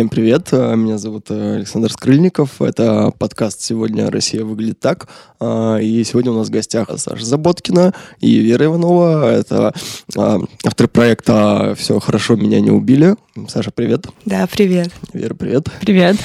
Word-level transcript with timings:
Всем 0.00 0.08
привет, 0.08 0.50
меня 0.52 0.96
зовут 0.96 1.30
Александр 1.30 1.92
Скрыльников, 1.92 2.62
это 2.62 3.12
подкаст 3.18 3.60
«Сегодня 3.60 4.10
Россия 4.10 4.42
выглядит 4.46 4.80
так», 4.80 5.08
и 5.38 6.02
сегодня 6.06 6.32
у 6.32 6.38
нас 6.38 6.48
в 6.48 6.50
гостях 6.50 6.88
Саша 6.96 7.22
Заботкина 7.22 7.92
и 8.18 8.38
Вера 8.38 8.64
Иванова, 8.64 9.30
это 9.30 9.74
автор 10.16 10.88
проекта 10.88 11.74
«Все 11.78 12.00
хорошо, 12.00 12.36
меня 12.36 12.62
не 12.62 12.70
убили». 12.70 13.14
Саша, 13.46 13.72
привет. 13.72 14.06
Да, 14.24 14.48
привет. 14.50 14.90
Вера, 15.12 15.34
привет. 15.34 15.68
Привет. 15.82 16.16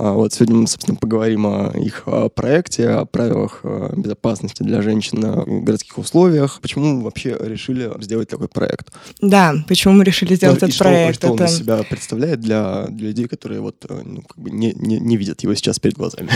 А, 0.00 0.12
вот 0.12 0.32
сегодня 0.32 0.54
мы, 0.54 0.66
собственно, 0.68 0.96
поговорим 0.96 1.44
о 1.46 1.72
их 1.76 2.04
о 2.06 2.28
проекте, 2.28 2.88
о 2.88 3.04
правилах 3.04 3.60
э, 3.64 3.94
безопасности 3.96 4.62
для 4.62 4.80
женщин 4.80 5.20
в 5.20 5.64
городских 5.64 5.98
условиях. 5.98 6.60
Почему 6.62 6.94
мы 6.94 7.02
вообще 7.02 7.36
решили 7.40 7.90
сделать 8.00 8.28
такой 8.28 8.46
проект? 8.46 8.92
Да, 9.20 9.54
почему 9.66 9.94
мы 9.94 10.04
решили 10.04 10.36
сделать 10.36 10.60
ну, 10.60 10.68
этот 10.68 10.74
что, 10.76 10.84
проект? 10.84 11.16
Что 11.16 11.34
это... 11.34 11.42
он 11.42 11.48
из 11.48 11.58
себя 11.58 11.82
представляет 11.82 12.40
для, 12.40 12.86
для 12.88 13.08
людей, 13.08 13.26
которые 13.26 13.60
вот, 13.60 13.84
э, 13.88 14.00
ну, 14.04 14.22
как 14.22 14.38
бы 14.38 14.50
не, 14.50 14.72
не, 14.72 15.00
не 15.00 15.16
видят 15.16 15.40
его 15.40 15.52
сейчас 15.54 15.80
перед 15.80 15.96
глазами? 15.96 16.30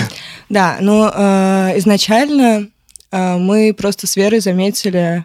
Да, 0.48 0.78
ну, 0.80 1.08
э, 1.14 1.78
изначально 1.78 2.68
э, 3.12 3.36
мы 3.36 3.72
просто 3.78 4.08
с 4.08 4.16
Верой 4.16 4.40
заметили 4.40 5.24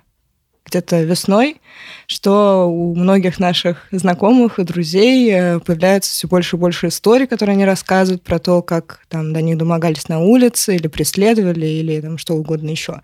где-то 0.67 1.01
весной, 1.03 1.61
что 2.05 2.65
у 2.69 2.93
многих 2.95 3.39
наших 3.39 3.87
знакомых 3.91 4.59
и 4.59 4.63
друзей 4.63 5.31
э, 5.31 5.59
появляется 5.59 6.11
все 6.11 6.27
больше 6.27 6.55
и 6.55 6.59
больше 6.59 6.87
историй, 6.87 7.27
которые 7.27 7.53
они 7.53 7.65
рассказывают 7.65 8.23
про 8.23 8.39
то, 8.39 8.61
как 8.61 8.99
там 9.09 9.33
до 9.33 9.41
них 9.41 9.57
домогались 9.57 10.09
на 10.09 10.19
улице 10.19 10.75
или 10.75 10.87
преследовали, 10.87 11.65
или 11.65 12.01
там 12.01 12.17
что 12.17 12.33
угодно 12.35 12.69
еще. 12.69 13.01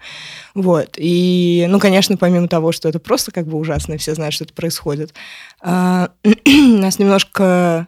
Вот. 0.53 0.91
И, 0.97 1.65
ну, 1.69 1.79
конечно, 1.79 2.17
помимо 2.17 2.47
того, 2.47 2.71
что 2.71 2.89
это 2.89 2.99
просто 2.99 3.31
как 3.31 3.47
бы 3.47 3.57
ужасно, 3.57 3.93
и 3.93 3.97
все 3.97 4.13
знают, 4.13 4.33
что 4.33 4.43
это 4.43 4.53
происходит, 4.53 5.13
а, 5.61 6.09
нас 6.45 6.99
немножко 6.99 7.87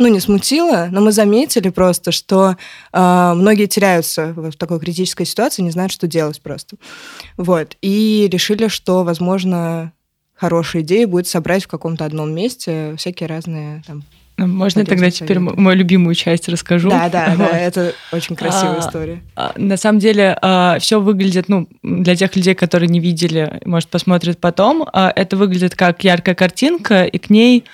ну, 0.00 0.08
не 0.08 0.18
смутило, 0.18 0.88
но 0.90 1.02
мы 1.02 1.12
заметили 1.12 1.68
просто, 1.68 2.10
что 2.10 2.56
э, 2.92 3.32
многие 3.36 3.66
теряются 3.66 4.32
в 4.34 4.52
такой 4.52 4.80
критической 4.80 5.26
ситуации, 5.26 5.60
не 5.60 5.70
знают, 5.70 5.92
что 5.92 6.06
делать 6.06 6.40
просто. 6.40 6.76
Вот. 7.36 7.76
И 7.82 8.26
решили, 8.32 8.68
что, 8.68 9.04
возможно, 9.04 9.92
хорошая 10.34 10.82
идея 10.82 11.06
будет 11.06 11.26
собрать 11.26 11.64
в 11.64 11.68
каком-то 11.68 12.06
одном 12.06 12.34
месте 12.34 12.94
всякие 12.96 13.28
разные 13.28 13.82
там, 13.86 14.02
ну, 14.38 14.46
можно 14.46 14.86
тогда 14.86 15.10
теперь 15.10 15.38
мою 15.38 15.76
любимую 15.76 16.14
часть 16.14 16.48
расскажу? 16.48 16.88
Да, 16.88 17.10
да, 17.10 17.36
да, 17.36 17.48
это 17.58 17.92
очень 18.10 18.36
красивая 18.36 18.76
а, 18.76 18.80
история. 18.80 19.22
А, 19.36 19.52
на 19.56 19.76
самом 19.76 19.98
деле 19.98 20.38
а, 20.40 20.78
все 20.78 20.98
выглядит, 20.98 21.50
ну, 21.50 21.68
для 21.82 22.16
тех 22.16 22.34
людей, 22.36 22.54
которые 22.54 22.88
не 22.88 23.00
видели, 23.00 23.60
может, 23.66 23.90
посмотрят 23.90 24.38
потом, 24.38 24.88
а, 24.94 25.12
это 25.14 25.36
выглядит 25.36 25.74
как 25.74 26.02
яркая 26.04 26.34
картинка, 26.34 27.04
и 27.04 27.18
к 27.18 27.28
ней 27.28 27.66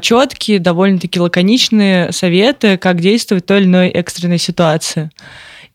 четкие, 0.00 0.58
довольно-таки 0.58 1.20
лаконичные 1.20 2.12
советы, 2.12 2.78
как 2.78 3.00
действовать 3.00 3.44
в 3.44 3.46
той 3.46 3.60
или 3.60 3.66
иной 3.66 3.88
экстренной 3.88 4.38
ситуации. 4.38 5.10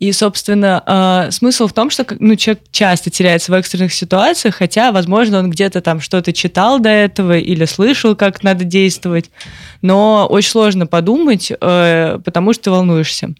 И, 0.01 0.11
собственно, 0.13 0.81
э, 1.27 1.31
смысл 1.31 1.67
в 1.67 1.73
том, 1.73 1.91
что 1.91 2.03
ну, 2.17 2.35
человек 2.35 2.63
часто 2.71 3.11
теряется 3.11 3.51
в 3.51 3.53
экстренных 3.55 3.93
ситуациях, 3.93 4.55
хотя, 4.55 4.91
возможно, 4.91 5.37
он 5.37 5.51
где-то 5.51 5.79
там 5.79 6.01
что-то 6.01 6.33
читал 6.33 6.79
до 6.79 6.89
этого 6.89 7.37
или 7.37 7.65
слышал, 7.65 8.15
как 8.15 8.41
надо 8.41 8.63
действовать, 8.63 9.29
но 9.83 10.25
очень 10.27 10.49
сложно 10.49 10.87
подумать, 10.87 11.51
э, 11.51 12.19
потому 12.25 12.53
что 12.53 12.63
ты 12.63 12.71
волнуешься. 12.71 13.35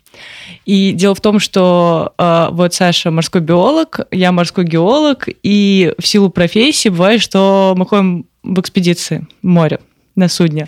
И 0.67 0.91
дело 0.91 1.15
в 1.15 1.21
том, 1.21 1.39
что 1.39 2.13
э, 2.19 2.49
вот 2.51 2.75
Саша 2.75 3.09
морской 3.09 3.41
биолог, 3.41 4.01
я 4.11 4.31
морской 4.31 4.63
геолог, 4.63 5.29
и 5.41 5.95
в 5.97 6.05
силу 6.05 6.29
профессии 6.29 6.89
бывает, 6.89 7.23
что 7.23 7.73
мы 7.75 7.87
ходим 7.87 8.27
в 8.43 8.59
экспедиции 8.59 9.25
в 9.41 9.47
море 9.47 9.79
на 10.15 10.27
судне. 10.27 10.67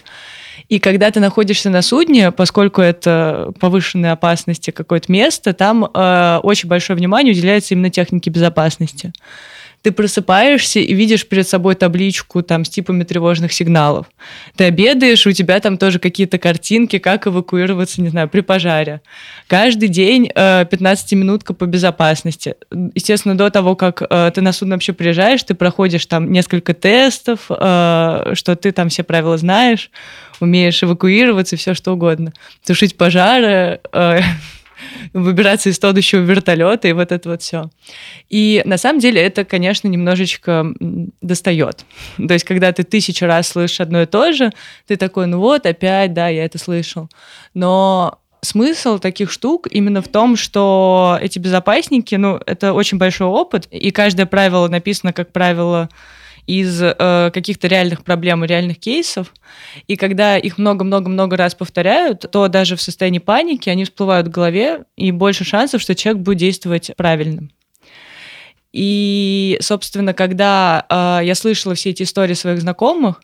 И 0.70 0.80
когда 0.80 1.12
ты 1.12 1.20
находишься 1.20 1.70
на 1.70 1.82
судне, 1.82 2.32
поскольку 2.32 2.82
это 2.82 3.52
повышенной 3.60 4.12
опасности 4.12 4.72
какое-то 4.72 5.12
место, 5.12 5.54
там 5.54 5.86
э, 5.86 6.40
очень 6.44 6.70
большое 6.70 6.98
внимание 6.98 7.34
уделяется 7.34 7.74
именно 7.74 7.90
технике 7.90 8.30
безопасности 8.30 9.14
ты 9.84 9.92
просыпаешься 9.92 10.80
и 10.80 10.94
видишь 10.94 11.28
перед 11.28 11.48
собой 11.48 11.76
табличку 11.76 12.42
там 12.42 12.64
с 12.64 12.70
типами 12.70 13.04
тревожных 13.04 13.52
сигналов. 13.52 14.08
Ты 14.56 14.64
обедаешь, 14.64 15.28
у 15.28 15.32
тебя 15.34 15.60
там 15.60 15.78
тоже 15.78 16.00
какие-то 16.00 16.38
картинки, 16.38 17.00
как 17.00 17.28
эвакуироваться, 17.28 18.02
не 18.02 18.08
знаю, 18.08 18.30
при 18.30 18.40
пожаре. 18.40 19.02
Каждый 19.48 19.90
день 19.90 20.32
э, 20.34 20.64
15-минутка 20.64 21.54
по 21.54 21.66
безопасности. 21.66 22.56
Естественно, 22.96 23.38
до 23.38 23.50
того, 23.50 23.76
как 23.76 24.02
э, 24.10 24.32
ты 24.34 24.40
на 24.40 24.54
судно 24.54 24.76
вообще 24.76 24.94
приезжаешь, 24.94 25.44
ты 25.44 25.54
проходишь 25.54 26.06
там 26.06 26.32
несколько 26.32 26.74
тестов, 26.74 27.48
э, 27.50 28.32
что 28.36 28.56
ты 28.56 28.72
там 28.72 28.88
все 28.88 29.04
правила 29.04 29.38
знаешь, 29.38 29.92
умеешь 30.40 30.82
эвакуироваться, 30.82 31.58
все 31.58 31.74
что 31.74 31.92
угодно. 31.92 32.32
Тушить 32.66 32.96
пожары, 32.96 33.82
э, 33.92 34.22
выбираться 35.14 35.70
из 35.70 35.80
тонущего 35.80 36.22
вертолета 36.22 36.88
и 36.88 36.94
вот 36.94 37.12
это 37.12 37.30
вот 37.30 37.42
все. 37.42 37.70
И 38.30 38.62
на 38.66 38.78
самом 38.78 39.00
деле 39.00 39.22
это, 39.22 39.46
конечно, 39.46 39.88
немножечко 39.88 40.66
достает. 41.22 41.86
То 42.18 42.34
есть, 42.34 42.46
когда 42.46 42.72
ты 42.72 42.84
тысячу 42.84 43.26
раз 43.26 43.50
слышишь 43.50 43.82
одно 43.82 44.02
и 44.02 44.06
то 44.06 44.32
же, 44.34 44.52
ты 44.88 44.96
такой, 44.96 45.28
ну 45.28 45.40
вот, 45.40 45.66
опять, 45.66 46.14
да, 46.14 46.28
я 46.30 46.46
это 46.46 46.58
слышал. 46.58 47.10
Но 47.54 48.20
смысл 48.42 49.00
таких 49.00 49.32
штук 49.32 49.68
именно 49.70 50.02
в 50.02 50.08
том, 50.08 50.36
что 50.36 51.18
эти 51.22 51.40
безопасники, 51.40 52.16
ну, 52.16 52.40
это 52.46 52.74
очень 52.74 52.98
большой 52.98 53.28
опыт, 53.28 53.68
и 53.72 53.92
каждое 53.92 54.26
правило 54.26 54.68
написано, 54.68 55.14
как 55.14 55.32
правило, 55.32 55.90
из 56.48 56.82
э, 56.82 57.32
каких-то 57.34 57.68
реальных 57.68 58.04
проблем 58.04 58.44
и 58.44 58.48
реальных 58.48 58.80
кейсов. 58.80 59.34
И 59.88 59.96
когда 59.96 60.38
их 60.38 60.58
много-много-много 60.58 61.38
раз 61.38 61.56
повторяют, 61.56 62.26
то 62.32 62.48
даже 62.48 62.76
в 62.76 62.82
состоянии 62.82 63.20
паники 63.20 63.70
они 63.70 63.86
всплывают 63.86 64.28
в 64.28 64.32
голове, 64.32 64.84
и 64.98 65.12
больше 65.12 65.46
шансов, 65.46 65.82
что 65.82 65.96
человек 65.96 66.22
будет 66.22 66.40
действовать 66.40 66.92
правильно. 66.98 67.50
И, 68.74 69.58
собственно, 69.62 70.14
когда 70.14 70.86
э, 70.90 71.26
я 71.26 71.36
слышала 71.36 71.76
все 71.76 71.92
эти 71.92 72.04
истории 72.04 72.34
своих 72.34 72.62
знакомых, 72.62 73.22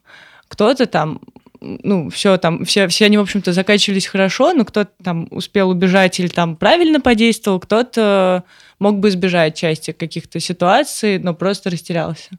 кто-то 0.47 0.85
там 0.85 1.19
ну, 1.61 2.09
все 2.09 2.37
там, 2.37 2.63
все, 2.63 2.87
все 2.87 3.05
они, 3.05 3.17
в 3.17 3.21
общем-то, 3.21 3.51
заканчивались 3.51 4.07
хорошо, 4.07 4.53
но 4.53 4.63
кто-то 4.63 4.91
там 5.03 5.27
успел 5.31 5.69
убежать 5.69 6.19
или 6.19 6.27
там 6.27 6.55
правильно 6.55 7.01
подействовал, 7.01 7.59
кто-то 7.59 8.43
мог 8.79 8.99
бы 8.99 9.09
избежать 9.09 9.57
части 9.57 9.91
каких-то 9.91 10.39
ситуаций, 10.39 11.19
но 11.19 11.33
просто 11.33 11.69
растерялся. 11.69 12.29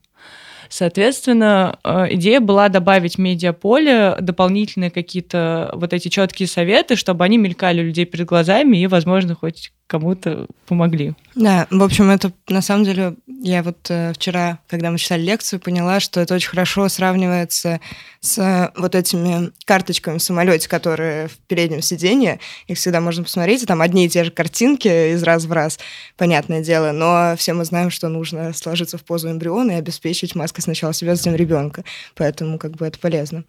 Соответственно, 0.71 1.81
э, 1.83 2.15
идея 2.15 2.39
была 2.39 2.69
добавить 2.69 3.17
в 3.17 3.19
медиаполе 3.19 4.17
дополнительные 4.21 4.93
какие-то 4.93 5.71
вот 5.75 5.93
эти 5.93 6.07
четкие 6.07 6.47
советы, 6.47 6.95
чтобы 6.95 7.25
они 7.25 7.39
мелькали 7.39 7.81
у 7.81 7.85
людей 7.85 8.05
перед 8.05 8.27
глазами 8.27 8.77
и, 8.77 8.87
возможно, 8.87 9.35
хоть 9.35 9.73
кому-то 9.91 10.47
помогли. 10.67 11.15
Да, 11.35 11.67
в 11.69 11.83
общем, 11.83 12.11
это 12.11 12.33
на 12.49 12.63
самом 12.63 12.85
деле, 12.85 13.17
я 13.27 13.65
вот 13.65 13.91
э, 13.91 14.13
вчера, 14.13 14.61
когда 14.69 14.93
мы 14.93 14.99
читали 14.99 15.23
лекцию, 15.23 15.59
поняла, 15.59 15.99
что 15.99 16.21
это 16.21 16.37
очень 16.37 16.49
хорошо 16.49 16.89
сравнивается 16.89 17.81
с 18.21 18.39
э, 18.39 18.71
вот 18.77 18.95
этими 18.95 19.51
карточками 19.65 20.19
в 20.19 20.23
самолете, 20.23 20.69
которые 20.69 21.27
в 21.27 21.39
переднем 21.49 21.83
сиденье. 21.83 22.39
Их 22.69 22.79
всегда 22.79 23.01
можно 23.01 23.25
посмотреть, 23.25 23.65
и 23.65 23.67
там 23.67 23.83
одни 23.83 24.07
и 24.07 24.09
те 24.09 24.23
же 24.23 24.31
картинки 24.31 25.13
из 25.13 25.25
раз 25.25 25.47
в 25.47 25.53
раз, 25.53 25.81
понятное 26.17 26.63
дело, 26.63 26.93
но 26.93 27.35
все 27.37 27.53
мы 27.53 27.65
знаем, 27.65 27.91
что 27.91 28.09
нужно 28.09 28.53
сложиться 28.53 28.97
в 28.97 29.03
позу 29.03 29.29
эмбриона 29.29 29.73
и 29.73 29.75
обеспечить 29.75 30.37
маской 30.37 30.61
сначала 30.61 30.95
себя, 30.95 31.17
затем 31.17 31.35
ребенка. 31.35 31.83
Поэтому 32.15 32.59
как 32.59 32.77
бы 32.77 32.87
это 32.87 32.97
полезно. 33.01 33.43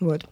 Вот. 0.00 0.26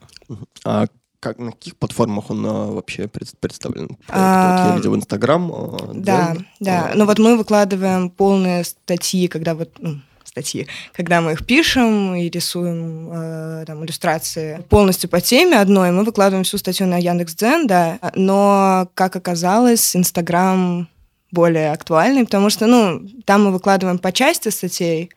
А 0.64 0.86
как, 1.26 1.38
на 1.38 1.52
каких 1.52 1.76
платформах 1.76 2.31
он 2.31 2.46
а, 2.46 2.67
вообще 2.70 3.08
представлен? 3.08 3.96
А, 4.08 4.62
вот 4.62 4.70
я 4.70 4.76
видел 4.76 4.94
Инстаграм. 4.94 5.52
А, 5.52 5.90
да, 5.94 6.32
Дзен, 6.32 6.46
да. 6.61 6.90
А... 6.93 6.94
Ну 6.94 7.05
вот 7.05 7.19
мы 7.19 7.37
выкладываем 7.37 8.11
полные 8.11 8.62
статьи, 8.64 9.26
когда 9.26 9.55
вот 9.55 9.70
ну, 9.81 10.00
статьи, 10.25 10.69
когда 10.93 11.20
мы 11.20 11.32
их 11.32 11.44
пишем 11.44 12.14
и 12.14 12.31
рисуем 12.31 13.11
э, 13.12 13.64
там 13.67 13.84
иллюстрации 13.84 14.62
полностью 14.69 15.11
по 15.11 15.20
теме 15.20 15.58
одной, 15.58 15.90
мы 15.90 16.05
выкладываем 16.05 16.44
всю 16.44 16.58
статью 16.58 16.87
на 16.87 16.99
Яндекс.Дзен, 16.99 17.67
да. 17.67 17.99
Но 18.14 18.88
как 18.94 19.17
оказалось, 19.17 19.96
Инстаграм 19.96 20.88
более 21.32 21.73
актуальный, 21.73 22.25
потому 22.25 22.50
что, 22.50 22.67
ну, 22.67 23.02
там 23.25 23.44
мы 23.44 23.52
выкладываем 23.52 23.99
по 23.99 24.12
части 24.12 24.49
статей, 24.50 25.11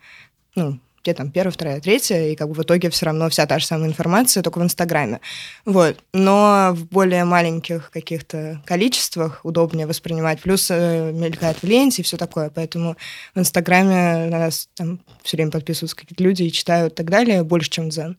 ну, 0.56 0.80
где 1.04 1.14
там 1.14 1.32
первая, 1.32 1.52
вторая, 1.52 1.82
третья, 1.82 2.28
и 2.28 2.36
как 2.36 2.50
бы 2.50 2.54
в 2.54 2.62
итоге 2.62 2.90
все 2.90 3.06
равно 3.06 3.30
вся 3.30 3.46
та 3.46 3.60
же 3.60 3.66
самая 3.66 3.90
информация, 3.90 4.44
только 4.44 4.60
в 4.60 4.64
Инстаграме. 4.64 5.20
Вот. 5.66 5.98
Но 6.14 6.72
в 6.74 6.86
более 6.86 7.26
маленьких 7.26 7.92
каких-то 7.92 8.62
количествах 8.66 9.42
удобнее 9.44 9.88
воспринимать. 9.88 10.42
Плюс 10.42 10.68
э, 10.70 11.12
мелькает 11.12 11.58
в 11.58 11.64
ленте 11.64 12.02
и 12.02 12.06
все 12.06 12.18
такое. 12.18 12.50
Поэтому 12.50 12.96
в 13.36 13.40
Инстаграме 13.40 14.28
на 14.30 14.40
нас 14.40 14.70
там 14.76 15.00
все 15.24 15.38
время 15.38 15.52
подписываются 15.52 15.96
какие-то 15.96 16.24
люди 16.24 16.44
и 16.44 16.52
читают 16.52 16.94
и 16.94 16.96
так 16.96 17.10
далее 17.10 17.44
больше, 17.44 17.70
чем 17.70 17.90
Дзен. 17.90 18.18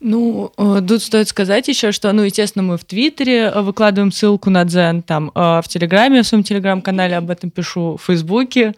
Ну, 0.00 0.52
э, 0.58 0.82
тут 0.86 1.02
стоит 1.02 1.28
сказать 1.28 1.68
еще, 1.68 1.92
что, 1.92 2.12
ну, 2.12 2.22
естественно, 2.22 2.62
мы 2.62 2.76
в 2.76 2.84
Твиттере 2.84 3.44
э, 3.44 3.62
выкладываем 3.62 4.12
ссылку 4.12 4.50
на 4.50 4.64
Дзен, 4.64 5.02
там, 5.02 5.30
э, 5.34 5.62
в 5.62 5.68
Телеграме, 5.68 6.22
в 6.22 6.26
своем 6.26 6.44
Телеграм-канале 6.44 7.16
об 7.16 7.30
этом 7.30 7.50
пишу, 7.50 7.96
в 7.96 8.04
Фейсбуке, 8.06 8.74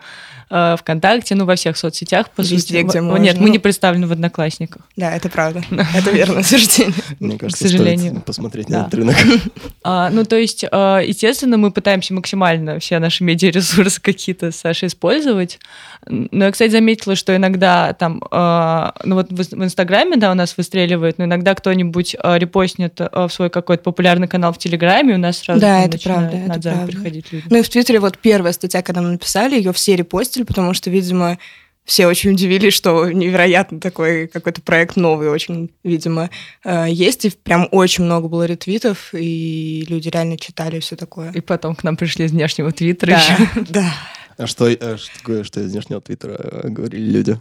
э, 0.50 0.76
ВКонтакте, 0.78 1.34
ну, 1.34 1.44
во 1.44 1.54
всех 1.56 1.76
соцсетях, 1.76 2.30
по 2.30 2.40
Везде, 2.42 2.58
сути. 2.58 2.82
где 2.88 3.00
В- 3.00 3.04
можно. 3.04 3.22
Нет, 3.22 3.38
мы 3.38 3.50
не 3.50 3.58
представлены 3.58 4.06
в 4.06 4.12
Одноклассниках. 4.12 4.82
Да, 4.96 5.14
это 5.14 5.28
правда. 5.28 5.62
Это 5.94 6.10
верное 6.10 6.40
утверждение. 6.40 6.94
Мне 7.20 7.38
кажется, 7.38 7.68
сожалению. 7.68 8.10
стоит 8.12 8.24
посмотреть 8.24 8.66
Да. 8.68 8.78
на 8.78 8.86
этот 8.86 8.94
рынок. 8.94 9.16
А, 9.84 10.10
ну, 10.10 10.24
то 10.24 10.36
есть, 10.36 10.64
а, 10.70 10.98
естественно, 11.00 11.56
мы 11.56 11.70
пытаемся 11.70 12.12
максимально 12.12 12.78
все 12.78 12.98
наши 12.98 13.24
медиаресурсы 13.24 14.00
какие-то 14.02 14.50
с 14.52 14.56
Сашей 14.56 14.88
использовать. 14.88 15.58
Но 16.06 16.44
я, 16.46 16.52
кстати, 16.52 16.70
заметила, 16.70 17.14
что 17.16 17.34
иногда 17.34 17.92
там, 17.94 18.22
а, 18.30 18.94
ну 19.04 19.14
вот 19.16 19.30
в, 19.30 19.40
Инстаграме, 19.64 20.16
да, 20.16 20.30
у 20.30 20.34
нас 20.34 20.56
выстреливает, 20.56 21.18
но 21.18 21.24
иногда 21.24 21.54
кто-нибудь 21.54 22.16
а, 22.22 22.38
репостнет 22.38 23.00
а, 23.00 23.28
в 23.28 23.32
свой 23.32 23.50
какой-то 23.50 23.82
популярный 23.82 24.28
канал 24.28 24.52
в 24.52 24.58
Телеграме, 24.58 25.14
у 25.14 25.18
нас 25.18 25.38
сразу 25.38 25.60
Да, 25.60 25.82
это 25.84 25.98
правда, 25.98 26.36
это 26.36 26.60
правда. 26.60 26.86
приходить 26.86 27.32
люди. 27.32 27.44
Ну 27.48 27.56
и 27.58 27.62
в 27.62 27.68
Твиттере 27.68 28.00
вот 28.00 28.18
первая 28.18 28.52
статья, 28.52 28.82
когда 28.82 29.00
мы 29.02 29.08
написали, 29.10 29.56
ее 29.56 29.72
все 29.72 29.96
репостили, 29.96 30.37
потому 30.44 30.74
что, 30.74 30.90
видимо, 30.90 31.38
все 31.84 32.06
очень 32.06 32.32
удивились, 32.32 32.74
что 32.74 33.10
невероятно 33.10 33.80
такой 33.80 34.28
какой-то 34.28 34.60
проект 34.60 34.96
новый 34.96 35.30
очень, 35.30 35.70
видимо, 35.82 36.28
э, 36.62 36.86
есть. 36.90 37.24
И 37.24 37.30
прям 37.30 37.66
очень 37.70 38.04
много 38.04 38.28
было 38.28 38.44
ретвитов, 38.44 39.14
и 39.14 39.86
люди 39.88 40.08
реально 40.08 40.36
читали 40.36 40.80
все 40.80 40.96
такое. 40.96 41.32
И 41.32 41.40
потом 41.40 41.74
к 41.74 41.84
нам 41.84 41.96
пришли 41.96 42.26
из 42.26 42.32
внешнего 42.32 42.72
твиттера 42.72 43.12
Да, 43.12 43.16
еще. 43.18 43.64
да. 43.70 43.94
А 44.36 44.46
что, 44.46 44.68
э, 44.68 44.96
что 44.98 45.18
такое, 45.18 45.44
что 45.44 45.60
из 45.60 45.72
внешнего 45.72 46.02
твиттера 46.02 46.36
э, 46.38 46.68
говорили 46.68 47.10
люди? 47.10 47.40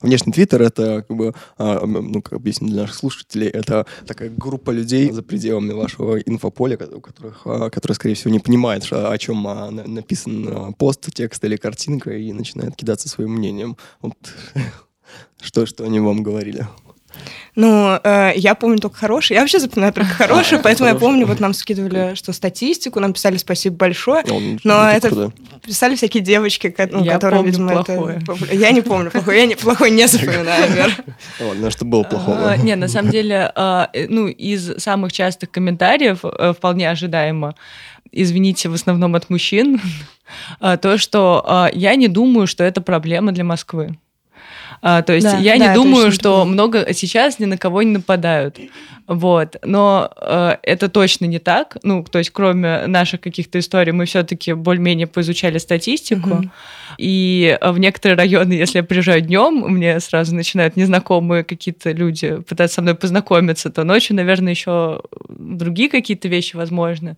Внешний 0.00 0.32
твиттер— 0.32 0.62
это, 0.62 1.04
как 1.06 1.16
бы, 1.16 1.34
а, 1.58 1.84
ну, 1.86 2.22
как 2.22 2.34
объяснить 2.34 2.72
для 2.72 2.82
наших 2.82 2.96
слушателей, 2.96 3.48
это 3.48 3.86
такая 4.06 4.30
группа 4.30 4.70
людей 4.70 5.10
за 5.10 5.22
пределами 5.22 5.72
вашего 5.72 6.18
инфополя, 6.18 6.76
у 6.92 7.00
которых, 7.00 7.42
а, 7.46 7.70
которые, 7.70 7.94
скорее 7.94 8.14
всего, 8.14 8.30
не 8.30 8.38
понимают, 8.40 8.84
что- 8.84 9.10
о 9.10 9.18
чем 9.18 9.46
а, 9.46 9.70
на- 9.70 9.86
написан 9.86 10.74
пост, 10.74 11.12
текст 11.12 11.44
или 11.44 11.56
картинка, 11.56 12.10
и 12.16 12.32
начинают 12.32 12.76
кидаться 12.76 13.08
своим 13.08 13.32
мнением. 13.32 13.76
Вот 14.00 14.14
что, 15.40 15.66
что 15.66 15.84
они 15.84 16.00
вам 16.00 16.22
говорили? 16.22 16.66
Ну, 17.54 17.98
э, 18.04 18.32
я 18.36 18.54
помню 18.54 18.78
только 18.78 18.96
хорошие. 18.98 19.36
Я 19.36 19.40
вообще 19.40 19.58
запоминаю 19.58 19.92
только 19.92 20.10
хорошие, 20.18 20.58
А, 20.58 20.62
поэтому 20.62 20.88
я 20.88 20.94
помню, 20.94 21.26
вот 21.26 21.40
нам 21.40 21.54
скидывали, 21.54 22.14
что 22.14 22.32
статистику, 22.32 23.00
нам 23.00 23.14
писали 23.14 23.38
спасибо 23.38 23.76
большое. 23.76 24.24
Он- 24.30 24.60
Но 24.62 24.90
это 24.90 25.32
писали 25.64 25.96
всякие 25.96 26.22
девочки, 26.22 26.74
ну, 26.92 27.04
помню 27.18 27.42
видимо, 27.44 27.72
плохое. 27.72 28.20
это... 28.22 28.54
Я 28.54 28.70
не 28.72 28.82
помню 28.82 29.10
плохое, 29.10 29.40
я 29.40 29.46
не, 29.46 29.54
плохое 29.54 29.90
не 29.90 30.06
запоминаю, 30.06 30.70
Вер. 30.72 31.04
Ладно, 31.40 31.70
что 31.70 31.84
было 31.84 32.02
плохого? 32.02 32.50
А, 32.52 32.56
Не, 32.56 32.76
на 32.76 32.88
самом 32.88 33.10
деле, 33.10 33.50
а, 33.54 33.88
э, 33.92 34.06
ну, 34.08 34.26
из 34.28 34.76
самых 34.82 35.12
частых 35.12 35.50
комментариев, 35.50 36.20
э, 36.24 36.52
вполне 36.56 36.90
ожидаемо, 36.90 37.54
извините, 38.12 38.68
в 38.68 38.74
основном 38.74 39.14
от 39.14 39.30
мужчин, 39.30 39.80
а, 40.60 40.76
то, 40.76 40.98
что 40.98 41.70
я 41.72 41.94
не 41.94 42.08
думаю, 42.08 42.46
что 42.46 42.64
это 42.64 42.80
проблема 42.82 43.32
для 43.32 43.44
Москвы. 43.44 43.96
А, 44.82 45.02
то 45.02 45.12
есть 45.12 45.26
Да, 45.26 45.38
я 45.38 45.58
да, 45.58 45.68
не 45.68 45.74
думаю, 45.74 46.12
что 46.12 46.38
такое. 46.40 46.44
много 46.44 46.92
сейчас 46.92 47.38
ни 47.38 47.44
на 47.44 47.58
кого 47.58 47.82
не 47.82 47.92
нападают. 47.92 48.58
Вот. 49.06 49.56
Но 49.64 50.10
э, 50.20 50.56
это 50.62 50.88
точно 50.88 51.26
не 51.26 51.38
так. 51.38 51.76
Ну, 51.82 52.02
то 52.04 52.18
есть, 52.18 52.30
кроме 52.30 52.86
наших 52.86 53.20
каких-то 53.20 53.58
историй, 53.58 53.92
мы 53.92 54.04
все-таки 54.04 54.52
более-менее 54.52 55.06
поизучали 55.06 55.58
статистику. 55.58 56.28
Мгм. 56.28 56.52
И 56.98 57.56
э, 57.60 57.70
в 57.70 57.78
некоторые 57.78 58.16
районы, 58.16 58.52
если 58.54 58.78
я 58.78 58.84
приезжаю 58.84 59.20
днем, 59.20 59.64
мне 59.68 60.00
сразу 60.00 60.34
начинают 60.34 60.76
незнакомые 60.76 61.44
какие-то 61.44 61.92
люди 61.92 62.40
пытаться 62.48 62.76
со 62.76 62.82
мной 62.82 62.94
познакомиться, 62.94 63.70
то 63.70 63.84
ночью, 63.84 64.16
наверное, 64.16 64.52
еще 64.52 65.02
другие 65.28 65.88
какие-то 65.88 66.28
вещи 66.28 66.56
возможны. 66.56 67.14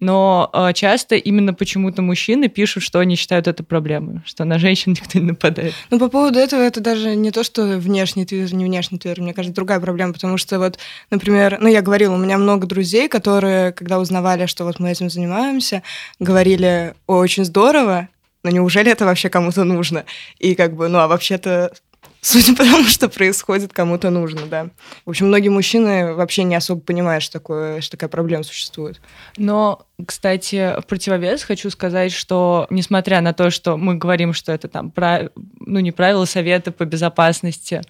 Но 0.00 0.48
э, 0.52 0.72
часто 0.74 1.16
именно 1.16 1.54
почему-то 1.54 2.02
мужчины 2.02 2.48
пишут, 2.48 2.84
что 2.84 3.00
они 3.00 3.16
считают 3.16 3.48
это 3.48 3.64
проблемой, 3.64 4.20
что 4.24 4.44
на 4.44 4.58
женщин 4.58 4.92
никто 5.00 5.18
не 5.18 5.26
нападает. 5.26 5.74
Ну, 5.90 5.98
по 5.98 6.08
поводу 6.08 6.38
этого, 6.38 6.60
это 6.60 6.80
даже 6.80 7.16
не 7.16 7.30
то, 7.30 7.42
что 7.42 7.78
внешний 7.78 8.24
твиттер, 8.24 8.54
не 8.54 8.64
внешний 8.64 8.98
твиттер, 8.98 9.20
мне 9.22 9.34
кажется, 9.34 9.54
другая 9.54 9.80
проблема, 9.80 10.12
потому 10.12 10.38
что 10.38 10.58
вот, 10.58 10.78
например, 11.10 11.58
ну, 11.60 11.68
я 11.68 11.82
говорила, 11.82 12.14
у 12.14 12.18
меня 12.18 12.38
много 12.38 12.66
друзей, 12.66 13.08
которые, 13.08 13.72
когда 13.72 13.98
узнавали, 13.98 14.46
что 14.46 14.64
вот 14.64 14.78
мы 14.78 14.90
этим 14.90 15.10
занимаемся, 15.10 15.82
говорили, 16.20 16.94
«О, 17.06 17.16
очень 17.16 17.44
здорово, 17.44 18.08
но 18.44 18.50
неужели 18.50 18.90
это 18.90 19.04
вообще 19.04 19.28
кому-то 19.28 19.64
нужно? 19.64 20.04
И 20.38 20.54
как 20.54 20.76
бы, 20.76 20.88
ну, 20.88 20.98
а 20.98 21.08
вообще-то 21.08 21.72
Судя 22.30 22.54
по 22.54 22.62
тому, 22.62 22.84
что 22.84 23.08
происходит, 23.08 23.72
кому-то 23.72 24.10
нужно, 24.10 24.42
да. 24.46 24.68
В 25.06 25.10
общем, 25.10 25.28
многие 25.28 25.48
мужчины 25.48 26.12
вообще 26.12 26.44
не 26.44 26.54
особо 26.56 26.80
понимают, 26.82 27.24
что, 27.24 27.32
такое, 27.34 27.80
что 27.80 27.92
такая 27.92 28.10
проблема 28.10 28.44
существует. 28.44 29.00
Но, 29.38 29.86
кстати, 30.04 30.78
в 30.78 30.84
противовес 30.84 31.42
хочу 31.42 31.70
сказать, 31.70 32.12
что 32.12 32.66
несмотря 32.68 33.22
на 33.22 33.32
то, 33.32 33.50
что 33.50 33.78
мы 33.78 33.94
говорим, 33.94 34.34
что 34.34 34.52
это 34.52 34.68
там, 34.68 34.90
прав- 34.90 35.30
ну, 35.60 35.80
не 35.80 35.90
правила 35.90 36.26
совета 36.26 36.70
по 36.70 36.84
безопасности, 36.84 37.80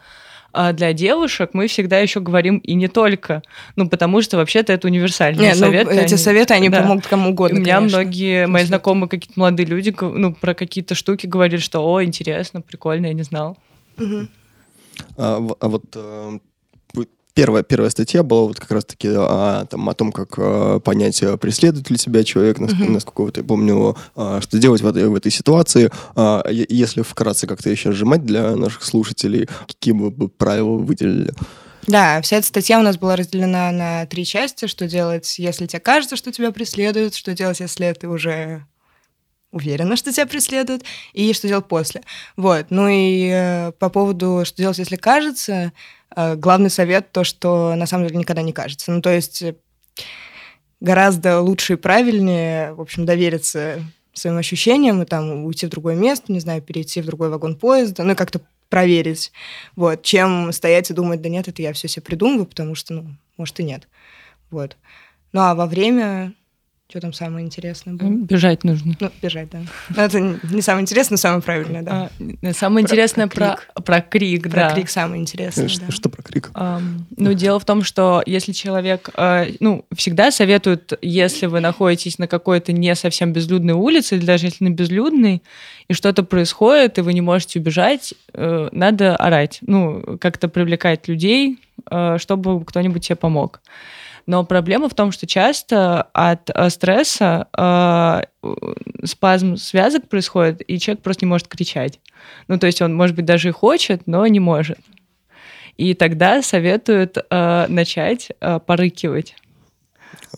а 0.53 0.73
для 0.73 0.93
девушек 0.93 1.51
мы 1.53 1.67
всегда 1.67 1.99
еще 1.99 2.21
говорим 2.21 2.59
и 2.59 2.75
не 2.75 2.87
только, 2.89 3.43
ну 3.75 3.89
потому 3.89 4.23
что 4.23 4.37
вообще-то 4.37 4.73
это 4.73 4.87
универсальные 4.87 5.49
Нет, 5.49 5.57
ну, 5.57 5.67
советы. 5.67 5.91
эти 5.95 6.15
они- 6.15 6.17
советы, 6.17 6.55
они 6.55 6.69
да. 6.69 6.81
помогут 6.83 7.07
кому 7.09 7.31
У 7.31 7.33
угодно, 7.33 7.59
меня 7.59 7.77
конечно. 7.79 7.99
многие 7.99 8.47
мои 8.47 8.65
знакомые 8.65 9.09
какие-то 9.11 9.39
молодые 9.39 9.67
люди, 9.67 9.95
ну 10.01 10.33
про 10.33 10.55
какие-то 10.55 10.95
штуки 10.95 11.27
говорили, 11.27 11.61
что 11.61 11.81
о 11.85 12.03
интересно, 12.03 12.61
прикольно, 12.63 13.07
я 13.07 13.13
не 13.15 13.25
знал. 13.25 13.59
А, 15.17 15.47
а 15.61 15.69
вот 15.69 15.85
э, 15.95 16.39
вы- 16.95 17.09
первая, 17.35 17.63
первая 17.63 17.91
статья 17.91 18.23
была 18.23 18.43
вот 18.43 18.59
как 18.59 18.71
раз-таки 18.73 19.09
о, 19.09 19.65
там, 19.71 19.89
о 19.89 19.95
том, 19.95 20.11
как 20.13 20.35
э, 20.39 20.81
понять, 20.85 21.23
э, 21.23 21.37
преследует 21.37 21.89
ли 21.91 21.97
тебя 21.97 22.25
человек, 22.25 22.59
наск- 22.59 22.75
Мгм. 22.75 22.95
насколько 22.95 23.23
вот 23.23 23.37
я 23.37 23.45
помню, 23.45 23.97
а, 24.17 24.41
что 24.41 24.59
делать 24.59 24.83
в 24.83 24.87
этой, 24.87 25.09
в 25.09 25.15
этой 25.15 25.31
ситуации. 25.31 25.91
А, 26.17 26.43
е- 26.51 26.67
если 26.69 27.03
вкратце 27.03 27.47
как-то 27.47 27.71
еще 27.71 27.93
сжимать 27.93 28.25
для 28.25 28.57
наших 28.57 28.83
слушателей, 28.83 29.49
какие 29.69 29.93
бы 29.95 30.11
вы 30.11 30.29
правила 30.29 30.71
вы 30.71 30.85
выделили? 30.85 31.33
Да, 31.87 32.21
вся 32.21 32.37
эта 32.37 32.47
статья 32.47 32.79
у 32.81 32.83
нас 32.83 32.99
была 32.99 33.17
разделена 33.17 33.71
на 33.73 34.05
три 34.07 34.25
части. 34.27 34.67
Что 34.67 34.87
делать, 34.89 35.39
если 35.39 35.67
тебе 35.67 35.81
кажется, 35.81 36.17
что 36.17 36.31
тебя 36.33 36.51
преследуют, 36.51 37.15
что 37.15 37.33
делать, 37.35 37.61
если 37.61 37.93
ты 37.99 38.09
уже 38.09 38.67
уверена, 39.51 39.97
что 39.97 40.13
тебя 40.13 40.27
преследуют, 40.27 40.85
и 41.13 41.33
что 41.33 41.49
делать 41.49 41.67
после. 41.67 42.03
Вот. 42.37 42.67
Ну 42.71 42.89
и 42.89 43.31
э, 43.33 43.73
по 43.73 43.89
поводу, 43.89 44.43
что 44.45 44.59
делать, 44.59 44.79
если 44.79 44.97
кажется, 44.97 45.73
э, 46.15 46.37
главный 46.37 46.71
совет 46.71 47.13
то, 47.13 47.25
что 47.25 47.75
на 47.75 47.87
самом 47.87 48.07
деле 48.07 48.19
никогда 48.19 48.43
не 48.43 48.53
кажется. 48.53 48.93
Ну 48.93 49.01
то 49.01 49.11
есть 49.11 49.43
э, 49.43 49.55
гораздо 50.81 51.41
лучше 51.41 51.75
и 51.75 51.77
правильнее, 51.77 52.75
в 52.75 52.81
общем, 52.81 53.07
довериться 53.07 53.83
своим 54.13 54.37
ощущениям 54.37 55.03
и 55.03 55.07
там 55.07 55.45
уйти 55.45 55.67
в 55.67 55.71
другое 55.71 55.95
место, 55.95 56.33
не 56.33 56.41
знаю, 56.41 56.61
перейти 56.61 57.01
в 57.01 57.07
другой 57.07 57.31
вагон 57.31 57.57
поезда, 57.57 58.03
ну 58.03 58.13
и 58.13 58.17
как-то 58.17 58.41
проверить, 58.69 59.33
вот, 59.77 60.03
чем 60.03 60.53
стоять 60.53 60.91
и 60.91 60.95
думать, 60.95 61.23
да 61.23 61.29
нет, 61.29 61.49
это 61.49 61.63
я 61.63 61.73
все 61.73 61.89
себе 61.89 62.03
придумываю, 62.03 62.47
потому 62.47 62.75
что, 62.75 62.95
ну, 62.95 63.17
может 63.37 63.59
и 63.61 63.65
нет, 63.65 63.89
вот. 64.51 64.77
Ну 65.33 65.41
а 65.41 65.55
во 65.55 65.67
время, 65.67 66.35
что 66.91 67.01
там 67.01 67.13
самое 67.13 67.45
интересное 67.45 67.93
было? 67.93 68.09
Бежать 68.09 68.65
нужно. 68.65 68.95
Ну, 68.99 69.11
бежать, 69.21 69.51
да. 69.51 69.61
Но 69.95 70.03
это 70.05 70.21
не 70.51 70.63
самое 70.63 70.85
интересное, 70.85 71.17
но 71.17 71.19
самое 71.19 71.43
правильное, 71.43 71.83
да. 71.83 72.09
А, 72.43 72.53
самое 72.55 72.83
Про- 72.83 72.89
интересное 72.91 73.27
про 73.27 73.59
про, 73.75 73.83
про 73.83 74.01
крик, 74.01 74.45
Про 74.45 74.51
да. 74.51 74.71
крик 74.75 74.89
самое 74.89 75.21
интересное, 75.21 75.69
Что, 75.69 75.81
да. 75.87 75.93
что 75.93 76.09
про 76.09 76.23
крик? 76.23 76.51
Ам, 76.55 77.05
Ну, 77.15 77.35
дело 77.35 77.61
в 77.61 77.67
том, 77.67 77.83
что 77.85 78.23
если 78.25 78.53
человек, 78.53 79.11
э, 79.19 79.53
ну, 79.61 79.85
всегда 79.95 80.31
советуют, 80.31 80.95
если 81.03 81.45
вы 81.45 81.61
находитесь 81.61 82.19
на 82.19 82.27
какой-то 82.27 82.73
не 82.73 82.95
совсем 82.95 83.35
безлюдной 83.35 83.75
улице, 83.75 84.17
или 84.17 84.25
даже 84.25 84.47
если 84.47 84.65
на 84.65 84.71
безлюдной, 84.71 85.43
и 85.89 85.93
что-то 85.93 86.23
происходит, 86.23 86.97
и 86.97 87.03
вы 87.03 87.13
не 87.13 87.21
можете 87.21 87.59
убежать, 87.61 88.15
э, 88.33 88.71
надо 88.73 89.15
орать, 89.15 89.59
ну, 89.61 90.17
как-то 90.19 90.49
привлекать 90.49 91.07
людей, 91.07 91.59
э, 91.91 92.17
чтобы 92.19 92.65
кто-нибудь 92.65 93.05
тебе 93.07 93.17
помог. 93.17 93.61
Но 94.29 94.45
проблема 94.45 94.91
в 94.91 94.95
том, 94.95 95.11
что 95.11 95.27
часто 95.27 96.03
от 96.13 96.51
э, 96.51 96.69
стресса 96.69 97.49
э, 97.57 98.21
спазм 99.07 99.57
связок 99.57 100.07
происходит, 100.07 100.61
и 100.69 100.79
человек 100.79 101.03
просто 101.03 101.25
не 101.25 101.31
может 101.31 101.49
кричать. 101.49 101.99
Ну, 102.47 102.59
то 102.59 102.67
есть 102.67 102.83
он, 102.83 102.95
может 102.95 103.17
быть, 103.17 103.25
даже 103.25 103.49
и 103.49 103.53
хочет, 103.53 104.03
но 104.07 104.27
не 104.27 104.39
может. 104.39 104.81
И 105.79 105.95
тогда 105.95 106.43
советуют 106.43 107.17
э, 107.17 107.67
начать 107.69 108.29
э, 108.43 108.61
порыкивать. 108.61 109.35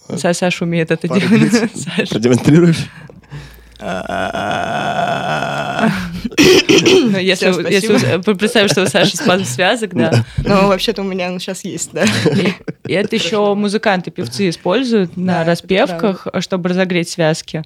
Са- 0.09 0.35
Саша 0.35 0.62
умеет 0.64 0.92
это 0.92 1.09
делать. 1.09 1.28
Порыкивать? 1.28 1.70
Саша. 1.75 2.11
Продемонстрируешь? 2.11 2.87
Если, 7.20 8.32
представим, 8.34 8.68
что 8.68 8.82
у 8.82 8.86
Саши 8.86 9.16
спазм 9.16 9.44
связок, 9.44 9.94
да. 9.94 10.24
Ну, 10.38 10.68
вообще-то 10.68 11.02
у 11.02 11.04
меня 11.04 11.36
сейчас 11.38 11.64
есть, 11.64 11.92
да. 11.92 12.04
И 12.86 12.92
это 12.92 13.16
еще 13.16 13.54
музыканты, 13.54 14.10
певцы 14.10 14.48
используют 14.48 15.16
на 15.16 15.44
распевках, 15.44 16.26
чтобы 16.40 16.70
разогреть 16.70 17.08
связки. 17.08 17.62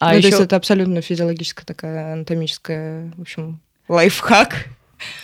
А 0.00 0.14
ну, 0.14 0.20
то 0.20 0.26
есть 0.28 0.40
это 0.40 0.56
абсолютно 0.56 1.02
физиологическая 1.02 1.64
такая 1.64 2.12
анатомическая, 2.12 3.12
в 3.16 3.22
общем, 3.22 3.60
лайфхак. 3.88 4.66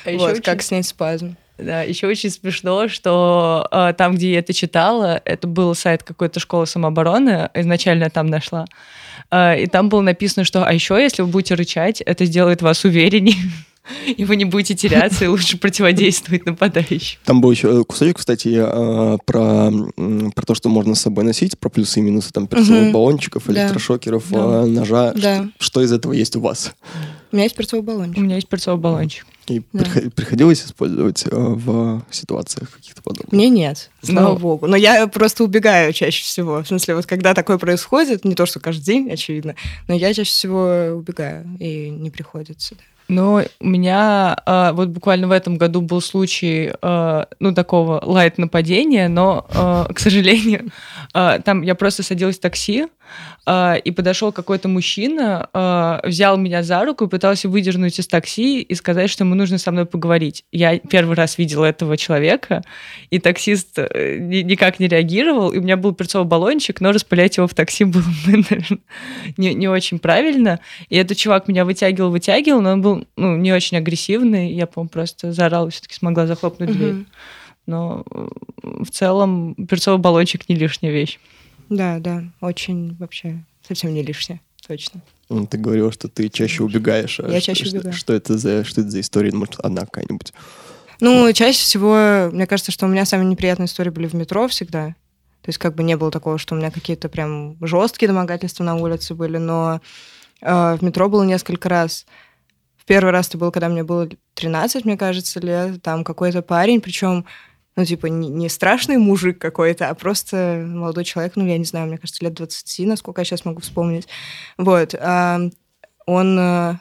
а 0.04 0.10
вот, 0.12 0.32
очень- 0.32 0.42
как 0.42 0.62
снять 0.62 0.86
спазм. 0.86 1.36
Да, 1.56 1.82
еще 1.82 2.08
очень 2.08 2.30
смешно, 2.30 2.88
что 2.88 3.68
э, 3.70 3.94
там, 3.96 4.16
где 4.16 4.32
я 4.32 4.38
это 4.40 4.52
читала, 4.52 5.22
это 5.24 5.46
был 5.46 5.72
сайт 5.76 6.02
какой-то 6.02 6.40
школы 6.40 6.66
самообороны, 6.66 7.48
изначально 7.54 8.04
я 8.04 8.10
там 8.10 8.26
нашла. 8.26 8.64
А, 9.30 9.54
и 9.54 9.66
там 9.66 9.88
было 9.88 10.00
написано, 10.00 10.44
что, 10.44 10.64
а 10.64 10.72
еще, 10.72 10.94
если 11.00 11.22
вы 11.22 11.28
будете 11.28 11.54
рычать, 11.54 12.00
это 12.00 12.24
сделает 12.24 12.62
вас 12.62 12.84
увереннее. 12.84 13.36
и 14.06 14.24
вы 14.24 14.36
не 14.36 14.44
будете 14.44 14.74
теряться, 14.74 15.24
и 15.24 15.28
лучше 15.28 15.58
противодействовать 15.58 16.46
нападающим. 16.46 17.18
Там 17.24 17.40
был 17.40 17.50
еще 17.50 17.84
кусочек, 17.84 18.18
кстати, 18.18 18.54
а, 18.56 19.18
про, 19.24 19.70
про 20.34 20.46
то, 20.46 20.54
что 20.54 20.68
можно 20.68 20.94
с 20.94 21.00
собой 21.00 21.24
носить, 21.24 21.58
про 21.58 21.68
плюсы 21.68 22.00
и 22.00 22.02
минусы 22.02 22.30
там 22.32 22.46
перцовых 22.46 22.84
угу. 22.84 22.92
баллончиков, 22.92 23.48
электрошокеров, 23.50 24.24
да. 24.30 24.66
ножа. 24.66 25.12
Да. 25.14 25.48
Что 25.58 25.82
из 25.82 25.92
этого 25.92 26.12
есть 26.12 26.36
у 26.36 26.40
вас? 26.40 26.74
У 27.32 27.36
меня 27.36 27.44
есть 27.44 27.56
перцовый 27.56 27.84
баллончик. 27.84 28.18
У 28.18 28.20
меня 28.20 28.36
есть 28.36 28.48
перцовый 28.48 28.80
баллончик. 28.80 29.26
И 29.48 29.60
да. 29.72 29.84
приходилось 30.14 30.64
использовать 30.64 31.26
э, 31.26 31.30
в 31.30 32.02
ситуациях 32.10 32.70
каких-то 32.70 33.02
подобных? 33.02 33.32
Мне 33.32 33.50
нет, 33.50 33.90
слава 34.02 34.34
Но... 34.34 34.38
богу. 34.38 34.66
Но 34.66 34.76
я 34.76 35.06
просто 35.06 35.44
убегаю 35.44 35.92
чаще 35.92 36.22
всего. 36.24 36.62
В 36.62 36.66
смысле, 36.66 36.94
вот 36.94 37.06
когда 37.06 37.34
такое 37.34 37.58
происходит, 37.58 38.24
не 38.24 38.34
то, 38.34 38.46
что 38.46 38.60
каждый 38.60 38.84
день, 38.84 39.10
очевидно, 39.10 39.54
но 39.86 39.94
я 39.94 40.14
чаще 40.14 40.30
всего 40.30 40.96
убегаю, 40.96 41.46
и 41.60 41.90
не 41.90 42.10
приходится. 42.10 42.76
Но 43.08 43.42
у 43.60 43.66
меня 43.66 44.36
э, 44.46 44.72
вот 44.72 44.88
буквально 44.88 45.28
в 45.28 45.32
этом 45.32 45.58
году 45.58 45.82
был 45.82 46.00
случай, 46.00 46.72
э, 46.80 47.24
ну, 47.38 47.54
такого 47.54 48.00
лайт-нападения, 48.02 49.08
но, 49.08 49.46
э, 49.50 49.92
к 49.92 49.98
сожалению, 49.98 50.70
э, 51.12 51.40
там 51.44 51.62
я 51.62 51.74
просто 51.74 52.02
садилась 52.02 52.38
в 52.38 52.40
такси, 52.40 52.82
э, 52.82 52.86
и 53.46 53.90
подошел 53.94 54.32
какой-то 54.32 54.68
мужчина, 54.68 55.48
э, 55.52 56.08
взял 56.08 56.36
меня 56.38 56.62
за 56.62 56.84
руку 56.84 57.04
и 57.04 57.08
пытался 57.08 57.48
выдернуть 57.48 57.98
из 57.98 58.06
такси 58.06 58.62
и 58.62 58.74
сказать, 58.74 59.10
что 59.10 59.24
ему 59.24 59.34
нужно 59.34 59.58
со 59.58 59.70
мной 59.70 59.84
поговорить. 59.84 60.44
Я 60.50 60.78
первый 60.78 61.14
раз 61.14 61.36
видела 61.36 61.66
этого 61.66 61.96
человека, 61.96 62.62
и 63.10 63.18
таксист 63.18 63.78
никак 63.78 64.80
не 64.80 64.88
реагировал, 64.88 65.50
и 65.50 65.58
у 65.58 65.62
меня 65.62 65.76
был 65.76 65.92
перцовый 65.92 66.26
баллончик, 66.26 66.80
но 66.80 66.92
распылять 66.92 67.36
его 67.36 67.46
в 67.46 67.54
такси 67.54 67.84
было, 67.84 68.04
наверное, 68.26 68.78
не, 69.36 69.54
не 69.54 69.68
очень 69.68 69.98
правильно. 69.98 70.60
И 70.88 70.96
этот 70.96 71.18
чувак 71.18 71.48
меня 71.48 71.64
вытягивал, 71.64 72.10
вытягивал, 72.10 72.60
но 72.60 72.72
он 72.72 72.82
был 72.82 73.06
ну, 73.16 73.36
не 73.36 73.52
очень 73.52 73.76
агрессивный. 73.76 74.52
Я, 74.52 74.66
по-моему, 74.66 74.88
просто 74.88 75.32
заорала, 75.32 75.70
все-таки 75.70 75.94
смогла 75.94 76.26
захлопнуть 76.26 76.72
дверь. 76.72 77.04
Но 77.66 78.04
э, 78.10 78.28
в 78.62 78.90
целом 78.90 79.54
перцовый 79.54 80.00
баллончик 80.00 80.48
не 80.48 80.54
лишняя 80.54 80.92
вещь. 80.92 81.18
Да, 81.74 81.98
да, 81.98 82.24
очень 82.40 82.96
вообще 82.96 83.44
совсем 83.66 83.92
не 83.92 84.02
лишняя, 84.02 84.40
точно. 84.66 85.00
Ты 85.50 85.58
говорила, 85.58 85.90
что 85.90 86.08
ты 86.08 86.28
чаще 86.28 86.62
убегаешь. 86.62 87.18
А 87.18 87.28
Я 87.28 87.40
что, 87.40 87.54
чаще 87.54 87.70
убегаю. 87.70 87.92
Что, 87.92 88.00
что, 88.00 88.12
это 88.12 88.38
за, 88.38 88.64
что 88.64 88.80
это 88.82 88.90
за 88.90 89.00
история? 89.00 89.32
Может, 89.32 89.58
одна 89.60 89.82
какая-нибудь? 89.82 90.32
Ну, 91.00 91.32
чаще 91.32 91.58
всего, 91.58 92.30
мне 92.30 92.46
кажется, 92.46 92.70
что 92.70 92.86
у 92.86 92.88
меня 92.88 93.04
самые 93.04 93.26
неприятные 93.26 93.66
истории 93.66 93.90
были 93.90 94.06
в 94.06 94.14
метро 94.14 94.46
всегда. 94.48 94.94
То 95.42 95.48
есть 95.48 95.58
как 95.58 95.74
бы 95.74 95.82
не 95.82 95.96
было 95.96 96.10
такого, 96.10 96.38
что 96.38 96.54
у 96.54 96.58
меня 96.58 96.70
какие-то 96.70 97.08
прям 97.08 97.56
жесткие 97.60 98.08
домогательства 98.08 98.64
на 98.64 98.76
улице 98.76 99.14
были, 99.14 99.36
но 99.38 99.80
э, 100.40 100.76
в 100.76 100.82
метро 100.82 101.08
было 101.08 101.24
несколько 101.24 101.68
раз. 101.68 102.06
Первый 102.86 103.10
раз 103.10 103.28
это 103.28 103.38
был, 103.38 103.50
когда 103.50 103.68
мне 103.68 103.82
было 103.82 104.08
13, 104.34 104.84
мне 104.84 104.96
кажется, 104.96 105.40
лет. 105.40 105.82
Там 105.82 106.04
какой-то 106.04 106.42
парень, 106.42 106.80
причем, 106.80 107.24
ну, 107.76 107.84
типа, 107.84 108.06
не, 108.06 108.28
не 108.28 108.48
страшный 108.48 108.98
мужик 108.98 109.38
какой-то, 109.38 109.88
а 109.88 109.94
просто 109.94 110.64
молодой 110.66 111.04
человек, 111.04 111.32
ну, 111.36 111.46
я 111.46 111.58
не 111.58 111.64
знаю, 111.64 111.88
мне 111.88 111.98
кажется, 111.98 112.24
лет 112.24 112.34
20, 112.34 112.86
насколько 112.86 113.20
я 113.20 113.24
сейчас 113.24 113.44
могу 113.44 113.60
вспомнить. 113.60 114.08
Вот. 114.58 114.94
Он... 116.06 116.38
Э, 116.38 116.78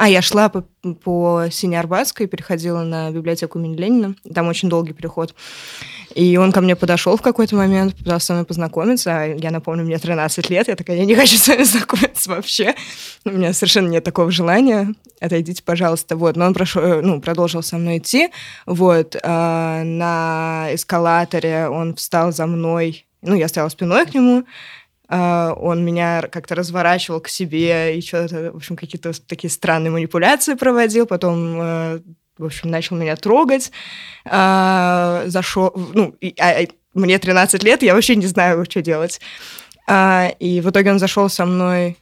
а, 0.00 0.08
я 0.08 0.22
шла 0.22 0.48
по, 0.48 0.62
по 1.02 1.48
Синеарбатской, 1.50 2.26
переходила 2.26 2.82
на 2.82 3.10
библиотеку 3.10 3.58
имени 3.58 3.76
Ленина. 3.76 4.14
Там 4.34 4.48
очень 4.48 4.70
долгий 4.70 4.94
переход. 4.94 5.34
И 6.14 6.36
он 6.36 6.52
ко 6.52 6.60
мне 6.60 6.74
подошел 6.74 7.16
в 7.16 7.22
какой-то 7.22 7.56
момент, 7.56 7.96
пытался 7.96 8.26
со 8.26 8.32
мной 8.32 8.44
познакомиться. 8.44 9.34
Я 9.36 9.50
напомню, 9.50 9.84
мне 9.84 9.98
13 9.98 10.50
лет. 10.50 10.68
Я 10.68 10.76
такая, 10.76 10.96
я 10.96 11.04
не 11.04 11.14
хочу 11.14 11.36
с 11.36 11.46
вами 11.46 11.62
знакомиться 11.62 12.30
вообще. 12.30 12.74
У 13.24 13.30
меня 13.30 13.52
совершенно 13.52 13.88
нет 13.88 14.04
такого 14.04 14.30
желания. 14.30 14.94
Отойдите, 15.20 15.62
пожалуйста. 15.62 16.16
Вот. 16.16 16.36
Но 16.36 16.46
он 16.46 16.54
прошел, 16.54 16.82
э, 16.82 17.00
ну, 17.00 17.20
продолжил 17.20 17.62
со 17.62 17.78
мной 17.78 17.98
идти. 17.98 18.30
Вот. 18.66 19.16
А, 19.22 19.84
на 19.84 20.68
эскалаторе 20.72 21.68
он 21.68 21.94
встал 21.94 22.32
за 22.32 22.46
мной. 22.46 23.06
Ну, 23.22 23.34
я 23.34 23.48
стояла 23.48 23.68
спиной 23.68 24.06
к 24.06 24.14
нему. 24.14 24.44
Uh, 25.08 25.52
он 25.54 25.84
меня 25.84 26.22
как-то 26.30 26.54
разворачивал 26.54 27.18
к 27.18 27.26
себе 27.26 27.98
и 27.98 28.00
что-то, 28.00 28.52
в 28.52 28.56
общем, 28.58 28.76
какие-то 28.76 29.10
такие 29.26 29.50
странные 29.50 29.90
манипуляции 29.90 30.54
проводил. 30.54 31.04
Потом 31.04 31.60
uh, 31.60 32.02
в 32.40 32.46
общем, 32.46 32.70
начал 32.70 32.96
меня 32.96 33.16
трогать, 33.16 33.70
а, 34.24 35.24
зашел, 35.26 35.72
ну, 35.94 36.14
и, 36.20 36.34
а, 36.40 36.66
мне 36.94 37.18
13 37.18 37.62
лет, 37.62 37.82
я 37.82 37.94
вообще 37.94 38.16
не 38.16 38.26
знаю, 38.26 38.64
что 38.64 38.82
делать. 38.82 39.20
А, 39.86 40.32
и 40.38 40.60
в 40.60 40.70
итоге 40.70 40.90
он 40.92 40.98
зашел 40.98 41.28
со 41.28 41.46
мной 41.46 41.96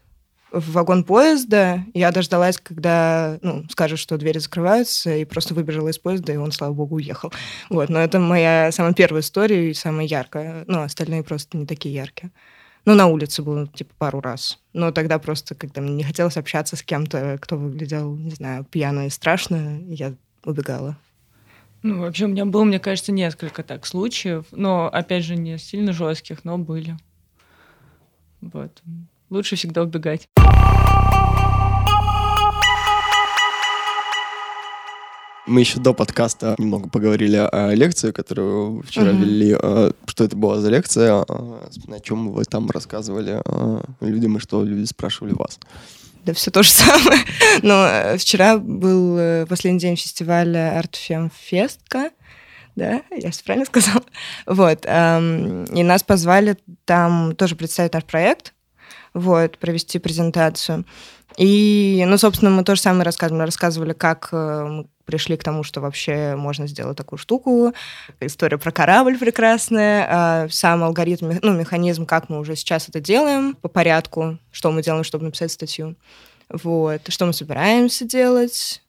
в 0.51 0.73
вагон 0.73 1.05
поезда. 1.05 1.85
Я 1.95 2.11
дождалась, 2.11 2.59
когда 2.59 3.39
ну, 3.43 3.65
скажут, 3.71 3.99
что 3.99 4.17
двери 4.17 4.39
закрываются, 4.39 5.15
и 5.15 5.25
просто 5.25 5.55
выбежала 5.55 5.89
из 5.89 5.99
поезда, 5.99 6.33
и 6.33 6.37
он, 6.37 6.53
слава 6.53 6.73
богу, 6.73 6.97
уехал. 6.97 7.33
Вот, 7.69 7.89
но 7.89 8.01
это 8.01 8.19
моя 8.19 8.73
самая 8.73 8.95
первая 8.95 9.23
история 9.23 9.71
и 9.71 9.75
самая 9.75 10.07
яркая. 10.07 10.65
Ну, 10.67 10.83
остальные 10.83 11.23
просто 11.23 11.57
не 11.57 11.67
такие 11.67 11.95
яркие. 11.95 12.31
Ну, 12.85 12.95
на 12.95 13.07
улице 13.07 13.43
было, 13.43 13.67
типа, 13.67 13.93
пару 13.99 14.21
раз. 14.21 14.59
Но 14.73 14.93
тогда 14.93 15.19
просто, 15.19 15.55
когда 15.55 15.83
мне 15.83 15.93
не 15.93 16.05
хотелось 16.05 16.39
общаться 16.39 16.77
с 16.77 16.83
кем-то, 16.83 17.39
кто 17.41 17.57
выглядел, 17.57 18.15
не 18.17 18.31
знаю, 18.31 18.65
пьяно 18.65 19.07
и 19.07 19.11
страшно, 19.11 19.81
я 19.89 20.15
убегала. 20.45 20.97
Ну, 21.83 22.01
вообще, 22.01 22.25
у 22.25 22.29
меня 22.29 22.45
было, 22.45 22.65
мне 22.65 22.81
кажется, 22.81 23.13
несколько 23.13 23.63
так 23.63 23.87
случаев, 23.87 24.47
но, 24.51 24.89
опять 24.89 25.25
же, 25.25 25.37
не 25.37 25.59
сильно 25.59 25.93
жестких, 25.93 26.45
но 26.45 26.59
были. 26.59 26.97
Вот. 28.41 28.83
Лучше 29.31 29.57
всегда 29.57 29.83
убегать. 29.83 30.29
Мы 35.47 35.61
еще 35.61 35.81
до 35.81 35.95
подкаста 35.95 36.57
немного 36.59 36.91
поговорили 36.91 37.37
о 37.37 37.73
лекции, 37.75 38.11
которую 38.11 38.83
вчера 38.83 39.13
uh-huh. 39.13 39.21
вели. 39.21 39.57
А, 39.59 39.93
что 40.07 40.25
это 40.25 40.37
была 40.37 40.61
за 40.61 40.69
лекция? 40.69 41.25
А, 41.27 41.69
о 41.89 42.01
чем 42.01 42.33
вы 42.33 42.45
там 42.45 42.69
рассказывали 42.71 43.41
а, 43.45 43.83
людям 44.01 44.37
и 44.37 44.41
что 44.41 44.63
люди 44.63 44.85
спрашивали 44.85 45.33
вас? 45.33 45.59
Да 46.29 46.35
все 46.35 46.51
то 46.51 46.63
же 46.63 46.71
самое. 46.71 47.21
Но 47.63 47.87
э, 47.87 48.19
вчера 48.19 48.59
был 48.59 49.17
э, 49.19 49.47
последний 49.47 49.81
день 49.81 49.97
фестиваля 49.97 50.79
Art 50.79 50.95
Festка, 51.51 52.11
да, 52.77 53.03
я 53.11 53.31
все 53.31 53.43
правильно 53.43 53.65
сказала? 53.67 54.05
Вот, 54.47 54.85
и 54.85 55.83
нас 55.83 56.03
позвали 56.05 56.57
там 56.85 57.35
тоже 57.35 57.57
представить 57.57 57.95
наш 57.95 58.05
проект, 58.05 58.53
вот, 59.15 59.59
провести 59.59 59.99
презентацию. 59.99 60.85
И, 61.37 62.05
ну, 62.07 62.19
собственно, 62.19 62.51
мы 62.51 62.65
тоже 62.65 62.81
самое 62.81 63.05
рассказывали. 63.05 63.45
Рассказывали, 63.45 63.93
как 63.93 64.31
э, 64.33 64.65
мы 64.69 64.87
пришли 65.05 65.37
к 65.37 65.43
тому, 65.43 65.63
что 65.63 65.81
вообще 65.81 66.35
можно 66.37 66.67
сделать 66.67 66.97
такую 66.97 67.19
штуку. 67.19 67.73
История 68.21 68.59
про 68.59 68.71
корабль 68.73 69.19
прекрасная, 69.19 70.07
а, 70.11 70.49
сам 70.51 70.85
алгоритм, 70.85 71.33
ну, 71.41 71.55
механизм, 71.55 72.05
как 72.05 72.29
мы 72.29 72.39
уже 72.39 72.57
сейчас 72.57 72.91
это 72.91 73.01
делаем 73.01 73.55
по 73.55 73.69
порядку, 73.69 74.39
что 74.51 74.71
мы 74.71 74.83
делаем, 74.83 75.05
чтобы 75.05 75.25
написать 75.25 75.51
статью. 75.51 75.97
Вот. 76.51 77.01
Что 77.09 77.25
мы 77.25 77.33
собираемся 77.33 78.05
делать. 78.05 78.83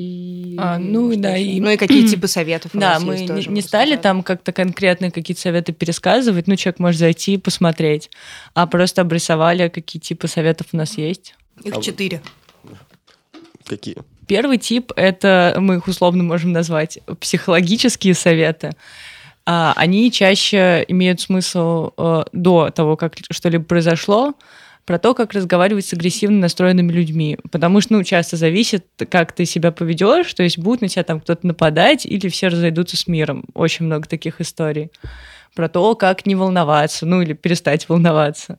И... 0.00 0.56
А, 0.58 0.78
ну, 0.78 1.14
да, 1.14 1.36
и... 1.36 1.60
ну 1.60 1.68
и 1.68 1.76
какие 1.76 2.06
типы 2.06 2.26
советов 2.26 2.70
Да, 2.72 2.98
мы 3.00 3.20
не, 3.20 3.46
не 3.48 3.60
стали 3.60 3.96
там 3.96 4.22
как-то 4.22 4.50
конкретные 4.50 5.10
какие-то 5.10 5.42
советы 5.42 5.72
пересказывать, 5.74 6.46
ну, 6.46 6.56
человек 6.56 6.78
может 6.78 6.98
зайти 6.98 7.34
и 7.34 7.38
посмотреть, 7.38 8.08
а 8.54 8.66
просто 8.66 9.02
обрисовали, 9.02 9.68
какие 9.68 10.00
типы 10.00 10.26
советов 10.26 10.68
у 10.72 10.78
нас 10.78 10.96
есть. 10.96 11.34
Их 11.62 11.76
а 11.76 11.82
четыре. 11.82 12.22
Какие? 13.66 13.96
Первый 14.26 14.56
тип— 14.56 14.90
это, 14.96 15.56
мы 15.58 15.76
их 15.76 15.86
условно 15.86 16.22
можем 16.22 16.52
назвать, 16.52 16.98
психологические 17.20 18.14
советы. 18.14 18.70
А, 19.44 19.74
они 19.76 20.10
чаще 20.10 20.82
имеют 20.88 21.20
смысл 21.20 21.90
э, 21.98 22.22
до 22.32 22.70
того, 22.70 22.96
как 22.96 23.16
что-либо 23.30 23.64
произошло, 23.64 24.32
про 24.90 24.98
то, 24.98 25.14
как 25.14 25.34
разговаривать 25.34 25.86
с 25.86 25.92
агрессивно 25.92 26.40
настроенными 26.40 26.90
людьми. 26.90 27.38
Потому 27.52 27.80
что, 27.80 27.92
ну, 27.92 28.02
часто 28.02 28.36
зависит, 28.36 28.86
как 29.08 29.30
ты 29.30 29.44
себя 29.44 29.70
поведешь, 29.70 30.34
то 30.34 30.42
есть 30.42 30.58
будет 30.58 30.80
на 30.80 30.88
тебя 30.88 31.04
там 31.04 31.20
кто-то 31.20 31.46
нападать, 31.46 32.04
или 32.04 32.26
все 32.26 32.48
разойдутся 32.48 32.96
с 32.96 33.06
миром. 33.06 33.44
Очень 33.54 33.86
много 33.86 34.08
таких 34.08 34.40
историй. 34.40 34.90
Про 35.54 35.68
то, 35.68 35.94
как 35.94 36.26
не 36.26 36.34
волноваться, 36.34 37.06
ну, 37.06 37.22
или 37.22 37.34
перестать 37.34 37.88
волноваться. 37.88 38.56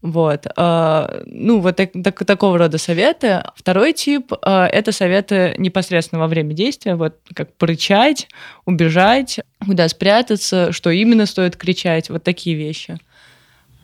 Вот. 0.00 0.46
А, 0.56 1.22
ну, 1.26 1.58
вот 1.58 1.74
так, 1.74 1.90
так, 2.04 2.24
такого 2.24 2.56
рода 2.56 2.78
советы. 2.78 3.42
Второй 3.56 3.94
тип 3.94 4.32
а, 4.42 4.68
это 4.68 4.92
советы 4.92 5.56
непосредственно 5.58 6.20
во 6.20 6.28
время 6.28 6.54
действия, 6.54 6.94
вот 6.94 7.16
как 7.34 7.52
порычать, 7.54 8.28
убежать, 8.64 9.40
куда 9.58 9.88
спрятаться, 9.88 10.70
что 10.70 10.90
именно 10.90 11.26
стоит 11.26 11.56
кричать, 11.56 12.10
вот 12.10 12.22
такие 12.22 12.54
вещи. 12.54 12.96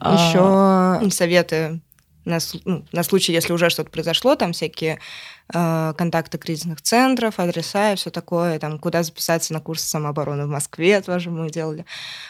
Еще 0.01 0.41
а... 0.41 1.01
советы 1.11 1.81
на, 2.25 2.39
ну, 2.65 2.85
на 2.93 3.03
случай, 3.03 3.33
если 3.33 3.53
уже 3.53 3.71
что-то 3.71 3.91
произошло, 3.91 4.37
там 4.37 4.53
всякие 4.53 4.99
э, 5.53 5.95
контакты 5.97 6.39
кризисных 6.39 6.83
центров, 6.83 7.39
адреса 7.39 7.93
и 7.93 7.97
все 7.97 8.11
такое, 8.11 8.59
там, 8.59 8.79
куда 8.79 9.03
записаться 9.03 9.53
на 9.53 9.61
курсы 9.61 9.87
самообороны 9.87 10.47
в 10.47 10.51
Москве 10.51 11.01
тоже 11.01 11.31
мы 11.31 11.51
делали. 11.51 11.85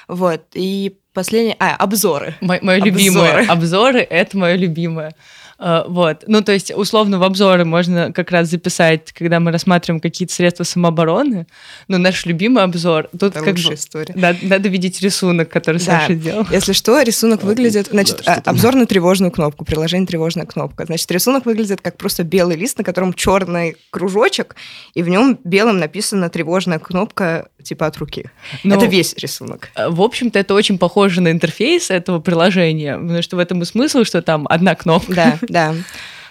Вот. 0.09 0.43
И 0.55 0.99
последнее... 1.12 1.57
А, 1.59 1.77
обзоры. 1.77 2.35
Мое 2.41 2.79
любимое. 2.79 3.47
Обзоры— 3.49 4.00
это 4.11 4.37
мое 4.39 4.57
любимое. 4.57 5.15
Э, 5.61 5.83
вот. 5.87 6.25
Ну, 6.26 6.43
то 6.43 6.52
есть, 6.52 6.73
условно, 6.75 7.19
в 7.19 7.23
обзоры 7.23 7.64
можно 7.64 8.12
как 8.12 8.31
раз 8.31 8.49
записать, 8.49 9.12
когда 9.12 9.40
мы 9.40 9.52
рассматриваем 9.52 10.00
какие-то 10.00 10.33
средства 10.33 10.64
самообороны. 10.64 11.47
Но 11.87 11.99
наш 11.99 12.25
любимый 12.25 12.62
обзор... 12.64 13.09
Тут 13.12 13.37
Это 13.37 13.40
как 13.40 13.49
лучшая 13.49 13.69
бы, 13.69 13.75
история. 13.75 14.14
Надо, 14.17 14.38
надо 14.43 14.69
видеть 14.69 15.00
рисунок, 15.02 15.50
который 15.50 15.76
Да. 15.76 16.00
Саша 16.00 16.14
делал. 16.14 16.47
Если 16.50 16.73
что, 16.73 17.00
рисунок 17.02 17.43
выглядит... 17.43 17.88
Значит, 17.90 18.23
да, 18.25 18.43
а, 18.45 18.50
обзор 18.50 18.75
на 18.75 18.87
тревожную 18.87 19.31
кнопку, 19.31 19.64
приложение 19.64 20.07
тревожная 20.07 20.47
кнопка. 20.47 20.87
Значит, 20.87 21.11
рисунок 21.11 21.45
выглядит 21.45 21.81
как 21.83 21.99
просто 21.99 22.25
белый 22.25 22.57
лист, 22.57 22.79
на 22.79 22.85
котором 22.85 23.12
черный 23.12 23.76
кружочек, 23.90 24.57
и 24.95 25.02
в 25.02 25.09
нем 25.09 25.38
белым 25.45 25.79
написана 25.79 26.31
тревожная 26.31 26.79
кнопка 26.79 27.49
типа 27.62 27.87
от 27.87 27.99
руки. 27.99 28.25
Но- 28.64 28.76
Это 28.76 28.87
весь 28.87 29.14
рисунок. 29.17 29.69
Э, 29.75 29.88
В 29.90 30.00
общем-то, 30.00 30.38
это 30.38 30.55
очень 30.55 30.79
похоже 30.79 31.21
на 31.21 31.31
интерфейс 31.31 31.90
этого 31.90 32.21
приложения, 32.21 32.97
потому 32.97 33.23
что 33.23 33.37
в 33.37 33.38
этом 33.38 33.62
и 33.62 33.64
смысл, 33.64 34.05
что 34.05 34.23
там 34.23 34.47
одна 34.49 34.75
кнопка. 34.75 35.14
Да, 35.14 35.38
да. 35.50 35.75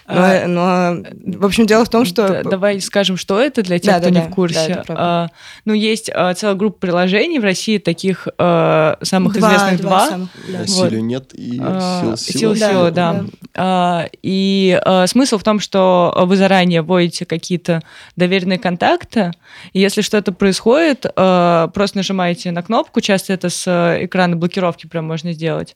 А, 0.06 0.46
Но, 0.46 0.94
но, 0.94 1.38
в 1.38 1.46
общем, 1.46 1.66
дело 1.66 1.84
в 1.84 1.88
том, 1.88 2.04
что... 2.04 2.28
Да, 2.28 2.42
давай 2.42 2.80
скажем, 2.80 3.16
что 3.16 3.40
это 3.40 3.62
для 3.62 3.78
тех, 3.78 3.94
Да, 3.94 4.00
кто 4.00 4.08
да, 4.10 4.14
не 4.20 4.24
да. 4.26 4.30
в 4.30 4.34
курсе. 4.34 4.82
Да. 4.88 4.94
А, 4.96 5.26
ну, 5.64 5.72
есть 5.72 6.10
а, 6.12 6.34
целая 6.34 6.56
группа 6.56 6.78
приложений 6.78 7.38
в 7.38 7.44
России, 7.44 7.78
таких 7.78 8.26
а, 8.38 8.98
самых 9.02 9.36
известных 9.36 9.80
два. 9.80 10.08
самых, 10.08 10.28
да. 10.48 10.58
Вот. 10.58 10.68
Силю 10.68 11.00
нет 11.00 11.30
и 11.34 11.60
А, 11.62 12.16
сил 12.16 12.40
Сила 12.40 12.56
сила. 12.56 12.70
сила, 12.70 12.90
Да, 12.90 13.12
да. 13.12 13.24
А, 13.54 14.06
И 14.22 14.80
а, 14.84 15.06
смысл 15.06 15.38
в 15.38 15.44
том, 15.44 15.60
что 15.60 16.12
вы 16.26 16.36
заранее 16.36 16.82
вводите 16.82 17.24
какие-то 17.24 17.80
доверенные 18.16 18.58
контакты, 18.58 19.32
и 19.72 19.80
если 19.80 20.02
что-то 20.02 20.32
происходит, 20.32 21.06
а, 21.16 21.68
просто 21.68 21.98
нажимаете 21.98 22.50
на 22.50 22.62
кнопку, 22.62 23.00
часто 23.00 23.32
это 23.32 23.48
с 23.48 23.64
э, 23.66 24.04
экрана 24.04 24.36
блокировки 24.36 24.86
прям 24.86 25.06
можно 25.06 25.32
сделать, 25.32 25.74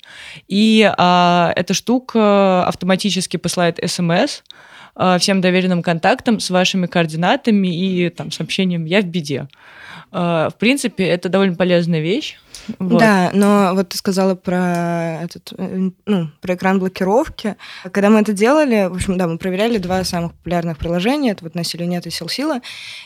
и 0.48 0.90
а, 0.96 1.52
эта 1.56 1.74
штука 1.74 2.64
автоматически 2.66 3.36
посылает 3.36 3.78
смс 3.86 4.23
а, 4.94 5.18
всем 5.18 5.40
доверенным 5.40 5.82
контактам 5.82 6.40
с 6.40 6.50
вашими 6.50 6.86
координатами 6.86 7.68
и 7.68 8.10
там 8.10 8.30
сообщением 8.30 8.84
«я 8.84 9.00
в 9.00 9.06
беде». 9.06 9.48
А, 10.12 10.50
В 10.50 10.54
принципе, 10.56 11.04
это 11.04 11.28
довольно 11.28 11.56
полезная 11.56 12.00
вещь. 12.00 12.36
Вот. 12.78 12.98
Да, 12.98 13.30
но 13.34 13.72
вот 13.74 13.90
ты 13.90 13.98
сказала 13.98 14.34
про 14.34 15.22
этот, 15.22 15.52
э, 15.56 15.90
ну, 16.06 16.30
про 16.40 16.54
экран 16.54 16.78
блокировки. 16.78 17.56
Когда 17.90 18.10
мы 18.10 18.20
это 18.20 18.32
делали, 18.32 18.88
в 18.88 18.94
общем, 18.94 19.18
да, 19.18 19.26
мы 19.26 19.38
проверяли 19.38 19.78
два 19.78 20.04
самых 20.04 20.32
популярных 20.34 20.78
приложения. 20.78 21.32
Это 21.32 21.44
вот 21.44 21.54
«Насилию 21.54 21.88
нет» 21.88 22.06
и 22.06 22.10
«Сил 22.10 22.28
сила». 22.28 22.60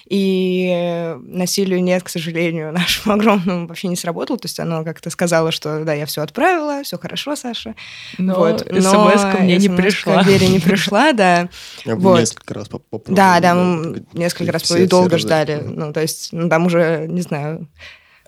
И 0.09 1.15
«Насилию 1.23 1.83
нет», 1.83 2.03
к 2.03 2.09
сожалению, 2.09 2.73
нашему 2.73 3.15
огромному 3.15 3.67
вообще 3.67 3.89
не 3.89 3.97
сработало. 3.97 4.39
То 4.39 4.47
есть 4.47 4.61
оно 4.61 4.85
как-то 4.85 5.11
сказало, 5.11 5.51
что 5.51 5.85
да, 5.85 5.93
я 5.93 6.07
все 6.07 6.23
отправила, 6.23 6.83
все 6.83 6.99
хорошо, 6.99 7.37
Саша. 7.37 7.75
Но 8.19 8.35
вот. 8.35 8.61
смс-ка 8.61 9.39
мне 9.41 9.57
не 9.57 9.69
пришла. 9.69 10.23
Вере 10.23 10.49
не 10.49 10.61
пришла, 10.61 11.13
да. 11.13 11.49
Я 11.85 11.97
бы 11.97 12.03
Вот. 12.03 12.21
несколько 12.21 12.55
раз 12.55 12.69
поп- 12.69 12.85
попробовал. 12.89 13.17
Да, 13.17 13.41
да, 13.41 13.55
мы 13.55 14.05
несколько 14.13 14.53
раз 14.53 14.71
и 14.71 14.87
долго 14.87 15.19
ждали. 15.19 15.63
Ну, 15.65 15.93
то 15.93 16.01
есть, 16.01 16.33
ну, 16.33 16.49
там 16.49 16.67
уже, 16.67 17.07
не 17.09 17.23
знаю, 17.23 17.69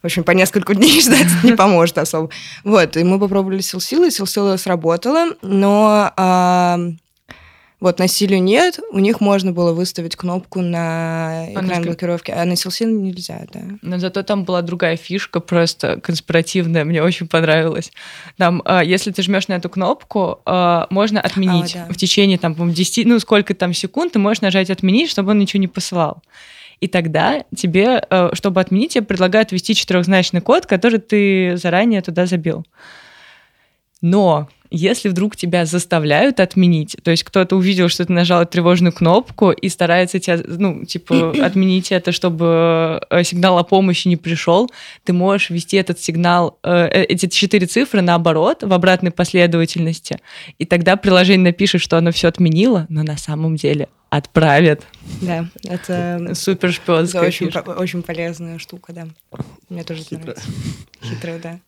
в 0.03 0.05
общем, 0.07 0.25
по 0.25 0.33
несколько 0.33 0.75
дней 0.77 1.01
ждать 1.01 1.29
не 1.43 1.53
поможет 1.57 1.99
особо. 1.99 2.31
Вот, 2.65 2.97
и 2.97 3.05
мы 3.05 3.19
попробовали 3.19 3.61
сил 3.61 3.81
силы, 3.81 4.11
сил 4.11 4.27
силы 4.27 4.59
сработало, 4.59 5.35
но 5.43 6.13
а, 6.17 6.79
вот 7.81 7.99
на 7.99 8.09
силе 8.09 8.39
нет, 8.39 8.79
у 8.93 8.99
них 8.99 9.23
можно 9.23 9.53
было 9.53 9.73
выставить 9.73 10.15
кнопку 10.15 10.61
на 10.61 11.45
А 11.45 11.53
экран 11.53 11.83
блокировки, 11.83 12.31
а 12.31 12.45
на 12.45 12.55
сил 12.55 12.71
силы 12.71 12.93
нельзя, 12.93 13.47
да. 13.53 13.61
Но 13.81 13.99
зато 13.99 14.23
там 14.23 14.45
была 14.45 14.61
другая 14.61 14.97
фишка, 14.97 15.41
просто 15.41 15.99
конспиративная, 16.01 16.85
мне 16.85 17.03
очень 17.03 17.27
понравилась. 17.27 17.91
Там, 18.37 18.61
а, 18.67 18.85
если 18.85 19.11
ты 19.13 19.23
жмешь 19.23 19.49
на 19.49 19.55
эту 19.55 19.71
кнопку, 19.71 20.41
а, 20.45 20.89
можно 20.91 21.23
отменить 21.23 21.75
А, 21.75 21.87
да. 21.87 21.95
в 21.95 21.97
течение 21.97 22.37
там, 22.37 22.55
по-моему, 22.55 22.77
10, 22.77 23.07
ну, 23.07 23.19
сколько 23.19 23.55
там 23.55 23.73
секунд, 23.73 24.13
ты 24.13 24.19
можешь 24.19 24.43
нажать 24.43 24.69
отменить, 24.69 25.11
чтобы 25.11 25.31
он 25.31 25.39
ничего 25.39 25.61
не 25.61 25.69
посылал. 25.69 26.23
И 26.81 26.89
тогда 26.89 27.45
тебе, 27.55 28.03
э, 28.09 28.31
чтобы 28.33 28.61
отменить, 28.61 28.95
тебе 28.95 29.05
предлагают 29.05 29.53
ввести 29.53 29.75
четырехзначный 29.75 30.41
код, 30.41 30.67
который 30.67 30.99
ты 30.99 31.57
заранее 31.57 32.01
туда 32.01 32.27
забил. 32.27 32.67
Но 34.01 34.49
если 34.71 35.09
вдруг 35.09 35.37
тебя 35.37 35.67
заставляют 35.67 36.41
отменить, 36.41 36.97
то 37.03 37.11
есть 37.11 37.25
кто-то 37.25 37.57
увидел, 37.57 37.89
что 37.89 38.05
ты 38.05 38.13
нажала 38.13 38.47
тревожную 38.47 38.93
кнопку 38.93 39.51
и 39.51 39.69
старается 39.69 40.19
тебя, 40.21 40.39
ну, 40.47 40.85
типа, 40.85 41.31
отменить 41.45 41.93
это, 41.93 42.13
чтобы 42.13 43.01
э, 43.11 43.25
сигнал 43.25 43.59
о 43.59 43.65
помощи 43.65 44.09
не 44.09 44.17
пришел, 44.17 44.71
ты 45.05 45.13
можешь 45.13 45.51
ввести 45.51 45.77
этот 45.77 46.01
сигнал, 46.01 46.59
э, 46.63 46.87
э, 46.87 47.05
эти 47.05 47.27
четыре 47.27 47.67
цифры 47.67 48.01
наоборот, 48.01 48.63
в 48.63 48.73
обратной 48.73 49.11
последовательности, 49.11 50.19
и 50.59 50.65
тогда 50.65 50.97
приложение 50.97 51.51
напишет, 51.51 51.81
что 51.81 51.99
оно 51.99 52.13
все 52.13 52.29
отменило, 52.29 52.87
но 52.89 53.03
на 53.03 53.17
самом 53.17 53.57
деле 53.57 53.89
отправит. 54.11 54.83
Да, 55.23 55.47
это, 55.65 56.33
Супер 56.35 56.69
это 56.71 56.77
шпионская 56.77 57.23
очень, 57.23 57.47
фишка. 57.47 57.63
по- 57.63 57.71
очень 57.71 58.03
полезная 58.03 58.59
штука, 58.59 58.93
да. 58.93 59.07
Мне 59.69 59.85
тоже 59.85 60.03
это 60.03 60.11
Хитрая. 60.11 60.25
нравится. 60.25 60.51
Хитрая, 61.03 61.39
да. 61.39 61.59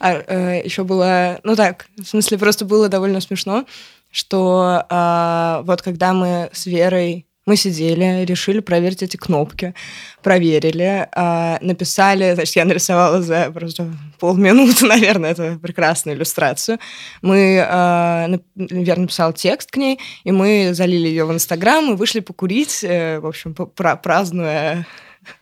А 0.00 0.60
еще 0.64 0.84
было, 0.84 1.40
ну 1.42 1.56
так, 1.56 1.86
в 1.96 2.04
смысле, 2.04 2.38
просто 2.38 2.64
было 2.64 2.88
довольно 2.88 3.20
смешно, 3.20 3.64
что 4.10 4.84
а, 4.88 5.62
вот 5.64 5.82
когда 5.82 6.12
мы 6.12 6.50
с 6.52 6.66
Верой 6.66 7.26
мы 7.44 7.54
сидели, 7.54 8.24
решили 8.24 8.58
проверить 8.58 9.04
эти 9.04 9.16
кнопки, 9.16 9.72
проверили, 10.20 11.08
а, 11.12 11.58
написали, 11.60 12.34
значит, 12.34 12.56
я 12.56 12.64
нарисовала 12.64 13.22
за 13.22 13.52
просто 13.52 13.92
полминуты, 14.18 14.84
наверное, 14.86 15.30
это 15.30 15.56
прекрасную 15.62 16.16
иллюстрацию. 16.16 16.80
Мы, 17.22 17.58
нап- 17.58 18.42
Вера 18.56 18.98
написала 18.98 19.32
текст 19.32 19.70
к 19.70 19.76
ней, 19.76 20.00
и 20.24 20.32
мы 20.32 20.70
залили 20.72 21.06
ее 21.06 21.24
в 21.24 21.32
Инстаграм 21.32 21.92
и 21.92 21.96
вышли 21.96 22.18
покурить, 22.18 22.82
э, 22.82 23.20
в 23.20 23.26
общем, 23.26 23.54
пра- 23.54 23.96
празднуя 23.96 24.84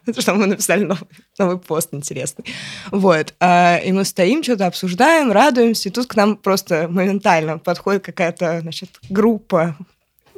что 0.19 0.35
мы 0.35 0.47
написали 0.47 0.85
новый, 0.85 1.09
новый 1.38 1.59
пост 1.59 1.88
интересный. 1.92 2.44
Вот. 2.90 3.35
а, 3.40 3.79
И 3.79 3.92
мы 3.92 4.05
стоим, 4.05 4.42
что-то 4.42 4.66
обсуждаем, 4.66 5.33
радуемся, 5.33 5.88
и 5.88 5.92
тут 5.92 6.07
к 6.07 6.16
нам 6.16 6.37
просто 6.37 6.88
моментально 6.88 7.59
подходит 7.59 8.05
какая-то, 8.05 8.61
значит, 8.61 8.90
группа 9.09 9.77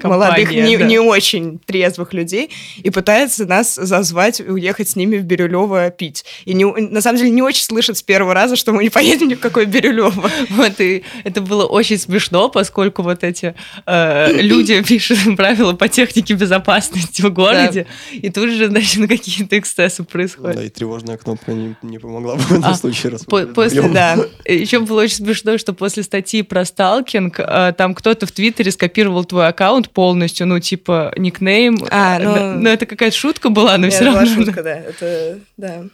молодых, 0.03 0.51
не, 0.51 0.77
да. 0.77 0.85
не 0.85 0.99
очень 0.99 1.59
трезвых 1.65 2.13
людей 2.13 2.51
и 2.83 2.91
пытается 2.91 3.47
нас 3.47 3.75
зазвать 3.75 4.41
уехать 4.41 4.89
с 4.89 4.97
ними 4.97 5.17
в 5.19 5.25
Бирюлево 5.25 5.91
пить. 5.91 6.25
И 6.45 6.55
не, 6.55 6.65
на 6.65 7.01
самом 7.01 7.19
деле 7.19 7.31
не 7.31 7.43
очень 7.43 7.63
слышат 7.63 7.97
с 7.97 8.03
первого 8.03 8.35
раза, 8.35 8.57
что 8.57 8.73
мы 8.73 8.83
не 8.83 8.91
поедем 8.91 9.29
ни 9.29 9.35
в 9.35 9.41
какое 9.41 9.65
Бирюлево. 9.67 10.31
Вот, 10.51 10.81
и 10.81 11.03
это 11.25 11.41
было 11.41 11.65
очень 11.67 11.99
смешно, 11.99 12.49
поскольку 12.49 13.03
вот 13.03 13.25
эти 13.25 13.55
э, 13.87 14.33
люди 14.41 14.83
пишут 14.87 15.19
правила 15.37 15.73
по 15.73 15.89
технике 15.89 16.35
безопасности 16.35 17.23
в 17.23 17.31
городе, 17.33 17.87
и 18.13 18.31
тут 18.31 18.51
же, 18.51 18.69
значит, 18.69 19.09
какие-то 19.09 19.59
эксцессы 19.59 20.05
происходят. 20.05 20.57
Да, 20.57 20.65
и 20.65 20.69
тревожная 20.69 21.17
кнопка 21.17 21.53
не, 21.53 21.77
не 21.83 21.99
помогла 21.99 22.37
бы 22.37 22.41
в 22.43 22.53
этом 22.53 22.65
А, 22.65 22.75
случае. 22.75 23.13
раз 23.13 23.25
По- 23.25 23.47
после, 23.47 23.83
да. 23.83 24.17
Еще 24.47 24.81
было 24.81 25.03
очень 25.03 25.17
смешно, 25.17 25.59
что 25.59 25.73
после 25.73 26.03
статьи 26.03 26.43
про 26.43 26.65
сталкинг 26.65 27.39
э, 27.41 27.73
там 27.77 27.95
кто-то 27.95 28.27
в 28.27 28.33
Твиттере 28.33 28.71
скопировал 28.71 29.25
твой 29.25 29.49
аккаунт 29.49 29.86
полностью, 29.91 30.47
ну, 30.47 30.59
типа, 30.61 31.13
никнейм. 31.17 31.79
А, 31.91 32.19
Э, 32.21 32.23
ну- 32.25 32.35
да, 32.35 32.55
ну, 32.55 32.69
это 32.69 32.87
какая-то 32.87 33.17
шутка 33.17 33.49
была, 33.51 33.77
но 33.79 33.87
Это 33.87 33.97
все 33.97 34.05
была 34.11 34.21
равно. 34.25 34.35
шутка, 34.45 34.63
да. 34.63 34.77
Это, 34.77 35.39
да. 35.57 35.85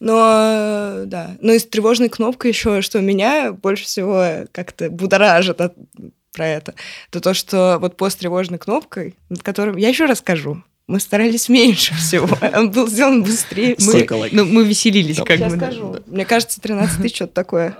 Но, 0.00 1.02
да. 1.06 1.36
Но 1.40 1.52
из 1.52 1.64
тревожной 1.66 2.08
кнопкой 2.08 2.50
еще, 2.50 2.82
что 2.82 3.00
меня 3.00 3.52
больше 3.52 3.84
всего 3.84 4.46
как-то 4.52 4.90
будоражит 4.90 5.60
от- 5.60 5.74
про 6.32 6.48
это, 6.48 6.74
это 7.10 7.20
то, 7.20 7.32
что 7.32 7.78
вот 7.80 7.96
пост 7.96 8.18
тревожной 8.18 8.58
кнопкой, 8.58 9.14
над 9.28 9.42
которым... 9.44 9.76
Я 9.76 9.88
еще 9.88 10.06
расскажу. 10.06 10.62
Мы 10.88 10.98
старались 11.00 11.48
меньше 11.48 11.94
всего. 11.98 12.28
Он 12.54 12.70
был 12.70 12.88
сделан 12.88 13.22
быстрее. 13.22 13.76
Мы, 13.78 14.06
ну, 14.32 14.44
мы 14.44 14.64
веселились, 14.64 15.16
как 15.18 15.38
Сейчас 15.38 15.54
бы. 15.54 16.02
Мне 16.06 16.24
кажется, 16.26 16.60
13 16.60 17.00
тысяч, 17.00 17.14
что-то 17.16 17.32
такое. 17.34 17.76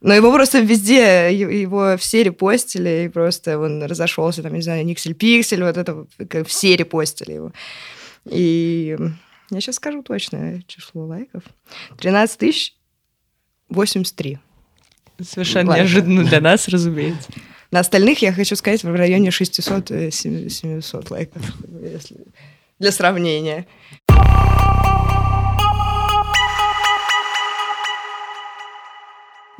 Но 0.00 0.14
его 0.14 0.32
просто 0.32 0.60
везде, 0.60 1.34
его 1.34 1.96
все 1.96 2.22
репостили, 2.22 3.04
и 3.06 3.08
просто 3.08 3.58
он 3.58 3.82
разошелся, 3.82 4.42
там, 4.42 4.52
не 4.52 4.60
знаю, 4.60 4.84
Никсель 4.84 5.14
Пиксель, 5.14 5.64
вот 5.64 5.76
это, 5.76 6.06
все 6.44 6.76
репостили 6.76 7.32
его. 7.32 7.52
И 8.26 8.96
я 9.50 9.60
сейчас 9.60 9.76
скажу 9.76 10.02
точное 10.02 10.62
число 10.66 11.06
лайков. 11.06 11.44
13 11.98 12.38
тысяч 12.38 12.74
83. 13.68 14.38
Совершенно 15.22 15.70
Ладно. 15.70 15.82
неожиданно 15.82 16.24
для 16.24 16.40
нас, 16.40 16.68
разумеется. 16.68 17.30
На 17.70 17.80
остальных, 17.80 18.20
я 18.20 18.32
хочу 18.32 18.54
сказать, 18.54 18.84
в 18.84 18.94
районе 18.94 19.30
600-700 19.30 21.06
лайков, 21.10 21.42
если 21.82 22.18
для 22.78 22.92
сравнения. 22.92 23.66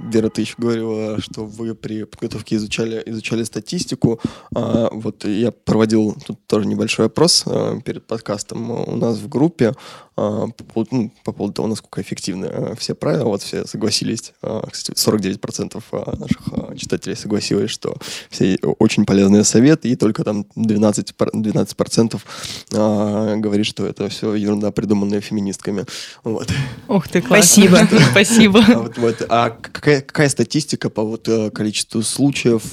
Вера, 0.06 0.28
ты 0.28 0.42
еще 0.42 0.54
говорила, 0.56 1.20
что 1.20 1.44
вы 1.44 1.74
при 1.74 2.04
подготовке 2.04 2.56
изучали, 2.56 3.02
изучали 3.06 3.42
статистику. 3.42 4.20
А, 4.54 4.88
вот 4.92 5.24
я 5.24 5.50
проводил 5.50 6.16
тут 6.26 6.38
тоже 6.46 6.66
небольшой 6.66 7.06
опрос 7.06 7.42
а, 7.46 7.80
перед 7.80 8.06
подкастом 8.06 8.70
у 8.70 8.96
нас 8.96 9.18
в 9.18 9.28
группе. 9.28 9.74
По 10.16 10.48
поводу, 10.48 10.88
ну, 10.92 11.12
по 11.24 11.32
поводу 11.32 11.52
того, 11.52 11.68
насколько 11.68 12.00
эффективны 12.00 12.74
все 12.76 12.94
правила. 12.94 13.24
Вот 13.24 13.42
все 13.42 13.66
согласились, 13.66 14.32
кстати, 14.70 14.98
49% 14.98 16.18
наших 16.18 16.78
читателей 16.78 17.16
согласились, 17.16 17.70
что 17.70 17.96
все 18.30 18.58
очень 18.78 19.04
полезные 19.04 19.44
советы, 19.44 19.90
и 19.90 19.96
только 19.96 20.24
там 20.24 20.46
12%, 20.56 21.12
12% 21.32 23.40
говорит, 23.40 23.66
что 23.66 23.86
это 23.86 24.08
все 24.08 24.34
ерунда, 24.34 24.70
придуманная 24.70 25.20
феминистками. 25.20 25.84
Вот. 26.24 26.50
Ух 26.88 27.08
ты, 27.08 27.22
Спасибо. 27.22 27.86
Спасибо. 28.10 28.64
А, 28.66 28.78
вот, 28.78 28.98
вот. 28.98 29.26
а 29.28 29.50
какая, 29.50 30.00
какая 30.00 30.30
статистика 30.30 30.88
по 30.88 31.02
вот 31.02 31.28
количеству 31.52 32.02
случаев, 32.02 32.72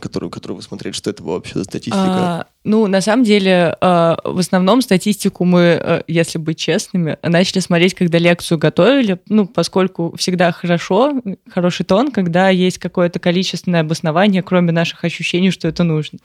которые, 0.00 0.30
которые 0.30 0.56
вы 0.56 0.62
смотрели, 0.62 0.92
что 0.92 1.08
это 1.08 1.22
вообще 1.22 1.54
за 1.54 1.64
статистика? 1.64 1.96
А, 1.96 2.46
ну, 2.64 2.86
на 2.86 3.02
самом 3.02 3.24
деле, 3.24 3.76
э, 3.78 4.16
в 4.24 4.38
основном 4.38 4.80
статистику 4.80 5.44
мы, 5.44 5.78
э, 5.80 6.02
если 6.06 6.38
быть 6.38 6.58
честными, 6.58 7.18
начали 7.22 7.60
смотреть, 7.60 7.94
когда 7.94 8.18
лекцию 8.18 8.56
готовили, 8.58 9.18
ну, 9.28 9.46
поскольку 9.46 10.16
всегда 10.16 10.50
хорошо, 10.50 11.20
хороший 11.48 11.84
тон, 11.84 12.10
когда 12.10 12.48
есть 12.48 12.78
какое-то 12.78 13.18
количественное 13.18 13.80
обоснование, 13.80 14.42
кроме 14.42 14.72
наших 14.72 15.04
ощущений, 15.04 15.50
что 15.50 15.68
это 15.68 15.84
нужно. 15.84 16.18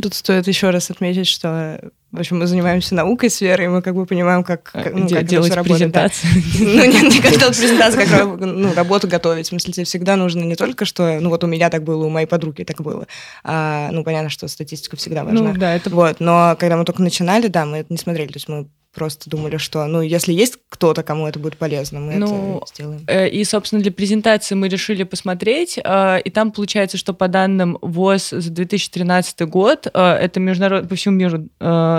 Тут 0.00 0.14
стоит 0.14 0.46
еще 0.46 0.70
раз 0.70 0.90
отметить, 0.90 1.26
что 1.26 1.80
в 2.10 2.18
общем, 2.18 2.38
мы 2.38 2.46
занимаемся 2.46 2.94
наукой 2.94 3.28
сферой, 3.28 3.66
и 3.66 3.68
мы 3.68 3.82
как 3.82 3.94
бы 3.94 4.06
понимаем, 4.06 4.42
как, 4.42 4.62
как, 4.62 4.94
ну, 4.94 5.06
как 5.06 5.26
делать 5.26 5.52
это 5.52 5.62
презентацию. 5.62 6.32
Да. 6.32 6.58
Ну, 6.64 6.84
нет, 6.86 7.02
не 7.02 7.20
как 7.20 7.38
делать 7.38 7.58
презентацию, 7.58 8.06
как 8.06 8.40
ну, 8.40 8.72
работу 8.72 9.08
готовить. 9.08 9.46
В 9.46 9.48
смысле, 9.50 9.74
тебе 9.74 9.84
всегда 9.84 10.16
нужно 10.16 10.42
не 10.42 10.56
только, 10.56 10.86
что, 10.86 11.20
ну, 11.20 11.28
вот 11.28 11.44
у 11.44 11.46
меня 11.46 11.68
так 11.68 11.84
было, 11.84 12.06
у 12.06 12.08
моей 12.08 12.26
подруги 12.26 12.62
так 12.62 12.80
было. 12.80 13.06
А, 13.44 13.90
ну, 13.92 14.04
понятно, 14.04 14.30
что 14.30 14.48
статистика 14.48 14.96
всегда 14.96 15.22
важна. 15.22 15.52
Ну, 15.52 15.58
да, 15.58 15.74
это... 15.74 15.90
Вот, 15.90 16.18
но 16.18 16.56
когда 16.58 16.78
мы 16.78 16.86
только 16.86 17.02
начинали, 17.02 17.48
да, 17.48 17.66
мы 17.66 17.78
это 17.78 17.92
не 17.92 17.98
смотрели. 17.98 18.28
То 18.28 18.36
есть 18.36 18.48
мы 18.48 18.68
просто 18.94 19.30
думали, 19.30 19.56
что, 19.58 19.86
ну, 19.86 20.00
если 20.00 20.32
есть 20.32 20.58
кто-то, 20.68 21.02
кому 21.02 21.26
это 21.26 21.38
будет 21.38 21.56
полезно, 21.56 22.00
мы 22.00 22.16
ну, 22.16 22.58
это 22.58 22.66
сделаем. 22.66 23.04
Э, 23.06 23.28
и, 23.28 23.44
собственно, 23.44 23.82
для 23.82 23.92
презентации 23.92 24.54
мы 24.54 24.68
решили 24.68 25.04
посмотреть, 25.04 25.78
э, 25.82 26.20
и 26.20 26.30
там 26.30 26.52
получается, 26.52 26.96
что 26.96 27.14
по 27.14 27.28
данным 27.28 27.78
ВОЗ 27.80 28.30
за 28.30 28.50
2013 28.50 29.42
год, 29.42 29.86
э, 29.92 30.00
это 30.00 30.40
международ... 30.40 30.88
по 30.88 30.94
всему 30.94 31.14
миру 31.16 31.48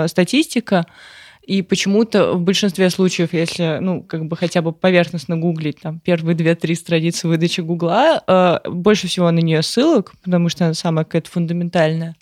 статистика, 0.08 0.86
и 1.42 1.62
почему-то 1.62 2.34
в 2.34 2.40
большинстве 2.40 2.90
случаев, 2.90 3.32
если, 3.32 3.78
ну, 3.80 4.02
как 4.02 4.26
бы 4.26 4.36
хотя 4.36 4.62
бы 4.62 4.72
поверхностно 4.72 5.36
гуглить, 5.36 5.80
там, 5.80 5.98
первые 5.98 6.36
две-три 6.36 6.74
страницы 6.74 7.26
выдачи 7.26 7.60
Гугла, 7.60 8.60
больше 8.66 9.08
всего 9.08 9.30
на 9.30 9.40
нее 9.40 9.62
ссылок, 9.62 10.12
потому 10.22 10.48
что 10.48 10.66
она 10.66 10.74
самая 10.74 11.04
какая-то 11.04 11.30
фундаментальная. 11.30 12.14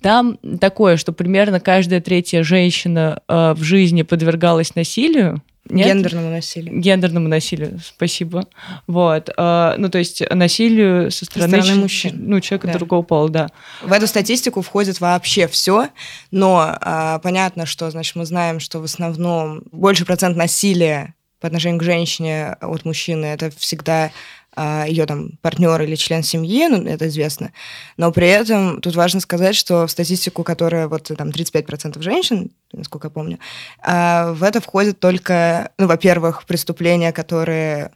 Там 0.00 0.38
такое, 0.60 0.96
что 0.96 1.12
примерно 1.12 1.60
каждая 1.60 2.00
третья 2.00 2.42
женщина 2.42 3.20
э, 3.28 3.54
в 3.54 3.62
жизни 3.62 4.02
подвергалась 4.02 4.74
насилию. 4.74 5.42
Нет? 5.68 5.86
Гендерному 5.86 6.30
насилию. 6.30 6.80
Гендерному 6.80 7.28
насилию, 7.28 7.78
спасибо. 7.84 8.46
Вот. 8.86 9.30
Э, 9.36 9.74
ну, 9.78 9.88
то 9.90 9.98
есть 9.98 10.22
насилию 10.30 11.10
со 11.10 11.24
стороны, 11.24 11.56
со 11.56 11.62
стороны 11.62 11.82
мужчин. 11.82 12.16
Ну, 12.26 12.40
человека 12.40 12.68
да. 12.68 12.72
другого 12.74 13.02
пола, 13.02 13.28
да. 13.28 13.48
В 13.82 13.92
эту 13.92 14.06
статистику 14.06 14.62
входит 14.62 15.00
вообще 15.00 15.46
все, 15.46 15.88
но 16.30 16.78
э, 16.80 17.18
понятно, 17.22 17.66
что, 17.66 17.90
значит, 17.90 18.16
мы 18.16 18.24
знаем, 18.24 18.60
что 18.60 18.80
в 18.80 18.84
основном 18.84 19.62
больше 19.70 20.04
процент 20.04 20.36
насилия 20.36 21.14
по 21.40 21.48
отношению 21.48 21.80
к 21.80 21.84
женщине 21.84 22.56
от 22.60 22.84
мужчины 22.84 23.26
это 23.26 23.50
всегда 23.56 24.10
ее 24.56 25.06
там 25.06 25.38
партнер 25.40 25.80
или 25.82 25.94
член 25.94 26.22
семьи, 26.22 26.66
ну, 26.68 26.84
это 26.84 27.08
известно. 27.08 27.52
Но 27.96 28.12
при 28.12 28.28
этом 28.28 28.80
тут 28.80 28.94
важно 28.94 29.20
сказать, 29.20 29.56
что 29.56 29.86
в 29.86 29.90
статистику, 29.90 30.44
которая 30.44 30.88
вот 30.88 31.10
там 31.16 31.28
35% 31.28 32.02
женщин, 32.02 32.50
насколько 32.72 33.06
я 33.06 33.10
помню, 33.10 33.38
а, 33.80 34.32
в 34.32 34.42
это 34.42 34.60
входит 34.60 35.00
только, 35.00 35.70
ну, 35.78 35.86
во-первых, 35.86 36.44
преступления, 36.44 37.12
которые 37.12 37.92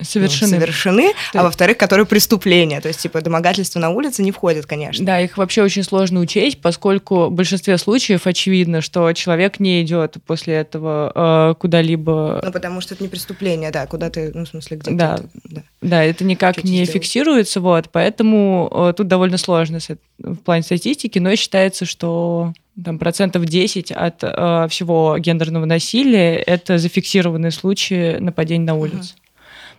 совершены, 0.00 0.52
ну, 0.52 0.58
совершены 0.58 1.12
а 1.34 1.42
во-вторых, 1.44 1.78
которые 1.78 2.04
преступления. 2.04 2.80
То 2.80 2.88
есть, 2.88 3.00
типа, 3.00 3.20
домогательства 3.20 3.78
на 3.78 3.90
улице 3.90 4.22
не 4.22 4.32
входят, 4.32 4.66
конечно. 4.66 5.04
Да, 5.04 5.20
их 5.20 5.38
вообще 5.38 5.62
очень 5.62 5.84
сложно 5.84 6.20
учесть, 6.20 6.60
поскольку 6.60 7.26
в 7.26 7.32
большинстве 7.32 7.78
случаев 7.78 8.26
очевидно, 8.26 8.80
что 8.80 9.12
человек 9.12 9.60
не 9.60 9.82
идет 9.82 10.16
после 10.26 10.54
этого 10.54 11.52
э, 11.52 11.54
куда-либо. 11.60 12.40
Ну, 12.42 12.52
потому 12.52 12.80
что 12.80 12.94
это 12.94 13.04
не 13.04 13.08
преступление, 13.08 13.70
да, 13.70 13.86
куда 13.86 14.10
ты, 14.10 14.32
ну, 14.34 14.44
в 14.44 14.48
смысле, 14.48 14.78
где 14.78 14.90
да. 14.90 15.18
ты. 15.18 15.24
Да. 15.44 15.62
да, 15.80 16.04
это 16.04 16.24
никак 16.24 16.56
Чуть 16.56 16.64
не 16.64 16.84
сделать. 16.84 16.90
фиксируется, 16.90 17.60
вот, 17.60 17.88
поэтому 17.92 18.68
э, 18.72 18.94
тут 18.96 19.06
довольно 19.06 19.38
сложно 19.38 19.78
в 20.18 20.36
плане 20.36 20.62
статистики, 20.62 21.18
но 21.18 21.36
считается, 21.36 21.84
что 21.84 22.52
там 22.82 22.98
процентов 22.98 23.44
10 23.44 23.92
от 23.92 24.22
э, 24.22 24.66
всего 24.70 25.16
гендерного 25.18 25.66
насилия 25.66 26.36
это 26.36 26.78
зафиксированные 26.78 27.50
случаи 27.50 28.16
нападений 28.18 28.64
на 28.64 28.74
улице. 28.74 29.14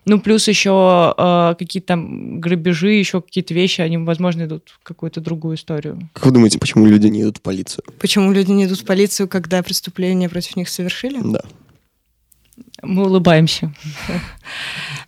Ну, 0.05 0.19
плюс 0.19 0.47
еще 0.47 1.13
э, 1.17 1.55
какие-то 1.57 1.87
там 1.87 2.39
грабежи, 2.39 2.91
еще 2.91 3.21
какие-то 3.21 3.53
вещи, 3.53 3.81
они, 3.81 3.97
возможно, 3.97 4.43
идут 4.43 4.69
в 4.69 4.83
какую-то 4.83 5.21
другую 5.21 5.55
историю. 5.55 6.09
Как 6.13 6.25
вы 6.25 6.31
думаете, 6.31 6.59
почему 6.59 6.85
люди 6.85 7.07
не 7.07 7.21
идут 7.21 7.37
в 7.37 7.41
полицию? 7.41 7.83
Почему 7.99 8.31
люди 8.31 8.51
не 8.51 8.65
идут 8.65 8.81
в 8.81 8.85
полицию, 8.85 9.27
когда 9.27 9.63
преступления 9.63 10.29
против 10.29 10.55
них 10.55 10.67
совершили? 10.69 11.19
Да. 11.23 11.41
Мы 12.81 13.05
улыбаемся. 13.05 13.73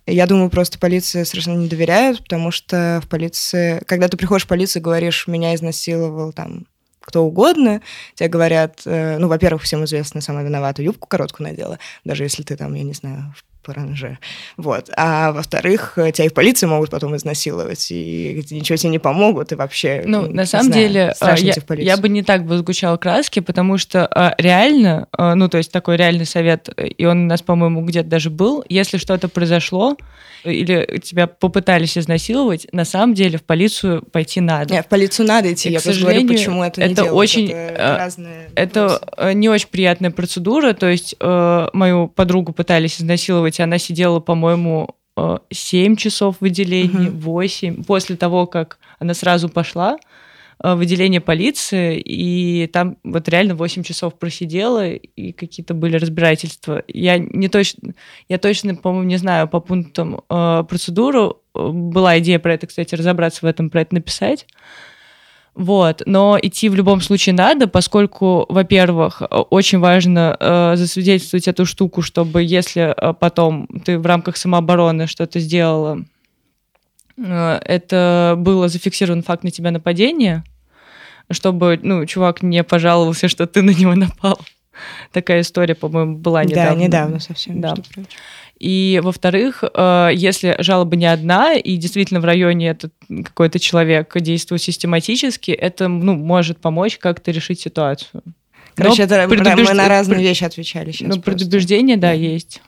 Я 0.06 0.26
думаю, 0.26 0.50
просто 0.50 0.78
полиции 0.78 1.24
совершенно 1.24 1.58
не 1.58 1.68
доверяют, 1.68 2.22
потому 2.22 2.50
что 2.50 3.00
в 3.04 3.08
полиции, 3.08 3.82
когда 3.86 4.08
ты 4.08 4.16
приходишь 4.16 4.44
в 4.44 4.48
полицию 4.48 4.80
и 4.80 4.84
говоришь, 4.84 5.26
меня 5.26 5.54
изнасиловал 5.54 6.32
там 6.32 6.66
кто 7.00 7.22
угодно, 7.22 7.82
тебе 8.14 8.28
говорят, 8.28 8.82
э, 8.84 9.18
ну, 9.18 9.28
во-первых, 9.28 9.62
всем 9.62 9.84
известно, 9.84 10.20
самая 10.20 10.44
виновата 10.44 10.82
юбку 10.82 11.06
короткую 11.06 11.48
надела, 11.48 11.78
даже 12.04 12.24
если 12.24 12.42
ты 12.42 12.56
там, 12.56 12.74
я 12.74 12.82
не 12.82 12.94
знаю, 12.94 13.32
в 13.36 13.44
паранже. 13.66 14.18
Вот. 14.56 14.90
А 14.96 15.32
во-вторых, 15.32 15.94
тебя 16.12 16.26
и 16.26 16.28
в 16.28 16.34
полиции 16.34 16.66
могут 16.66 16.90
потом 16.90 17.16
изнасиловать, 17.16 17.90
и 17.90 18.44
ничего 18.50 18.76
тебе 18.76 18.90
не 18.90 18.98
помогут, 18.98 19.52
и 19.52 19.56
вообще... 19.56 20.02
Ну, 20.06 20.30
на 20.30 20.46
самом 20.46 20.66
знаю, 20.66 20.88
деле, 20.88 21.14
а, 21.20 21.36
я, 21.36 21.54
я 21.76 21.96
бы 21.96 22.08
не 22.08 22.22
так 22.22 22.48
сгущала 22.48 22.96
краски, 22.96 23.40
потому 23.40 23.76
что 23.78 24.06
а, 24.06 24.34
реально, 24.38 25.08
а, 25.12 25.34
ну, 25.34 25.48
то 25.48 25.58
есть 25.58 25.72
такой 25.72 25.96
реальный 25.96 26.26
совет, 26.26 26.68
и 26.76 27.04
он 27.04 27.24
у 27.24 27.26
нас, 27.26 27.42
по-моему, 27.42 27.82
где-то 27.84 28.08
даже 28.08 28.30
был, 28.30 28.64
если 28.68 28.98
что-то 28.98 29.28
произошло, 29.28 29.96
или 30.44 31.00
тебя 31.02 31.26
попытались 31.26 31.98
изнасиловать, 31.98 32.68
на 32.72 32.84
самом 32.84 33.14
деле 33.14 33.38
в 33.38 33.42
полицию 33.42 34.02
пойти 34.02 34.40
надо. 34.40 34.74
Нет, 34.74 34.86
в 34.86 34.88
полицию 34.88 35.26
надо 35.26 35.52
идти. 35.52 35.70
И, 35.70 35.72
я 35.72 35.80
к 35.80 35.82
сожалению, 35.82 36.22
говорю, 36.22 36.38
почему 36.38 36.62
это, 36.62 36.80
это 36.82 37.02
не 37.02 37.10
очень 37.10 37.50
это, 37.50 37.96
разные 37.98 38.50
это 38.54 39.32
не 39.34 39.48
очень 39.48 39.68
приятная 39.68 40.10
процедура. 40.10 40.72
То 40.72 40.88
есть 40.88 41.14
э, 41.20 41.68
мою 41.72 42.08
подругу 42.08 42.52
пытались 42.52 43.00
изнасиловать, 43.00 43.55
и 43.58 43.62
она 43.62 43.78
сидела, 43.78 44.20
по-моему, 44.20 44.96
7 45.50 45.92
э, 45.92 45.96
часов 45.96 46.36
в 46.40 46.44
отделении, 46.44 47.08
угу. 47.08 47.18
8. 47.18 47.84
После 47.84 48.16
того, 48.16 48.46
как 48.46 48.78
она 48.98 49.14
сразу 49.14 49.48
пошла, 49.48 49.98
Э, 50.62 50.74
в 50.74 50.80
отделение 50.80 51.20
полиции, 51.20 52.00
и 52.00 52.66
там 52.68 52.96
вот 53.04 53.28
реально 53.28 53.54
8 53.54 53.82
часов 53.82 54.18
просидела, 54.18 54.88
и 54.88 55.32
какие-то 55.32 55.74
были 55.74 55.96
разбирательства. 55.96 56.82
Я 56.88 57.18
не 57.18 57.48
точно, 57.48 57.94
я 58.28 58.38
точно, 58.38 58.74
по-моему, 58.74 59.06
не 59.06 59.16
знаю 59.16 59.48
по 59.48 59.60
пунктам 59.60 60.22
э, 60.28 60.64
процедуру. 60.68 61.42
Была 61.54 62.18
идея 62.20 62.38
про 62.38 62.54
это, 62.54 62.66
кстати, 62.66 62.94
разобраться 62.94 63.40
в 63.42 63.48
этом, 63.48 63.68
про 63.68 63.82
это 63.82 63.94
написать. 63.94 64.46
Вот, 65.56 66.02
но 66.06 66.38
идти 66.40 66.68
в 66.68 66.74
любом 66.74 67.00
случае 67.00 67.34
надо, 67.34 67.66
поскольку, 67.66 68.46
во-первых, 68.48 69.22
очень 69.50 69.78
важно 69.78 70.36
э, 70.38 70.76
засвидетельствовать 70.76 71.48
эту 71.48 71.64
штуку, 71.64 72.02
чтобы 72.02 72.42
если 72.42 72.94
э, 72.94 73.14
потом 73.14 73.66
ты 73.84 73.98
в 73.98 74.04
рамках 74.06 74.36
самообороны 74.36 75.06
что-то 75.06 75.40
сделала, 75.40 76.04
Э, 77.16 77.58
это 77.64 78.34
было 78.38 78.68
зафиксирован 78.68 79.22
факт 79.22 79.44
на 79.44 79.50
тебя 79.50 79.70
нападения, 79.70 80.44
чтобы, 81.30 81.78
ну, 81.82 82.04
чувак 82.06 82.42
не 82.42 82.62
пожаловался, 82.62 83.28
что 83.28 83.46
ты 83.46 83.62
на 83.62 83.70
него 83.70 83.94
напал. 83.94 84.38
Такая 85.12 85.40
история, 85.40 85.74
по-моему, 85.74 86.18
была 86.18 86.44
недавно. 86.44 86.76
Да, 86.76 86.84
недавно 86.84 87.20
совсем. 87.20 87.60
Да. 87.60 87.74
И, 88.58 89.00
во-вторых, 89.02 89.62
э, 89.62 90.10
если 90.14 90.56
жалоба 90.60 90.96
не 90.96 91.06
одна, 91.06 91.54
и 91.54 91.76
действительно 91.76 92.20
в 92.20 92.24
районе 92.24 92.68
этот 92.68 92.92
какой-то 93.24 93.58
человек 93.58 94.18
действует 94.18 94.62
систематически, 94.62 95.50
это 95.50 95.88
ну, 95.88 96.14
может 96.14 96.58
помочь 96.58 96.96
как-то 96.96 97.30
решить 97.30 97.60
ситуацию. 97.60 98.22
Короче, 98.74 99.02
это 99.02 99.28
предубеж... 99.28 99.68
мы 99.68 99.74
на 99.74 99.88
разные 99.88 100.22
вещи 100.22 100.44
отвечали 100.44 100.92
сейчас. 100.92 101.14
Ну, 101.14 101.20
предубеждение, 101.20 101.96
да, 101.96 102.12
есть. 102.12 102.62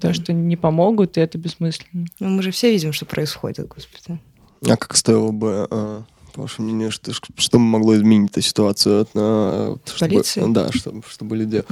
То, 0.00 0.12
что 0.12 0.32
не 0.32 0.56
помогут, 0.56 1.16
и 1.16 1.20
это 1.20 1.36
бессмысленно. 1.38 2.06
Ну, 2.20 2.28
мы 2.28 2.42
же 2.42 2.50
все 2.50 2.70
видим, 2.70 2.92
что 2.92 3.06
происходит, 3.06 3.66
господи. 3.66 4.20
А 4.66 4.76
как 4.76 4.96
стоило 4.96 5.30
бы, 5.32 5.66
э, 5.70 6.02
по 6.34 6.42
вашему 6.42 6.68
мнению, 6.68 6.90
что, 6.90 7.12
что 7.12 7.58
могло 7.58 7.94
изменить 7.96 8.30
эту 8.30 8.42
ситуацию? 8.42 9.06
Э, 9.14 9.76
чтобы, 9.86 10.10
Полиции? 10.10 10.44
Да, 10.48 10.70
чтобы, 10.72 11.02
чтобы 11.08 11.36
люди 11.36 11.64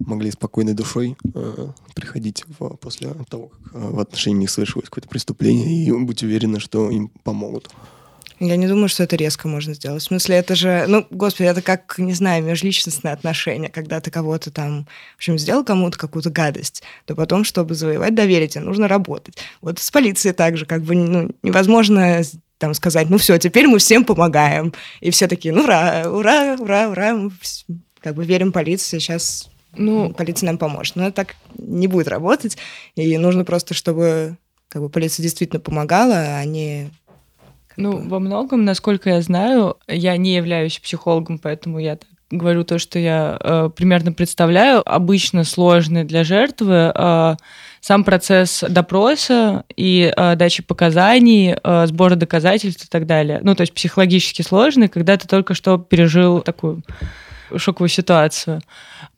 могли 0.00 0.30
спокойной 0.30 0.74
душой 0.74 1.16
э, 1.34 1.68
приходить 1.94 2.44
в, 2.58 2.76
после 2.76 3.14
того, 3.28 3.48
как 3.48 3.74
э, 3.74 3.88
в 3.90 4.00
отношении 4.00 4.40
них 4.40 4.50
совершилось 4.50 4.88
какое-то 4.88 5.08
преступление, 5.08 5.84
и 5.84 5.92
быть 5.92 6.22
уверены, 6.22 6.60
что 6.60 6.90
им 6.90 7.08
помогут. 7.22 7.70
Я 8.40 8.56
не 8.56 8.66
думаю, 8.66 8.88
что 8.88 9.02
это 9.02 9.16
резко 9.16 9.48
можно 9.48 9.74
сделать. 9.74 10.02
В 10.02 10.06
смысле, 10.06 10.36
это 10.36 10.54
же, 10.54 10.86
ну, 10.88 11.06
господи, 11.10 11.48
это 11.48 11.60
как, 11.60 11.98
не 11.98 12.14
знаю, 12.14 12.42
межличностные 12.42 13.12
отношения, 13.12 13.68
когда 13.68 14.00
ты 14.00 14.10
кого-то 14.10 14.50
там, 14.50 14.86
в 15.14 15.16
общем, 15.18 15.38
сделал 15.38 15.62
кому-то 15.62 15.98
какую-то 15.98 16.30
гадость, 16.30 16.82
то 17.04 17.14
потом, 17.14 17.44
чтобы 17.44 17.74
завоевать 17.74 18.14
доверие, 18.14 18.48
тебе 18.48 18.64
нужно 18.64 18.88
работать. 18.88 19.36
Вот 19.60 19.78
с 19.78 19.90
полицией 19.90 20.34
также, 20.34 20.64
как 20.64 20.82
бы, 20.82 20.94
ну, 20.94 21.30
невозможно 21.42 22.22
там 22.56 22.72
сказать, 22.72 23.10
ну 23.10 23.18
все, 23.18 23.38
теперь 23.38 23.66
мы 23.66 23.78
всем 23.78 24.04
помогаем. 24.04 24.72
И 25.00 25.10
все 25.10 25.28
такие, 25.28 25.52
ну 25.52 25.64
ура, 25.64 26.04
ура, 26.06 26.56
ура, 26.58 26.88
ура, 26.88 27.14
мы 27.14 27.32
как 28.00 28.14
бы 28.14 28.24
верим 28.24 28.52
полиции, 28.52 28.98
сейчас 28.98 29.50
ну, 29.76 30.12
полиция 30.12 30.48
нам 30.48 30.58
поможет. 30.58 30.96
Но 30.96 31.04
это 31.04 31.12
так 31.12 31.36
не 31.58 31.86
будет 31.86 32.08
работать, 32.08 32.56
и 32.94 33.16
нужно 33.18 33.44
просто, 33.44 33.74
чтобы 33.74 34.36
как 34.68 34.82
бы 34.82 34.88
полиция 34.88 35.22
действительно 35.22 35.60
помогала, 35.60 36.36
а 36.38 36.44
не 36.44 36.90
ну, 37.76 38.08
во 38.08 38.18
многом, 38.18 38.64
насколько 38.64 39.10
я 39.10 39.22
знаю, 39.22 39.76
я 39.88 40.16
не 40.16 40.34
являюсь 40.34 40.78
психологом, 40.78 41.38
поэтому 41.38 41.78
я 41.78 41.96
так 41.96 42.08
говорю 42.30 42.64
то, 42.64 42.78
что 42.78 42.98
я 42.98 43.38
э, 43.40 43.70
примерно 43.74 44.12
представляю. 44.12 44.82
Обычно 44.84 45.44
сложный 45.44 46.04
для 46.04 46.22
жертвы 46.22 46.92
э, 46.94 47.36
сам 47.80 48.04
процесс 48.04 48.62
допроса 48.68 49.64
и 49.76 50.12
э, 50.14 50.36
дачи 50.36 50.62
показаний, 50.62 51.56
э, 51.62 51.86
сбора 51.86 52.14
доказательств 52.14 52.84
и 52.84 52.88
так 52.88 53.06
далее. 53.06 53.40
Ну, 53.42 53.54
то 53.54 53.62
есть 53.62 53.72
психологически 53.72 54.42
сложный, 54.42 54.88
когда 54.88 55.16
ты 55.16 55.26
только 55.26 55.54
что 55.54 55.78
пережил 55.78 56.40
такую 56.40 56.82
шоковую 57.56 57.88
ситуацию. 57.88 58.60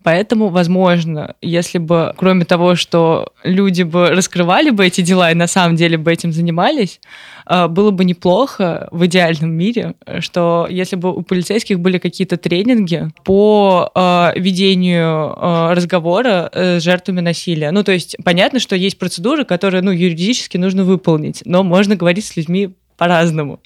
Поэтому, 0.02 0.48
возможно, 0.48 1.34
если 1.40 1.78
бы, 1.78 2.12
кроме 2.16 2.44
того, 2.44 2.74
что 2.74 3.32
люди 3.44 3.82
бы 3.82 4.08
раскрывали 4.10 4.70
бы 4.70 4.84
эти 4.84 5.00
дела 5.00 5.30
и 5.30 5.34
на 5.34 5.46
самом 5.46 5.76
деле 5.76 5.96
бы 5.96 6.12
этим 6.12 6.32
занимались, 6.32 7.00
э, 7.46 7.68
было 7.68 7.90
бы 7.92 8.04
неплохо 8.04 8.88
в 8.90 9.06
идеальном 9.06 9.52
мире, 9.52 9.94
что 10.18 10.66
если 10.68 10.96
бы 10.96 11.14
у 11.14 11.22
полицейских 11.22 11.78
были 11.78 11.98
какие-то 11.98 12.36
тренинги 12.36 13.08
по 13.24 13.90
э, 13.94 14.32
ведению 14.36 15.36
э, 15.36 15.72
разговора 15.74 16.50
с 16.52 16.82
жертвами 16.82 17.20
насилия. 17.20 17.70
Ну, 17.70 17.84
то 17.84 17.92
есть 17.92 18.16
понятно, 18.24 18.58
что 18.58 18.74
есть 18.74 18.98
процедуры, 18.98 19.44
которые, 19.44 19.82
ну, 19.82 19.92
юридически 19.92 20.56
нужно 20.56 20.84
выполнить, 20.84 21.42
но 21.44 21.62
можно 21.62 21.94
говорить 21.94 22.24
с 22.24 22.36
людьми 22.36 22.74
по-разному 22.96 23.60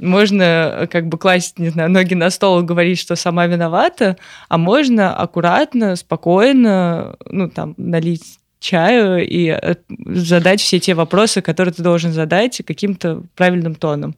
можно 0.00 0.42
э, 0.42 0.86
как 0.86 1.06
бы 1.08 1.18
класть, 1.18 1.58
не 1.58 1.68
знаю, 1.68 1.90
ноги 1.90 2.14
на 2.14 2.30
стол 2.30 2.60
и 2.60 2.64
говорить, 2.64 2.98
что 2.98 3.16
сама 3.16 3.46
виновата, 3.46 4.16
а 4.48 4.58
можно 4.58 5.14
аккуратно, 5.14 5.96
спокойно, 5.96 7.16
ну, 7.26 7.48
там, 7.48 7.74
налить 7.76 8.40
чаю 8.60 9.26
и 9.26 9.48
э, 9.48 9.74
задать 10.06 10.60
все 10.60 10.78
те 10.78 10.94
вопросы, 10.94 11.40
которые 11.40 11.72
ты 11.74 11.82
должен 11.82 12.12
задать 12.12 12.62
каким-то 12.66 13.22
правильным 13.34 13.74
тоном. 13.74 14.14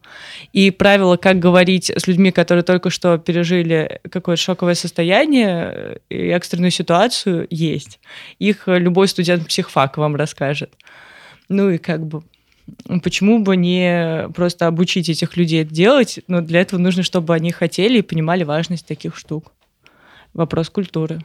И 0.51 0.69
правило, 0.69 1.17
как 1.17 1.39
говорить 1.39 1.89
с 1.89 2.07
людьми, 2.07 2.31
которые 2.31 2.63
только 2.63 2.89
что 2.89 3.17
пережили 3.17 4.01
какое-то 4.09 4.41
шоковое 4.41 4.75
состояние 4.75 5.99
и 6.09 6.27
экстренную 6.27 6.71
ситуацию, 6.71 7.47
есть. 7.49 7.99
Их 8.37 8.63
любой 8.67 9.07
студент 9.07 9.47
психфака 9.47 9.99
вам 9.99 10.15
расскажет. 10.15 10.73
Ну 11.49 11.69
и 11.69 11.77
как 11.77 12.05
бы 12.05 12.23
Почему 13.03 13.39
бы 13.39 13.55
не 13.57 14.29
просто 14.33 14.67
обучить 14.67 15.09
этих 15.09 15.35
людей 15.37 15.63
это 15.63 15.73
делать? 15.73 16.19
Но 16.27 16.41
для 16.41 16.61
этого 16.61 16.79
нужно, 16.79 17.03
чтобы 17.03 17.33
они 17.33 17.51
хотели 17.51 17.99
и 17.99 18.01
понимали 18.01 18.43
важность 18.43 18.85
таких 18.85 19.17
штук. 19.17 19.51
Вопрос 20.33 20.69
культуры. 20.69 21.23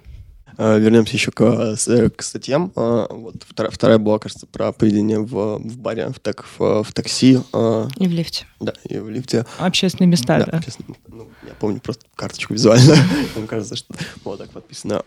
А, 0.61 0.77
вернемся 0.77 1.15
еще 1.15 1.31
к, 1.31 1.41
э, 1.41 2.11
к 2.11 2.23
статьям. 2.23 2.73
А, 2.75 3.07
вот 3.09 3.37
вторая, 3.49 3.71
вторая 3.71 3.99
была, 3.99 4.19
кажется, 4.19 4.47
про 4.47 4.73
поведение 4.73 5.21
в, 5.21 5.59
в 5.59 5.79
баре, 5.79 6.09
в, 6.09 6.19
так, 6.19 6.45
в, 6.59 6.83
в 6.83 6.93
такси. 6.93 7.39
А. 7.53 7.87
И 7.97 8.09
в 8.09 8.11
лифте. 8.11 8.45
Да, 8.59 8.73
и 8.83 8.99
в 8.99 9.09
лифте. 9.09 9.47
Общественные 9.59 10.11
места, 10.11 10.41
да. 10.41 10.47
да. 10.47 10.59
Общественные, 10.59 10.97
ну, 11.07 11.29
я 11.47 11.55
помню 11.61 11.81
просто 11.81 12.07
карточку 12.17 12.55
визуально. 12.55 12.97
Мне 13.37 13.47
кажется, 13.47 13.77
что 13.77 13.95
вот 14.25 14.39
так 14.39 14.51
подписано. 14.51 15.03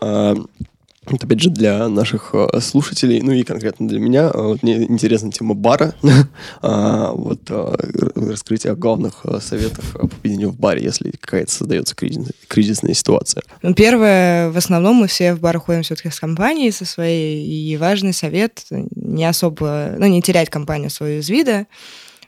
Вот 1.08 1.24
опять 1.24 1.42
же 1.42 1.50
для 1.50 1.90
наших 1.90 2.30
э, 2.34 2.60
слушателей, 2.60 3.22
ну 3.22 3.32
и 3.32 3.42
конкретно 3.42 3.88
для 3.88 4.00
меня, 4.00 4.30
э, 4.32 4.40
вот 4.40 4.62
мне 4.62 4.84
интересна 4.84 5.32
тема 5.32 5.56
бара, 5.56 5.96
а, 6.62 7.12
вот 7.14 7.42
э, 7.50 7.76
раскрытие 8.16 8.76
главных 8.76 9.26
советов 9.40 9.94
по 9.94 10.08
поведению 10.08 10.52
в 10.52 10.60
баре, 10.60 10.84
если 10.84 11.10
какая-то 11.10 11.52
создается 11.52 11.96
кризис, 11.96 12.28
кризисная 12.48 12.94
ситуация. 12.94 13.42
Ну, 13.64 13.74
первое, 13.74 14.52
в 14.52 14.58
основном 14.58 14.98
мы 14.98 15.08
все 15.08 15.34
в 15.34 15.40
бар 15.40 15.58
ходим 15.58 15.82
все-таки 15.82 16.12
с 16.12 16.20
компанией 16.20 16.70
со 16.70 16.86
своей, 16.86 17.48
и 17.48 17.78
важный 17.78 18.14
совет 18.14 18.64
не 18.70 19.26
особо, 19.26 19.96
ну, 19.98 20.06
не 20.06 20.22
терять 20.22 20.52
компанию 20.52 20.92
свою 20.92 21.22
из 21.22 21.30
вида, 21.30 21.66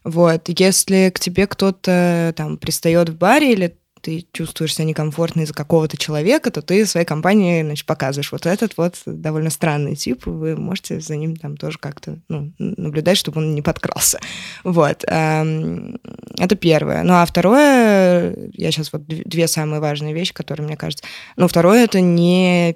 вот, 0.04 0.50
если 0.50 1.12
к 1.14 1.20
тебе 1.20 1.46
кто-то 1.46 2.34
там 2.36 2.58
пристает 2.58 3.10
в 3.10 3.18
баре 3.18 3.54
или 3.54 3.78
ты 4.04 4.28
чувствуешь 4.34 4.76
себя 4.76 4.84
некомфортно 4.86 5.42
из-за 5.42 5.54
какого-то 5.54 5.96
человека, 5.96 6.52
то 6.52 6.62
ты 6.62 6.86
своей 6.86 7.06
компании, 7.06 7.64
значит, 7.64 7.86
показываешь 7.86 8.34
вот 8.34 8.46
этот 8.46 8.76
вот 8.76 8.96
довольно 9.06 9.50
странный 9.50 9.96
тип, 9.96 10.26
вы 10.26 10.58
можете 10.58 11.00
за 11.00 11.16
ним 11.16 11.38
там 11.38 11.56
тоже 11.56 11.78
как-то 11.80 12.20
ну, 12.28 12.52
наблюдать, 12.60 13.18
чтобы 13.18 13.40
он 13.40 13.56
не 13.56 13.62
подкрался. 13.62 14.20
Вот. 14.66 15.06
Эм, 15.08 16.00
это 16.38 16.56
первое. 16.56 17.04
Ну, 17.04 17.14
а 17.14 17.26
второе, 17.26 18.36
я 18.52 18.72
сейчас 18.72 18.92
вот 18.92 19.08
две 19.08 19.48
самые 19.48 19.80
важные 19.80 20.14
вещи, 20.14 20.34
которые, 20.34 20.68
мне 20.68 20.76
кажется... 20.76 21.06
Ну, 21.38 21.48
второе, 21.48 21.86
это 21.86 22.02
не 22.02 22.76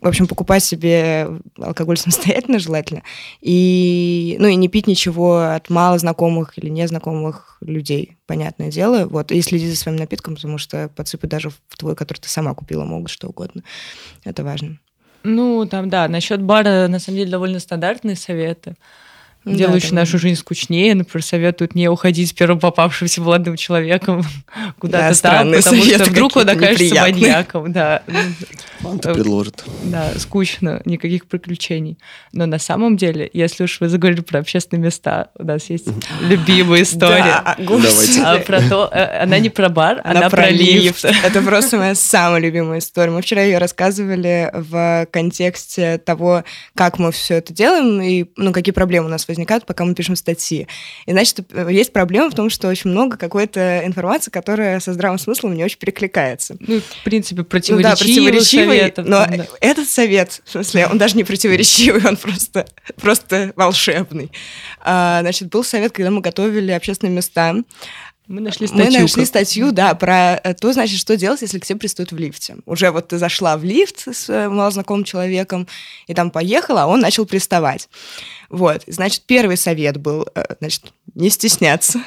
в 0.00 0.06
общем, 0.06 0.26
покупать 0.26 0.62
себе 0.62 1.28
алкоголь 1.58 1.96
самостоятельно 1.98 2.58
желательно. 2.58 3.02
И, 3.40 4.36
ну, 4.38 4.48
и 4.48 4.54
не 4.54 4.68
пить 4.68 4.86
ничего 4.86 5.38
от 5.38 5.70
мало 5.70 5.98
знакомых 5.98 6.58
или 6.58 6.68
незнакомых 6.68 7.58
людей, 7.60 8.16
понятное 8.26 8.70
дело. 8.70 9.06
Вот, 9.06 9.32
и 9.32 9.40
следить 9.42 9.70
за 9.70 9.76
своим 9.76 9.96
напитком, 9.96 10.36
потому 10.38 10.58
что 10.58 10.88
подсыпать 10.88 11.30
даже 11.30 11.50
в 11.50 11.76
твой, 11.76 11.94
который 11.94 12.18
ты 12.18 12.28
сама 12.28 12.54
купила, 12.54 12.84
могут 12.84 13.10
что 13.10 13.28
угодно. 13.28 13.62
Это 14.24 14.44
важно. 14.44 14.78
Ну, 15.24 15.66
там, 15.66 15.90
да, 15.90 16.08
насчет 16.08 16.40
бара, 16.40 16.86
на 16.88 16.98
самом 16.98 17.18
деле, 17.18 17.30
довольно 17.30 17.58
стандартные 17.58 18.16
советы 18.16 18.76
делающий 19.44 19.90
да, 19.90 19.96
нашу 19.96 20.18
жизнь 20.18 20.40
скучнее. 20.40 20.94
Например, 20.94 21.24
советуют 21.24 21.74
не 21.74 21.88
уходить 21.88 22.30
с 22.30 22.32
первым 22.32 22.58
попавшимся 22.58 23.20
молодым 23.20 23.56
человеком 23.56 24.22
куда-то 24.78 25.22
да, 25.22 25.30
там, 25.30 25.52
потому 25.52 25.82
что 25.82 26.04
вдруг 26.04 26.36
он 26.36 26.48
окажется 26.48 26.94
маньяком. 26.94 27.72
Да. 27.72 28.02
Он-то 28.84 29.14
предложит. 29.14 29.64
Да, 29.84 30.12
скучно, 30.18 30.82
никаких 30.84 31.26
приключений. 31.26 31.98
Но 32.32 32.46
на 32.46 32.58
самом 32.58 32.96
деле, 32.96 33.28
если 33.32 33.64
уж 33.64 33.80
вы 33.80 33.88
заговорили 33.88 34.20
про 34.20 34.40
общественные 34.40 34.84
места, 34.84 35.30
у 35.38 35.44
нас 35.44 35.68
есть 35.70 35.88
любимая 36.22 36.82
история. 36.82 37.42
Да, 37.44 37.56
Давайте. 37.58 38.22
А, 38.22 38.38
про 38.38 38.60
то, 38.62 38.88
э, 38.92 39.22
она 39.22 39.38
не 39.38 39.50
про 39.50 39.68
бар, 39.68 40.00
она, 40.04 40.20
она 40.20 40.30
про 40.30 40.50
лифт. 40.50 41.04
Это 41.24 41.42
просто 41.42 41.76
моя 41.78 41.94
самая 41.94 42.40
любимая 42.40 42.78
история. 42.78 43.10
Мы 43.10 43.22
вчера 43.22 43.42
ее 43.42 43.58
рассказывали 43.58 44.50
в 44.52 45.06
контексте 45.10 45.98
того, 45.98 46.44
как 46.74 46.98
мы 46.98 47.12
все 47.12 47.34
это 47.34 47.52
делаем 47.52 48.00
и 48.00 48.26
ну, 48.36 48.52
какие 48.52 48.72
проблемы 48.72 49.06
у 49.06 49.10
нас 49.10 49.27
возникают 49.28 49.48
возникают, 49.48 49.66
пока 49.66 49.84
мы 49.84 49.94
пишем 49.94 50.16
статьи. 50.16 50.66
И 51.06 51.12
значит, 51.12 51.40
есть 51.70 51.92
проблема 51.92 52.30
в 52.30 52.34
том, 52.34 52.50
что 52.50 52.68
очень 52.68 52.90
много 52.90 53.16
какой-то 53.16 53.82
информации, 53.84 54.30
которая 54.30 54.80
со 54.80 54.92
здравым 54.92 55.18
смыслом 55.18 55.54
не 55.54 55.64
очень 55.64 55.78
перекликается. 55.78 56.56
Ну, 56.60 56.80
в 56.80 57.04
принципе, 57.04 57.44
противоречивый, 57.44 57.82
ну, 57.82 57.96
да, 57.96 57.96
противоречивый 57.96 58.78
советов, 58.78 59.06
но 59.06 59.26
да. 59.26 59.46
этот 59.60 59.88
совет, 59.88 60.42
в 60.44 60.50
смысле, 60.50 60.86
он 60.86 60.98
даже 60.98 61.16
не 61.16 61.24
противоречивый, 61.24 62.04
он 62.06 62.16
просто, 62.16 62.66
просто 63.00 63.52
волшебный. 63.56 64.30
А, 64.80 65.20
значит, 65.22 65.48
был 65.48 65.64
совет, 65.64 65.92
когда 65.92 66.10
мы 66.10 66.20
готовили 66.20 66.72
общественные 66.72 67.14
места, 67.14 67.54
мы 68.28 68.42
нашли 68.42 68.66
статью. 68.66 68.92
Мы 68.92 69.00
нашли 69.00 69.24
статью, 69.24 69.72
да, 69.72 69.94
про 69.94 70.40
то, 70.60 70.72
значит, 70.74 70.98
что 70.98 71.16
делать, 71.16 71.40
если 71.40 71.58
к 71.58 71.64
тебе 71.64 71.78
пристают 71.78 72.12
в 72.12 72.18
лифте. 72.18 72.56
Уже 72.66 72.90
вот 72.90 73.08
ты 73.08 73.16
зашла 73.16 73.56
в 73.56 73.64
лифт 73.64 74.06
с 74.06 74.28
э, 74.28 74.50
малознакомым 74.50 75.04
человеком, 75.04 75.66
и 76.06 76.14
там 76.14 76.30
поехала, 76.30 76.82
а 76.82 76.86
он 76.86 77.00
начал 77.00 77.24
приставать. 77.24 77.88
Вот, 78.50 78.82
значит, 78.86 79.22
первый 79.26 79.56
совет 79.56 79.96
был, 79.96 80.28
э, 80.34 80.44
значит, 80.60 80.92
не 81.14 81.30
стесняться. 81.30 82.02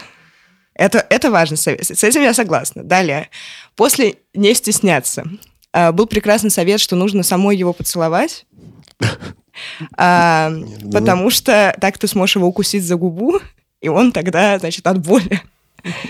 Это, 0.76 1.06
это 1.10 1.32
важный 1.32 1.58
совет. 1.58 1.86
С 1.86 2.04
этим 2.04 2.22
я 2.22 2.36
согласна. 2.36 2.84
Далее. 2.84 3.30
После 3.76 4.18
не 4.36 4.54
стесняться. 4.54 5.26
Э, 5.74 5.92
был 5.92 6.06
прекрасный 6.06 6.52
совет, 6.52 6.80
что 6.80 6.96
нужно 6.96 7.24
самой 7.24 7.58
его 7.58 7.74
поцеловать. 7.74 8.46
А, 9.98 10.52
потому 10.94 11.30
что 11.30 11.76
так 11.82 11.98
ты 11.98 12.08
сможешь 12.08 12.38
его 12.38 12.48
укусить 12.48 12.84
за 12.84 12.96
губу, 12.96 13.40
и 13.82 13.90
он 13.90 14.12
тогда, 14.12 14.58
значит, 14.60 14.88
от 14.88 15.00
боли 15.00 15.42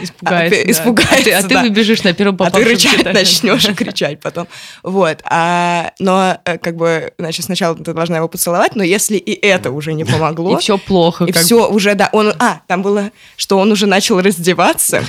Испугается. 0.01 0.61
А, 0.61 0.63
да. 0.65 0.71
Испугается, 0.71 1.15
а 1.15 1.23
ты, 1.23 1.31
а 1.31 1.43
ты 1.43 1.57
выбежишь 1.59 2.03
на 2.03 2.13
первом 2.13 2.37
попавшем. 2.37 2.61
А 2.61 2.65
ты 2.65 2.71
рычать 2.71 3.13
начнешь 3.13 3.65
и 3.65 3.73
кричать 3.73 4.19
потом. 4.19 4.47
Вот. 4.83 5.21
А, 5.25 5.91
но 5.99 6.37
э, 6.45 6.57
как 6.57 6.75
бы, 6.75 7.13
значит, 7.17 7.45
сначала 7.45 7.75
ты 7.75 7.93
должна 7.93 8.17
его 8.17 8.27
поцеловать, 8.27 8.75
но 8.75 8.83
если 8.83 9.17
и 9.17 9.31
это 9.31 9.71
уже 9.71 9.93
не 9.93 10.05
помогло... 10.05 10.57
И 10.57 10.61
все 10.61 10.77
плохо. 10.77 11.25
И 11.25 11.31
все 11.31 11.69
уже, 11.69 11.95
да, 11.95 12.09
он... 12.11 12.33
А, 12.39 12.61
там 12.67 12.81
было, 12.81 13.11
что 13.37 13.57
он 13.57 13.71
уже 13.71 13.87
начал 13.87 14.19
раздеваться, 14.19 15.03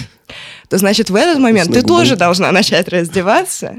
то, 0.68 0.78
значит, 0.78 1.10
в 1.10 1.14
этот 1.16 1.38
момент 1.38 1.72
ты 1.72 1.82
тоже 1.82 2.16
должна 2.16 2.52
начать 2.52 2.88
раздеваться 2.88 3.76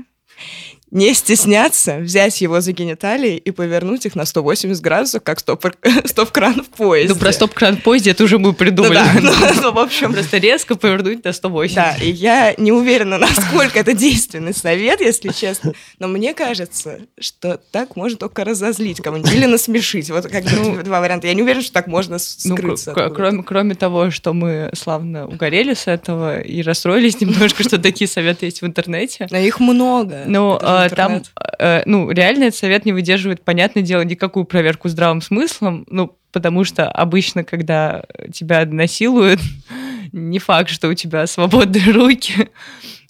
не 0.93 1.15
стесняться, 1.15 1.97
взять 1.97 2.39
его 2.39 2.61
за 2.61 2.71
гениталии 2.71 3.35
и 3.35 3.49
повернуть 3.49 4.05
их 4.05 4.15
на 4.15 4.25
180 4.25 4.79
градусов, 4.79 5.23
как 5.23 5.39
стоп-кран 6.05 6.63
в 6.63 6.69
поезде. 6.69 7.13
Ну, 7.15 7.19
про 7.19 7.33
стоп-кран 7.33 7.77
в 7.77 7.81
поезде 7.81 8.11
это 8.11 8.23
уже 8.23 8.37
мы 8.37 8.53
придумали. 8.53 8.99
Ну, 9.15 9.31
да, 9.31 9.53
ну, 9.55 9.61
ну, 9.63 9.71
в 9.71 9.79
общем... 9.79 10.13
Просто 10.13 10.37
резко 10.37 10.75
повернуть 10.75 11.23
на 11.25 11.33
180. 11.33 11.75
Да, 11.75 11.95
и 11.99 12.11
я 12.11 12.53
не 12.57 12.71
уверена, 12.71 13.17
насколько 13.17 13.79
это 13.79 13.93
действенный 13.93 14.53
совет, 14.53 15.01
если 15.01 15.29
честно. 15.29 15.73
Но 15.97 16.07
мне 16.07 16.35
кажется, 16.35 16.99
что 17.19 17.59
так 17.71 17.95
можно 17.95 18.19
только 18.19 18.43
разозлить 18.43 19.01
кого-нибудь 19.01 19.33
или 19.33 19.47
насмешить. 19.47 20.11
Вот 20.11 20.27
как 20.27 20.43
ну, 20.43 20.83
два 20.83 21.01
варианта. 21.01 21.25
Я 21.25 21.33
не 21.33 21.41
уверена, 21.41 21.63
что 21.63 21.73
так 21.73 21.87
можно 21.87 22.17
ну, 22.45 22.55
скрыться. 22.55 22.93
Ну, 22.95 23.09
кроме, 23.09 23.41
кроме 23.41 23.73
того, 23.73 24.11
что 24.11 24.33
мы 24.33 24.69
славно 24.75 25.25
угорели 25.25 25.73
с 25.73 25.87
этого 25.87 26.39
и 26.39 26.61
расстроились 26.61 27.19
немножко, 27.19 27.63
что 27.63 27.79
такие 27.79 28.07
советы 28.07 28.45
есть 28.45 28.61
в 28.61 28.65
интернете. 28.67 29.27
Но 29.31 29.37
их 29.39 29.59
много. 29.59 30.25
Ну, 30.27 30.59
а, 30.91 30.95
там, 30.95 31.23
э, 31.59 31.83
ну, 31.85 32.09
реально 32.11 32.45
этот 32.45 32.59
совет 32.59 32.85
не 32.85 32.91
выдерживает, 32.91 33.43
понятное 33.43 33.83
дело, 33.83 34.01
никакую 34.01 34.45
проверку 34.45 34.89
здравым 34.89 35.21
смыслом, 35.21 35.85
ну, 35.89 36.17
потому 36.31 36.63
что 36.63 36.89
обычно, 36.89 37.43
когда 37.43 38.03
тебя 38.31 38.65
насилуют, 38.65 39.39
не 40.11 40.39
факт, 40.39 40.69
что 40.69 40.89
у 40.89 40.93
тебя 40.93 41.27
свободные 41.27 41.91
руки 41.91 42.49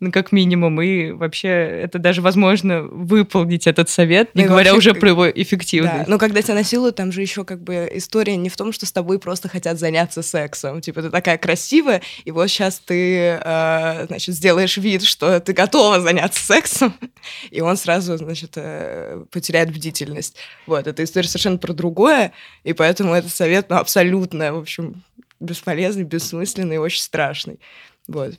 ну, 0.03 0.11
как 0.11 0.33
минимум, 0.33 0.81
и 0.81 1.11
вообще 1.11 1.47
это 1.47 1.97
даже 1.97 2.21
возможно 2.21 2.81
выполнить 2.81 3.67
этот 3.67 3.89
совет, 3.89 4.35
не 4.35 4.43
ну, 4.43 4.49
говоря 4.49 4.73
вообще, 4.73 4.89
уже 4.91 4.99
про 4.99 5.09
его 5.09 5.29
эффективность. 5.29 6.05
Да. 6.05 6.05
Но 6.07 6.17
когда 6.17 6.41
тебя 6.41 6.55
насилуют, 6.55 6.97
там 6.97 7.11
же 7.11 7.21
еще 7.21 7.45
как 7.45 7.61
бы 7.63 7.89
история 7.93 8.35
не 8.35 8.49
в 8.49 8.57
том, 8.57 8.73
что 8.73 8.85
с 8.85 8.91
тобой 8.91 9.17
просто 9.17 9.47
хотят 9.47 9.79
заняться 9.79 10.21
сексом. 10.21 10.81
Типа, 10.81 11.01
ты 11.01 11.09
такая 11.09 11.37
красивая, 11.37 12.01
и 12.25 12.31
вот 12.31 12.49
сейчас 12.49 12.79
ты, 12.79 13.39
э, 13.41 14.05
значит, 14.07 14.35
сделаешь 14.35 14.75
вид, 14.75 15.03
что 15.03 15.39
ты 15.39 15.53
готова 15.53 16.01
заняться 16.01 16.43
сексом, 16.43 16.93
и 17.51 17.61
он 17.61 17.77
сразу, 17.77 18.17
значит, 18.17 18.51
э, 18.55 19.23
потеряет 19.31 19.71
бдительность. 19.71 20.35
Вот, 20.67 20.85
эта 20.85 21.03
история 21.03 21.29
совершенно 21.29 21.57
про 21.57 21.71
другое, 21.71 22.33
и 22.65 22.73
поэтому 22.73 23.13
этот 23.13 23.31
совет, 23.31 23.69
ну, 23.69 23.77
абсолютно, 23.77 24.53
в 24.53 24.59
общем, 24.59 25.03
бесполезный, 25.39 26.03
бессмысленный 26.03 26.75
и 26.75 26.79
очень 26.79 27.01
страшный. 27.01 27.59
Вот. 28.07 28.33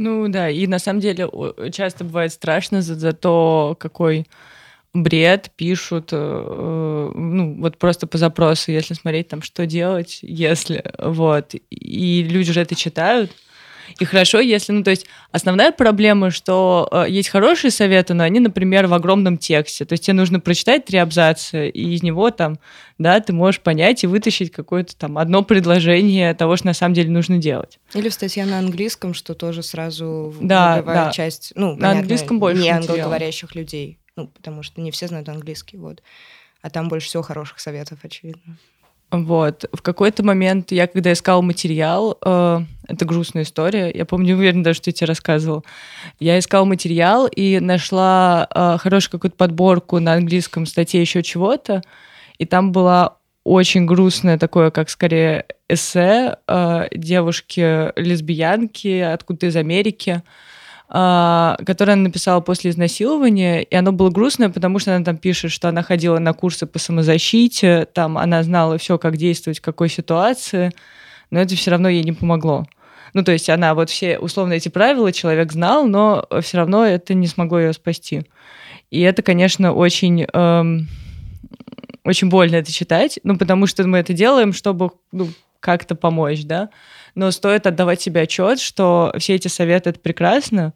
Ну 0.00 0.28
да, 0.28 0.48
и 0.48 0.68
на 0.68 0.78
самом 0.78 1.00
деле 1.00 1.28
часто 1.72 2.04
бывает 2.04 2.32
страшно 2.32 2.82
за, 2.82 2.94
за 2.94 3.12
то, 3.12 3.76
какой 3.80 4.28
бред 4.94 5.50
пишут, 5.56 6.10
э, 6.12 7.10
ну, 7.14 7.60
вот 7.60 7.78
просто 7.78 8.06
по 8.06 8.16
запросу, 8.16 8.70
если 8.70 8.94
смотреть 8.94 9.26
там, 9.26 9.42
что 9.42 9.66
делать, 9.66 10.20
если, 10.22 10.84
вот, 11.00 11.54
и 11.70 12.22
люди 12.22 12.52
же 12.52 12.60
это 12.60 12.76
читают, 12.76 13.32
и 13.98 14.04
хорошо, 14.04 14.40
если, 14.40 14.72
ну, 14.72 14.82
то 14.82 14.90
есть 14.90 15.06
основная 15.32 15.72
проблема, 15.72 16.30
что 16.30 16.88
э, 16.90 17.06
есть 17.08 17.28
хорошие 17.28 17.70
советы, 17.70 18.14
но 18.14 18.24
они, 18.24 18.40
например, 18.40 18.86
в 18.86 18.94
огромном 18.94 19.38
тексте. 19.38 19.84
То 19.84 19.94
есть 19.94 20.04
тебе 20.04 20.14
нужно 20.14 20.40
прочитать 20.40 20.84
три 20.84 20.98
абзаца, 20.98 21.64
и 21.64 21.94
из 21.94 22.02
него 22.02 22.30
там, 22.30 22.58
да, 22.98 23.20
ты 23.20 23.32
можешь 23.32 23.60
понять 23.60 24.04
и 24.04 24.06
вытащить 24.06 24.52
какое-то 24.52 24.96
там 24.96 25.18
одно 25.18 25.42
предложение 25.42 26.34
того, 26.34 26.56
что 26.56 26.66
на 26.66 26.74
самом 26.74 26.94
деле 26.94 27.10
нужно 27.10 27.38
делать. 27.38 27.78
Или 27.94 28.08
в 28.08 28.14
статье 28.14 28.44
на 28.44 28.58
английском, 28.58 29.14
что 29.14 29.34
тоже 29.34 29.62
сразу 29.62 30.34
да, 30.40 30.82
да. 30.82 31.10
часть, 31.10 31.52
ну, 31.54 31.70
на 31.70 31.76
понятно, 31.76 32.00
английском 32.00 32.40
больше 32.40 32.62
не 32.62 32.70
англоговорящих 32.70 33.54
людей, 33.54 33.98
ну, 34.16 34.28
потому 34.28 34.62
что 34.62 34.80
не 34.80 34.90
все 34.90 35.06
знают 35.06 35.28
английский, 35.28 35.76
вот. 35.76 36.02
А 36.60 36.70
там 36.70 36.88
больше 36.88 37.06
всего 37.06 37.22
хороших 37.22 37.60
советов, 37.60 38.00
очевидно. 38.02 38.56
Вот. 39.10 39.64
В 39.72 39.80
какой-то 39.80 40.22
момент 40.22 40.70
я, 40.70 40.86
когда 40.86 41.12
искала 41.12 41.40
материал, 41.40 42.18
э, 42.24 42.60
это 42.88 43.04
грустная 43.04 43.44
история, 43.44 43.92
я 43.94 44.04
помню, 44.04 44.34
уверена 44.34 44.64
даже, 44.64 44.78
что 44.78 44.90
я 44.90 44.94
тебе 44.94 45.06
рассказывал, 45.06 45.64
я 46.18 46.36
искала 46.38 46.64
материал 46.64 47.26
и 47.26 47.60
нашла 47.60 48.48
э, 48.52 48.78
хорошую 48.78 49.12
какую-то 49.12 49.36
подборку 49.36 50.00
на 50.00 50.14
английском 50.14 50.66
статье 50.66 51.00
еще 51.00 51.22
чего-то, 51.22 51.82
и 52.38 52.46
там 52.46 52.72
была 52.72 53.18
очень 53.44 53.86
грустное 53.86 54.38
такое, 54.38 54.70
как 54.70 54.90
скорее 54.90 55.46
эссе 55.68 56.36
э, 56.46 56.88
девушки-лесбиянки 56.92 59.00
откуда-то 59.00 59.46
из 59.46 59.56
Америки, 59.56 60.22
а, 60.90 61.58
которое 61.66 61.92
она 61.92 62.04
написала 62.04 62.40
после 62.40 62.70
изнасилования, 62.70 63.62
и 63.62 63.74
оно 63.74 63.92
было 63.92 64.08
грустное, 64.08 64.48
потому 64.48 64.78
что 64.78 64.96
она 64.96 65.04
там 65.04 65.18
пишет, 65.18 65.52
что 65.52 65.68
она 65.68 65.82
ходила 65.82 66.18
на 66.18 66.32
курсы 66.32 66.66
по 66.66 66.78
самозащите, 66.78 67.86
там 67.92 68.16
она 68.16 68.42
знала 68.42 68.78
все, 68.78 68.96
как 68.96 69.18
действовать 69.18 69.58
в 69.58 69.62
какой 69.62 69.90
ситуации, 69.90 70.72
но 71.30 71.40
это 71.40 71.54
все 71.56 71.72
равно 71.72 71.90
ей 71.90 72.02
не 72.04 72.12
помогло. 72.12 72.66
Ну, 73.14 73.22
то 73.24 73.32
есть 73.32 73.48
она 73.48 73.74
вот 73.74 73.90
все 73.90 74.18
условно 74.18 74.54
эти 74.54 74.68
правила 74.68 75.12
человек 75.12 75.52
знал, 75.52 75.86
но 75.86 76.26
все 76.40 76.58
равно 76.58 76.84
это 76.84 77.14
не 77.14 77.26
смогло 77.26 77.58
ее 77.58 77.72
спасти. 77.72 78.22
И 78.90 79.00
это, 79.00 79.22
конечно, 79.22 79.72
очень, 79.72 80.26
эм, 80.32 80.88
очень 82.04 82.28
больно 82.28 82.56
это 82.56 82.72
читать, 82.72 83.18
ну, 83.22 83.36
потому 83.36 83.66
что 83.66 83.86
мы 83.86 83.98
это 83.98 84.12
делаем, 84.12 84.52
чтобы 84.52 84.90
ну, 85.12 85.28
как-то 85.60 85.94
помочь, 85.94 86.44
да 86.44 86.70
но 87.18 87.32
стоит 87.32 87.66
отдавать 87.66 88.00
себе 88.00 88.22
отчет, 88.22 88.60
что 88.60 89.12
все 89.18 89.34
эти 89.34 89.48
советы 89.48 89.90
это 89.90 89.98
прекрасно, 89.98 90.72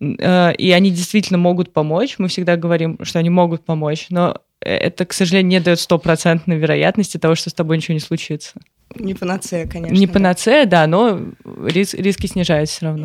э, 0.00 0.54
и 0.54 0.70
они 0.70 0.92
действительно 0.92 1.36
могут 1.36 1.72
помочь. 1.72 2.14
Мы 2.18 2.28
всегда 2.28 2.56
говорим, 2.56 2.96
что 3.02 3.18
они 3.18 3.28
могут 3.28 3.64
помочь, 3.64 4.06
но 4.10 4.40
это, 4.60 5.04
к 5.04 5.12
сожалению, 5.12 5.48
не 5.48 5.60
дает 5.60 5.80
стопроцентной 5.80 6.58
вероятности 6.58 7.18
того, 7.18 7.34
что 7.34 7.50
с 7.50 7.54
тобой 7.54 7.76
ничего 7.76 7.94
не 7.94 8.00
случится. 8.00 8.60
Не 8.96 9.14
панацея, 9.14 9.66
конечно. 9.66 9.94
Не 9.94 10.06
панацея, 10.06 10.66
да, 10.66 10.86
но 10.86 11.20
рис, 11.66 11.94
риски 11.94 12.26
снижаются 12.26 12.76
все 12.76 12.86
равно. 12.86 13.04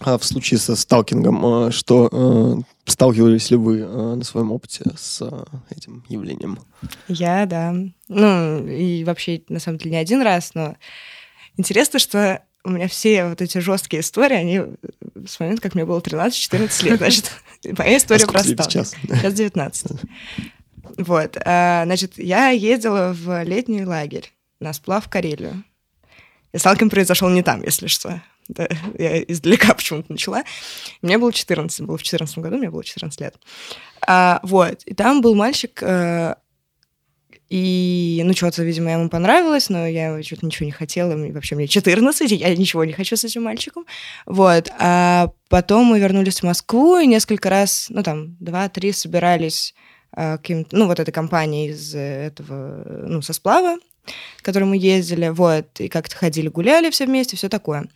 А 0.00 0.16
в 0.16 0.24
случае 0.24 0.58
со 0.58 0.76
сталкингом, 0.76 1.66
э, 1.66 1.70
что 1.72 2.08
э, 2.10 2.62
сталкивались 2.86 3.50
ли 3.50 3.56
вы 3.58 3.80
э, 3.80 4.14
на 4.14 4.24
своем 4.24 4.50
опыте 4.50 4.84
с 4.96 5.22
этим 5.68 6.04
явлением? 6.08 6.58
Я, 7.06 7.44
да. 7.44 7.74
Ну, 8.08 8.66
и 8.66 9.04
вообще, 9.04 9.42
на 9.50 9.60
самом 9.60 9.76
деле, 9.76 9.90
не 9.90 9.96
один 9.98 10.22
раз, 10.22 10.54
но 10.54 10.76
интересно, 11.58 11.98
что 11.98 12.42
у 12.64 12.70
меня 12.70 12.88
все 12.88 13.26
вот 13.26 13.40
эти 13.40 13.58
жесткие 13.58 14.00
истории, 14.00 14.36
они 14.36 14.62
с 15.26 15.40
момента, 15.40 15.62
как 15.62 15.74
мне 15.74 15.84
было 15.84 16.00
13-14 16.00 16.84
лет, 16.84 16.98
значит, 16.98 17.32
моя 17.78 17.96
история 17.96 18.24
а 18.24 18.26
про 18.26 18.42
Сейчас? 18.42 18.94
сейчас 19.08 19.34
19. 19.34 19.92
Вот, 20.98 21.36
значит, 21.42 22.18
я 22.18 22.50
ездила 22.50 23.14
в 23.14 23.42
летний 23.44 23.84
лагерь 23.84 24.32
на 24.60 24.72
сплав 24.72 25.06
в 25.06 25.08
Карелию. 25.08 25.64
И 26.52 26.58
сталкинг 26.58 26.90
произошел 26.90 27.28
не 27.28 27.42
там, 27.42 27.62
если 27.62 27.86
что. 27.86 28.20
Да, 28.48 28.68
я 28.98 29.22
издалека 29.22 29.74
почему-то 29.74 30.12
начала. 30.12 30.42
Мне 31.02 31.18
было 31.18 31.32
14, 31.32 31.86
было 31.86 31.96
в 31.96 32.02
14 32.02 32.38
году, 32.38 32.56
мне 32.56 32.70
было 32.70 32.82
14 32.82 33.20
лет. 33.20 33.36
А, 34.06 34.40
вот, 34.42 34.82
и 34.84 34.94
там 34.94 35.20
был 35.20 35.34
мальчик, 35.34 35.80
э, 35.82 36.34
и, 37.50 38.22
ну, 38.24 38.32
что-то, 38.32 38.62
видимо, 38.62 38.92
ему 38.92 39.08
понравилось, 39.08 39.70
но 39.70 39.84
я 39.84 40.22
что-то 40.22 40.46
ничего 40.46 40.66
не 40.66 40.72
хотела, 40.72 41.16
вообще 41.32 41.56
мне 41.56 41.66
14, 41.66 42.30
и 42.30 42.36
я 42.36 42.54
ничего 42.54 42.84
не 42.84 42.92
хочу 42.92 43.16
с 43.16 43.24
этим 43.24 43.42
мальчиком. 43.42 43.86
Вот, 44.24 44.70
а 44.78 45.32
потом 45.48 45.86
мы 45.86 45.98
вернулись 45.98 46.40
в 46.40 46.44
Москву, 46.44 46.98
и 46.98 47.08
несколько 47.08 47.50
раз, 47.50 47.86
ну, 47.88 48.04
там, 48.04 48.36
два-три 48.38 48.92
собирались 48.92 49.74
э, 50.16 50.36
каким-то, 50.36 50.76
ну, 50.76 50.86
вот 50.86 51.00
этой 51.00 51.10
компанией 51.10 51.70
из 51.70 51.92
этого, 51.92 52.84
ну, 53.08 53.20
со 53.20 53.32
сплава, 53.32 53.78
к 54.38 54.44
которой 54.44 54.64
мы 54.64 54.76
ездили, 54.76 55.28
вот, 55.28 55.80
и 55.80 55.88
как-то 55.88 56.14
ходили, 56.14 56.46
гуляли 56.46 56.88
все 56.90 57.04
вместе, 57.04 57.36
все 57.36 57.48
такое. 57.48 57.88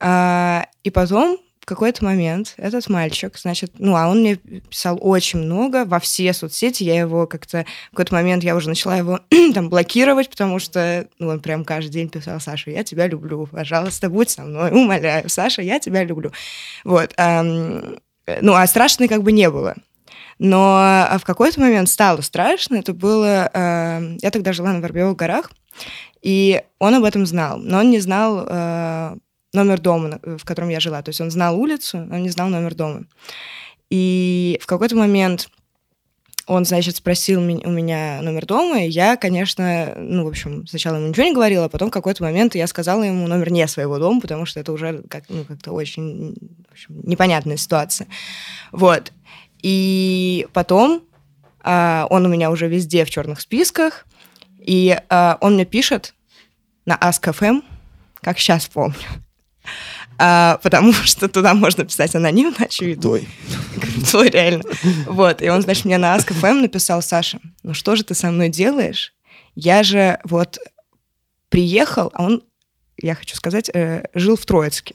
А, 0.00 0.68
и 0.82 0.88
потом 0.88 1.38
в 1.64 1.66
какой-то 1.66 2.04
момент 2.04 2.52
этот 2.58 2.90
мальчик, 2.90 3.38
значит, 3.38 3.72
ну, 3.78 3.96
а 3.96 4.08
он 4.08 4.20
мне 4.20 4.36
писал 4.36 4.98
очень 5.00 5.38
много 5.38 5.86
во 5.86 5.98
все 5.98 6.34
соцсети, 6.34 6.84
я 6.84 7.00
его 7.00 7.26
как-то, 7.26 7.64
в 7.86 7.90
какой-то 7.92 8.12
момент 8.12 8.44
я 8.44 8.54
уже 8.54 8.68
начала 8.68 8.98
его 8.98 9.20
там 9.54 9.70
блокировать, 9.70 10.28
потому 10.28 10.58
что, 10.58 11.08
ну, 11.18 11.28
он 11.28 11.40
прям 11.40 11.64
каждый 11.64 11.88
день 11.88 12.10
писал, 12.10 12.38
Саша, 12.38 12.70
я 12.70 12.84
тебя 12.84 13.06
люблю, 13.06 13.46
пожалуйста, 13.46 14.10
будь 14.10 14.28
со 14.28 14.42
мной, 14.42 14.72
умоляю, 14.72 15.30
Саша, 15.30 15.62
я 15.62 15.78
тебя 15.80 16.04
люблю. 16.04 16.32
Вот. 16.84 17.14
Эм, 17.16 17.98
ну, 18.42 18.52
а 18.52 18.66
страшно 18.66 19.08
как 19.08 19.22
бы 19.22 19.32
не 19.32 19.48
было. 19.48 19.74
Но 20.38 21.08
в 21.18 21.24
какой-то 21.24 21.60
момент 21.62 21.88
стало 21.88 22.20
страшно, 22.20 22.76
это 22.76 22.92
было... 22.92 23.50
Э, 23.54 24.16
я 24.20 24.30
тогда 24.30 24.52
жила 24.52 24.70
на 24.70 24.80
Воробьевых 24.80 25.16
горах, 25.16 25.50
и 26.20 26.62
он 26.78 26.94
об 26.94 27.04
этом 27.04 27.24
знал, 27.24 27.56
но 27.56 27.78
он 27.78 27.90
не 27.90 28.00
знал 28.00 28.44
э, 28.46 29.16
номер 29.54 29.80
дома, 29.80 30.20
в 30.22 30.44
котором 30.44 30.68
я 30.68 30.80
жила. 30.80 31.02
То 31.02 31.10
есть 31.10 31.20
он 31.20 31.30
знал 31.30 31.58
улицу, 31.58 31.98
но 31.98 32.18
не 32.18 32.30
знал 32.30 32.48
номер 32.48 32.74
дома. 32.74 33.04
И 33.90 34.58
в 34.62 34.66
какой-то 34.66 34.96
момент 34.96 35.48
он, 36.46 36.64
значит, 36.64 36.96
спросил 36.96 37.40
у 37.40 37.44
меня 37.44 38.20
номер 38.20 38.44
дома, 38.44 38.82
и 38.82 38.88
я, 38.88 39.16
конечно, 39.16 39.94
ну, 39.96 40.24
в 40.24 40.28
общем, 40.28 40.66
сначала 40.66 40.96
ему 40.96 41.08
ничего 41.08 41.24
не 41.24 41.32
говорила, 41.32 41.66
а 41.66 41.68
потом 41.70 41.88
в 41.88 41.92
какой-то 41.92 42.22
момент 42.22 42.54
я 42.54 42.66
сказала 42.66 43.02
ему 43.02 43.26
номер 43.26 43.50
не 43.50 43.66
своего 43.66 43.98
дома, 43.98 44.20
потому 44.20 44.44
что 44.44 44.60
это 44.60 44.72
уже 44.72 45.02
как, 45.08 45.24
ну, 45.30 45.44
как-то 45.44 45.72
очень 45.72 46.34
в 46.68 46.72
общем, 46.72 47.00
непонятная 47.02 47.56
ситуация. 47.56 48.08
Вот. 48.72 49.12
И 49.62 50.46
потом 50.52 51.02
а, 51.62 52.06
он 52.10 52.26
у 52.26 52.28
меня 52.28 52.50
уже 52.50 52.68
везде 52.68 53.06
в 53.06 53.10
черных 53.10 53.40
списках, 53.40 54.04
и 54.58 54.98
а, 55.08 55.38
он 55.40 55.54
мне 55.54 55.64
пишет 55.64 56.14
на 56.84 56.96
Ask.fm, 56.96 57.62
как 58.20 58.38
сейчас 58.38 58.66
помню. 58.66 58.96
А, 60.18 60.58
потому 60.62 60.92
что 61.04 61.28
туда 61.28 61.54
можно 61.54 61.84
писать 61.84 62.14
анонимно, 62.14 62.56
очевидно. 62.58 63.02
Той. 63.02 63.28
Той, 64.10 64.30
реально. 64.30 64.64
Вот, 65.06 65.42
и 65.42 65.48
он, 65.48 65.62
значит, 65.62 65.84
мне 65.84 65.98
на 65.98 66.16
Ask.fm 66.16 66.60
написал, 66.60 67.02
Саша, 67.02 67.38
ну 67.62 67.74
что 67.74 67.96
же 67.96 68.04
ты 68.04 68.14
со 68.14 68.30
мной 68.30 68.48
делаешь? 68.48 69.12
Я 69.54 69.82
же 69.82 70.18
вот 70.24 70.58
приехал, 71.48 72.10
а 72.14 72.24
он, 72.24 72.42
я 73.00 73.14
хочу 73.14 73.36
сказать, 73.36 73.70
э, 73.72 74.04
жил 74.14 74.36
в 74.36 74.44
Троицке. 74.44 74.94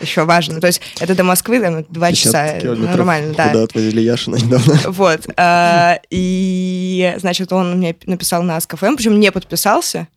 Еще 0.00 0.24
важно. 0.24 0.60
То 0.60 0.66
есть 0.66 0.80
это 0.98 1.14
до 1.14 1.24
Москвы, 1.24 1.60
там, 1.60 1.84
два 1.88 2.12
часа. 2.12 2.58
Нормально, 2.62 3.34
да. 3.34 3.48
Куда 3.48 3.62
отвозили 3.64 4.00
Яшина 4.00 4.36
недавно. 4.36 4.80
Вот. 4.86 5.20
А, 5.36 6.00
и, 6.10 7.14
значит, 7.18 7.52
он 7.52 7.78
мне 7.78 7.94
написал 8.06 8.42
на 8.42 8.56
Ask.fm, 8.56 8.96
причем 8.96 9.20
не 9.20 9.30
подписался, 9.30 10.08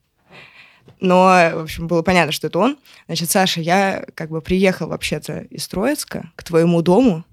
но, 1.04 1.52
в 1.54 1.64
общем, 1.64 1.88
было 1.88 2.02
понятно, 2.02 2.32
что 2.32 2.48
это 2.48 2.60
он. 2.60 2.78
Значит, 3.08 3.30
Саша, 3.30 3.60
я 3.60 4.06
как 4.16 4.30
бы 4.30 4.42
приехал 4.42 4.88
вообще-то 4.88 5.40
из 5.50 5.68
Троицка 5.68 6.32
к 6.38 6.44
твоему 6.44 6.82
дому, 6.82 7.26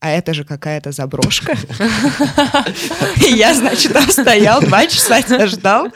а 0.00 0.10
это 0.10 0.34
же 0.34 0.44
какая-то 0.44 0.90
заброшка. 0.90 1.56
И 3.24 3.32
я, 3.32 3.54
значит, 3.54 3.92
там 3.92 4.10
стоял, 4.10 4.60
два 4.60 4.86
часа 4.88 5.22
тебя 5.22 5.46
ждал, 5.46 5.92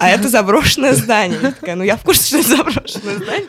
а 0.00 0.10
это 0.10 0.28
заброшенное 0.28 0.94
здание. 0.94 1.54
Я 1.62 1.76
ну 1.76 1.84
я 1.84 1.96
в 1.96 2.02
курсе, 2.02 2.26
что 2.26 2.38
это 2.38 2.48
заброшенное 2.56 3.16
здание. 3.16 3.48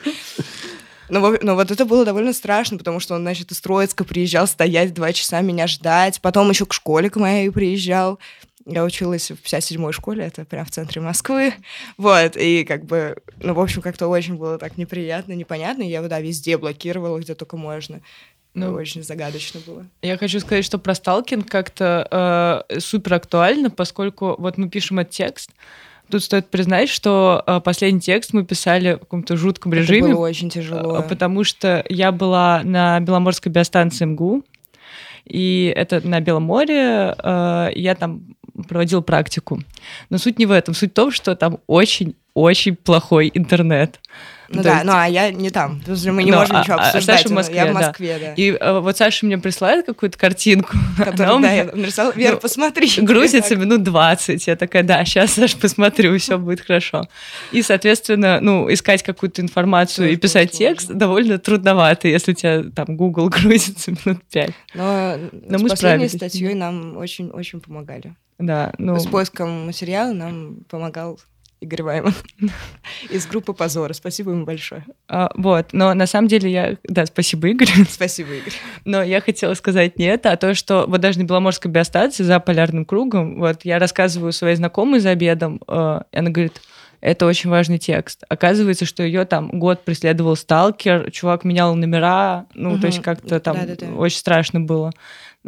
Но, 1.10 1.36
но 1.42 1.56
вот 1.56 1.72
это 1.72 1.86
было 1.86 2.06
довольно 2.06 2.34
страшно, 2.34 2.78
потому 2.78 3.00
что 3.00 3.16
он, 3.16 3.22
значит, 3.22 3.52
из 3.52 3.60
Троицка 3.62 4.04
приезжал 4.04 4.46
стоять 4.46 4.94
два 4.94 5.12
часа 5.12 5.42
меня 5.42 5.66
ждать, 5.66 6.22
потом 6.22 6.50
еще 6.52 6.68
к 6.68 6.74
школе 6.74 7.10
к 7.10 7.16
моей 7.16 7.50
приезжал. 7.50 8.20
Я 8.70 8.84
училась 8.84 9.32
в 9.32 9.36
57-й 9.44 9.94
школе, 9.94 10.26
это 10.26 10.44
прям 10.44 10.66
в 10.66 10.72
центре 10.72 11.02
Москвы. 11.02 11.54
Вот, 11.98 12.36
и 12.36 12.66
как 12.66 12.86
бы, 12.86 13.16
ну, 13.42 13.54
в 13.54 13.60
общем, 13.60 13.82
как-то 13.82 14.08
очень 14.08 14.36
было 14.36 14.58
так 14.58 14.78
неприятно, 14.78 15.34
непонятно. 15.34 15.84
Я, 15.84 16.02
да, 16.02 16.20
везде 16.20 16.58
блокировала, 16.58 17.18
где 17.20 17.34
только 17.34 17.56
можно. 17.56 18.02
Ну, 18.54 18.74
очень 18.74 19.04
загадочно 19.04 19.62
было. 19.66 19.86
Я 20.02 20.18
хочу 20.18 20.40
сказать, 20.40 20.66
что 20.66 20.80
про 20.80 20.96
сталкинг 20.96 21.48
как-то 21.48 22.66
э, 22.70 22.80
супер 22.80 23.14
актуально, 23.14 23.70
поскольку 23.70 24.36
вот 24.38 24.58
мы 24.58 24.70
пишем 24.70 25.00
этот 25.00 25.14
текст, 25.14 25.52
Тут 26.10 26.24
стоит 26.24 26.50
признать, 26.50 26.88
что 26.88 27.44
э, 27.46 27.60
последний 27.60 28.00
текст 28.00 28.32
мы 28.32 28.46
писали 28.46 28.94
в 28.94 29.00
каком-то 29.00 29.36
жутком 29.36 29.74
Это 29.74 29.82
режиме. 29.82 30.14
было 30.14 30.28
очень 30.30 30.50
тяжело. 30.50 31.00
Э, 31.00 31.04
потому 31.04 31.44
что 31.44 31.84
я 31.90 32.14
была 32.14 32.62
на 32.64 33.00
Беломорской 33.02 33.52
биостанции 33.52 34.06
МГУ, 34.06 34.46
и 35.26 35.74
это 35.76 36.06
на 36.08 36.22
Белом 36.22 36.44
море, 36.44 37.14
э, 37.22 37.72
я 37.76 37.96
там 37.96 38.22
проводил 38.64 39.02
практику. 39.02 39.62
Но 40.10 40.18
суть 40.18 40.40
не 40.40 40.46
в 40.46 40.52
этом. 40.52 40.74
Суть 40.74 40.92
в 40.92 40.94
том, 40.94 41.12
что 41.12 41.36
там 41.36 41.60
очень-очень 41.68 42.76
плохой 42.76 43.32
интернет. 43.34 44.00
Ну 44.50 44.64
да, 44.64 44.76
есть... 44.76 44.86
ну 44.86 44.94
а 44.94 45.06
я 45.08 45.32
не 45.32 45.50
там. 45.50 45.82
Мы 45.88 46.24
не 46.24 46.32
но, 46.32 46.40
можем 46.40 46.56
а, 46.56 46.62
ничего 46.62 46.78
а 46.78 46.86
обсуждать. 46.86 47.18
Саша 47.18 47.30
в 47.30 47.32
Москве, 47.32 47.56
я 47.58 47.66
в 47.66 47.74
Москве, 47.74 48.18
да. 48.20 48.26
да. 48.28 48.34
И 48.36 48.52
а, 48.60 48.80
вот 48.80 48.98
Саша 48.98 49.26
мне 49.26 49.38
присылает 49.38 49.86
какую-то 49.86 50.18
картинку. 50.18 50.78
Которую, 50.98 51.42
да, 51.42 51.52
я 51.52 51.66
нарисовала. 51.66 52.14
Вера, 52.14 52.34
ну, 52.34 52.40
посмотри. 52.40 52.90
Грузится 52.98 53.56
минут 53.56 53.84
20. 53.84 54.48
Я 54.48 54.56
такая, 54.56 54.84
да, 54.84 55.04
сейчас, 55.04 55.34
Саша, 55.34 55.58
посмотрю, 55.58 56.18
все 56.18 56.38
будет 56.38 56.62
хорошо. 56.62 57.08
И, 57.52 57.62
соответственно, 57.62 58.40
ну, 58.42 58.72
искать 58.72 59.04
какую-то 59.04 59.42
информацию 59.42 60.12
и 60.12 60.16
писать 60.16 60.52
текст 60.52 60.90
довольно 60.90 61.40
трудновато, 61.40 62.08
если 62.08 62.32
у 62.32 62.36
тебя 62.36 62.64
там 62.74 62.96
Google 62.96 63.30
грузится 63.30 63.92
минут 63.92 64.24
5. 64.32 64.52
Но, 64.76 65.18
Но 65.50 65.60
мы 65.60 65.70
с 65.70 65.72
последней 65.72 66.08
статьей 66.08 66.54
нам 66.54 66.98
очень-очень 66.98 67.60
помогали. 67.60 68.16
Да, 68.40 68.74
ну... 68.78 69.00
С 69.00 69.08
поиском 69.08 69.66
материала 69.66 70.14
нам 70.14 70.58
помогал 70.70 71.20
Игорь 71.60 71.82
Вайман 71.82 72.14
из 73.10 73.26
группы 73.26 73.54
«Позора». 73.54 73.94
Спасибо 73.94 74.32
ему 74.32 74.46
большое. 74.46 74.86
А, 75.08 75.32
вот, 75.36 75.74
но 75.74 75.94
на 75.96 76.06
самом 76.06 76.28
деле 76.28 76.52
я... 76.52 76.78
Да, 76.84 77.06
спасибо, 77.08 77.48
Игорь. 77.48 77.70
Спасибо, 77.90 78.34
Игорь. 78.34 78.54
Но 78.86 79.02
я 79.02 79.22
хотела 79.22 79.56
сказать 79.56 79.98
не 79.98 80.06
это, 80.06 80.32
а 80.32 80.38
то, 80.38 80.54
что 80.54 80.86
вот 80.88 81.02
даже 81.02 81.20
на 81.20 81.24
Беломорской 81.24 81.72
биостанции 81.72 82.24
за 82.24 82.40
полярным 82.40 82.86
кругом, 82.86 83.40
вот 83.40 83.66
я 83.66 83.80
рассказываю 83.80 84.34
своей 84.34 84.56
знакомой 84.56 85.00
за 85.00 85.10
обедом, 85.10 85.60
э, 85.68 86.02
и 86.12 86.18
она 86.18 86.30
говорит, 86.30 86.62
это 87.02 87.26
очень 87.26 87.50
важный 87.50 87.78
текст. 87.78 88.24
Оказывается, 88.30 88.86
что 88.86 89.04
ее 89.04 89.26
там 89.26 89.50
год 89.60 89.86
преследовал 89.86 90.36
сталкер, 90.36 91.12
чувак 91.12 91.44
менял 91.44 91.76
номера, 91.76 92.48
ну, 92.54 92.74
угу. 92.74 92.80
то 92.82 92.88
есть 92.88 93.02
как-то 93.02 93.40
там 93.40 93.56
Да-да-да. 93.56 93.94
очень 93.94 94.18
страшно 94.18 94.62
было. 94.62 94.92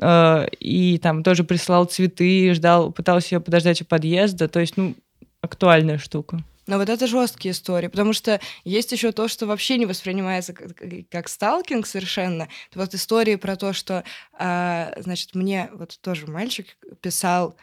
Э, 0.01 0.47
и 0.59 0.97
там 0.99 1.23
тоже 1.23 1.43
присылал 1.43 1.85
цветы, 1.85 2.53
ждал, 2.53 2.91
пытался 2.91 3.35
ее 3.35 3.41
подождать 3.41 3.81
у 3.81 3.85
подъезда. 3.85 4.47
То 4.47 4.59
есть, 4.59 4.77
ну, 4.77 4.95
актуальная 5.41 5.97
штука. 5.97 6.43
Но 6.67 6.77
вот 6.77 6.87
это 6.87 7.07
жесткие 7.07 7.53
истории, 7.53 7.87
потому 7.87 8.13
что 8.13 8.39
есть 8.63 8.91
еще 8.91 9.11
то, 9.11 9.27
что 9.27 9.47
вообще 9.47 9.77
не 9.77 9.87
воспринимается 9.87 10.53
как, 10.53 10.77
как 11.09 11.27
сталкинг 11.27 11.87
совершенно. 11.87 12.47
Вот 12.75 12.93
истории 12.93 13.37
про 13.37 13.55
то, 13.55 13.73
что, 13.73 14.03
а, 14.37 14.93
значит, 14.97 15.33
мне 15.33 15.71
вот 15.73 15.99
тоже 15.99 16.27
мальчик 16.27 16.77
писал 17.01 17.55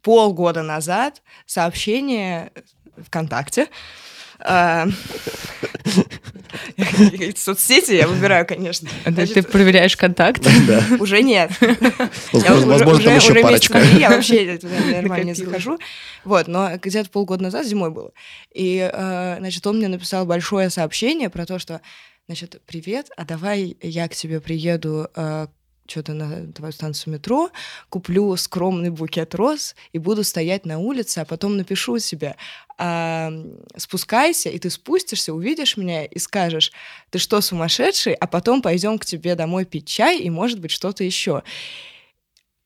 полгода 0.00 0.62
назад 0.62 1.22
сообщение 1.44 2.50
ВКонтакте, 3.04 3.68
а, 4.38 4.86
Соцсети 7.36 7.92
я 7.92 8.06
выбираю, 8.06 8.46
конечно. 8.46 8.88
Ты 9.04 9.42
проверяешь 9.42 9.96
контакты? 9.96 10.50
Уже 11.00 11.22
нет. 11.22 11.50
Возможно, 12.32 12.98
там 12.98 13.16
еще 13.16 13.34
парочка. 13.34 13.78
Я 13.78 14.10
вообще 14.10 14.58
нормально 14.92 15.28
не 15.28 15.34
захожу. 15.34 15.78
Вот, 16.24 16.48
но 16.48 16.76
где-то 16.76 17.08
полгода 17.10 17.44
назад, 17.44 17.66
зимой 17.66 17.90
было. 17.90 18.12
И, 18.54 18.90
э, 18.92 19.36
значит, 19.38 19.66
он 19.66 19.78
мне 19.78 19.88
написал 19.88 20.26
большое 20.26 20.70
сообщение 20.70 21.30
про 21.30 21.46
то, 21.46 21.58
что 21.58 21.80
Значит, 22.28 22.60
привет, 22.66 23.08
а 23.16 23.24
давай 23.24 23.76
я 23.80 24.08
к 24.08 24.14
тебе 24.16 24.40
приеду 24.40 25.08
э, 25.14 25.46
что-то 25.86 26.12
на 26.12 26.52
твою 26.52 26.72
станцию 26.72 27.14
метро, 27.14 27.50
куплю 27.88 28.36
скромный 28.36 28.90
букет 28.90 29.34
роз 29.34 29.74
и 29.92 29.98
буду 29.98 30.24
стоять 30.24 30.66
на 30.66 30.78
улице, 30.78 31.20
а 31.20 31.24
потом 31.24 31.56
напишу 31.56 31.98
себе, 31.98 32.36
а, 32.78 33.32
спускайся, 33.76 34.50
и 34.50 34.58
ты 34.58 34.70
спустишься, 34.70 35.32
увидишь 35.32 35.76
меня 35.76 36.04
и 36.04 36.18
скажешь, 36.18 36.72
ты 37.10 37.18
что, 37.18 37.40
сумасшедший, 37.40 38.14
а 38.14 38.26
потом 38.26 38.62
пойдем 38.62 38.98
к 38.98 39.04
тебе 39.04 39.34
домой 39.34 39.64
пить 39.64 39.86
чай 39.86 40.18
и, 40.18 40.30
может 40.30 40.60
быть, 40.60 40.70
что-то 40.70 41.04
еще. 41.04 41.42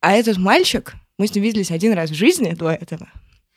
А 0.01 0.12
этот 0.12 0.39
мальчик, 0.39 0.95
мы 1.18 1.27
с 1.27 1.35
ним 1.35 1.45
виделись 1.45 1.71
один 1.71 1.93
раз 1.93 2.11
в 2.11 2.14
жизни 2.14 2.53
до 2.53 2.71
этого, 2.71 3.09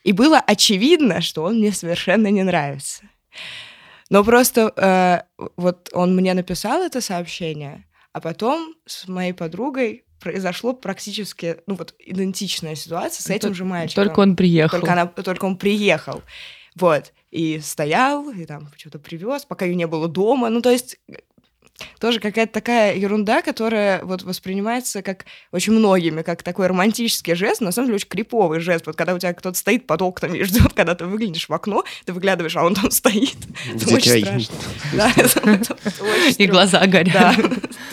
и 0.04 0.12
было 0.12 0.40
очевидно, 0.40 1.22
что 1.22 1.44
он 1.44 1.60
мне 1.60 1.72
совершенно 1.72 2.28
не 2.28 2.44
нравится. 2.44 3.04
Но 4.10 4.24
просто 4.24 4.72
э, 4.76 5.48
вот 5.58 5.90
он 5.94 6.16
мне 6.16 6.34
написал 6.34 6.84
это 6.84 7.02
сообщение, 7.02 7.86
а 8.14 8.22
потом 8.22 8.76
с 8.86 9.08
моей 9.08 9.34
подругой 9.34 10.06
произошло 10.20 10.74
практически, 10.74 11.58
ну 11.68 11.76
вот, 11.76 11.94
идентичная 12.00 12.76
ситуация 12.76 13.24
с 13.24 13.30
этим 13.30 13.50
Т- 13.50 13.56
же 13.56 13.66
мальчиком. 13.66 14.06
Только 14.06 14.20
он 14.22 14.36
приехал. 14.36 14.80
Только, 14.80 14.94
она, 14.94 15.06
только 15.08 15.46
он 15.46 15.58
приехал. 15.58 16.22
Вот. 16.76 17.12
И 17.32 17.60
стоял, 17.60 18.30
и 18.30 18.46
там 18.46 18.70
что-то 18.78 19.00
привез, 19.00 19.46
пока 19.46 19.66
ее 19.66 19.76
не 19.76 19.88
было 19.88 20.08
дома. 20.08 20.50
Ну, 20.50 20.62
то 20.62 20.70
есть 20.70 21.00
тоже 22.00 22.20
какая-то 22.20 22.54
такая 22.54 22.96
ерунда, 22.96 23.42
которая 23.42 24.04
вот 24.04 24.24
воспринимается 24.24 25.02
как 25.02 25.26
очень 25.52 25.74
многими, 25.74 26.22
как 26.22 26.44
такой 26.44 26.68
романтический 26.68 27.34
жест, 27.34 27.62
но 27.62 27.68
на 27.68 27.72
самом 27.72 27.88
деле 27.88 27.96
очень 27.96 28.08
криповый 28.08 28.60
жест. 28.60 28.86
Вот 28.86 28.96
когда 28.96 29.14
у 29.14 29.20
тебя 29.20 29.34
кто-то 29.34 29.58
стоит 29.58 29.88
под 29.88 30.02
окнами 30.02 30.38
и 30.38 30.44
ждет, 30.44 30.74
когда 30.74 30.96
ты 30.96 31.06
выглянешь 31.06 31.50
в 31.50 31.54
окно, 31.54 31.84
ты 32.06 32.14
выглядываешь, 32.14 32.56
а 32.56 32.64
он 32.64 32.76
там 32.76 32.92
стоит. 32.92 33.38
Это 33.74 33.96
очень 33.96 34.46
страшно. 34.92 35.76
И 36.38 36.46
глаза 36.48 36.86
горят. 36.88 37.38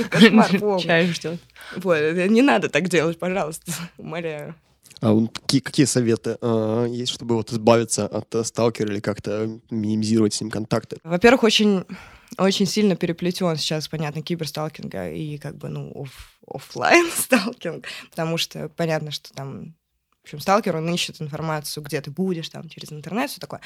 Чай 0.81 1.07
ждет. 1.07 1.41
Вот, 1.77 1.99
не 2.29 2.43
надо 2.43 2.69
так 2.69 2.89
делать, 2.89 3.19
пожалуйста, 3.19 3.73
умоляю. 3.99 4.55
А 5.03 5.17
какие, 5.27 5.61
какие 5.61 5.87
советы 5.87 6.37
э, 6.41 6.87
есть, 6.91 7.13
чтобы 7.13 7.37
вот 7.37 7.51
избавиться 7.53 8.07
от 8.07 8.35
э, 8.35 8.45
сталкера 8.45 8.93
или 8.93 9.01
как-то 9.01 9.49
минимизировать 9.71 10.35
с 10.35 10.41
ним 10.43 10.51
контакты? 10.51 10.99
Во-первых, 11.05 11.45
очень 11.45 11.85
очень 12.39 12.67
сильно 12.67 12.97
переплетен 12.97 13.57
сейчас, 13.57 13.89
понятно, 13.89 14.23
киберсталкинга 14.23 15.11
и 15.11 15.39
как 15.39 15.57
бы, 15.57 15.69
ну, 15.69 15.91
оф 15.95 16.39
офлайн 16.47 17.11
сталкинг, 17.17 17.87
потому 18.11 18.37
что 18.37 18.69
понятно, 18.69 19.11
что 19.11 19.33
там 19.33 19.75
в 20.21 20.25
общем, 20.25 20.41
сталкер, 20.41 20.77
он 20.77 20.89
ищет 20.93 21.21
информацию, 21.23 21.83
где 21.83 22.01
ты 22.01 22.11
будешь, 22.11 22.49
там, 22.51 22.69
через 22.69 22.93
интернет, 22.93 23.31
все 23.31 23.41
такое. 23.41 23.61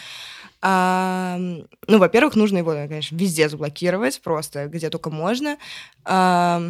А, 0.63 1.37
ну, 1.39 1.99
во-первых, 1.99 2.37
нужно 2.37 2.59
его, 2.59 2.71
конечно, 2.71 3.17
везде 3.17 3.49
заблокировать, 3.49 4.21
просто 4.23 4.69
где 4.69 4.89
только 4.89 5.11
можно. 5.11 5.59
А, 6.05 6.63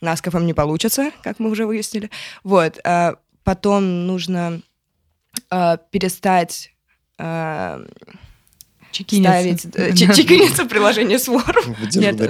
на 0.00 0.12
Аскофом 0.12 0.46
не 0.46 0.54
получится, 0.54 1.10
как 1.22 1.40
мы 1.40 1.50
уже 1.50 1.66
выяснили. 1.66 2.10
Вот. 2.44 2.78
А, 2.84 3.16
потом 3.42 4.06
нужно 4.06 4.62
а, 5.50 5.76
перестать 5.76 6.72
а, 7.18 7.84
ставить... 9.04 9.66
э, 9.74 9.92
Чекиниться 10.14 10.64
приложение 10.64 11.18
вором. 11.26 11.76
Нет, 11.94 12.20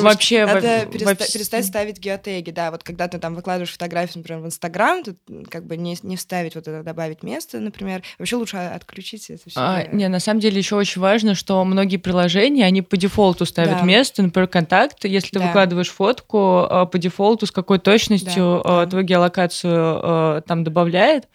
вообще... 0.00 0.46
Надо 0.46 0.86
перестать 0.86 1.66
ставить 1.66 1.98
геотеги, 1.98 2.50
да, 2.50 2.70
вот 2.70 2.82
когда 2.82 3.08
ты 3.08 3.18
там 3.18 3.34
выкладываешь 3.34 3.72
фотографию, 3.72 4.18
например, 4.18 4.42
в 4.42 4.46
Инстаграм, 4.46 5.02
тут 5.02 5.18
как 5.50 5.66
бы 5.66 5.76
не, 5.76 5.96
не 6.02 6.16
вставить 6.16 6.54
вот 6.54 6.68
это, 6.68 6.82
добавить 6.82 7.22
место, 7.22 7.60
например. 7.60 8.02
Вообще 8.18 8.36
лучше 8.36 8.56
отключить 8.56 9.28
это 9.30 9.42
все. 9.48 9.58
А, 9.60 9.84
не, 9.92 10.08
на 10.08 10.20
самом 10.20 10.40
деле 10.40 10.58
еще 10.58 10.76
очень 10.76 11.00
важно, 11.00 11.34
что 11.34 11.64
многие 11.64 11.96
приложения, 11.96 12.64
они 12.64 12.82
по 12.82 12.96
дефолту 12.96 13.46
ставят 13.46 13.78
Да. 13.78 13.84
место, 13.84 14.22
например, 14.22 14.48
контакт. 14.48 15.04
Если 15.04 15.30
ты 15.30 15.38
Да. 15.38 15.46
выкладываешь 15.46 15.90
фотку, 15.90 16.66
а, 16.68 16.86
по 16.86 16.98
дефолту 16.98 17.46
с 17.46 17.50
какой 17.50 17.78
точностью 17.78 18.62
Да, 18.64 18.80
а, 18.80 18.84
да. 18.84 18.90
твою 18.90 19.04
геолокацию 19.06 19.72
а, 19.74 20.40
там 20.42 20.64
добавляет. 20.64 21.28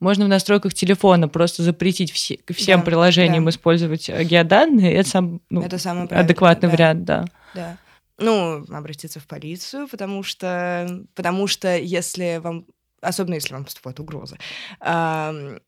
Можно 0.00 0.26
в 0.26 0.28
настройках 0.28 0.74
телефона 0.74 1.28
просто 1.28 1.62
запретить 1.62 2.12
все, 2.12 2.38
всем 2.48 2.80
Да, 2.80 2.86
приложениям 2.86 3.44
да. 3.44 3.50
использовать 3.50 4.08
э, 4.08 4.24
геоданные. 4.24 4.94
Это 4.94 5.08
сам 5.08 5.40
ну, 5.50 5.62
это 5.62 5.78
самый 5.78 6.06
адекватный 6.08 6.68
да. 6.68 6.72
вариант, 6.72 7.04
да. 7.04 7.24
Да. 7.54 7.76
Ну, 8.18 8.64
обратиться 8.68 9.20
в 9.20 9.26
полицию, 9.26 9.88
потому 9.88 10.22
что, 10.22 11.04
потому 11.14 11.46
что 11.46 11.76
если 11.76 12.40
вам, 12.42 12.64
особенно 13.00 13.34
если 13.34 13.52
вам 13.52 13.64
поступает 13.64 14.00
угроза, 14.00 14.38
ам, 14.80 15.58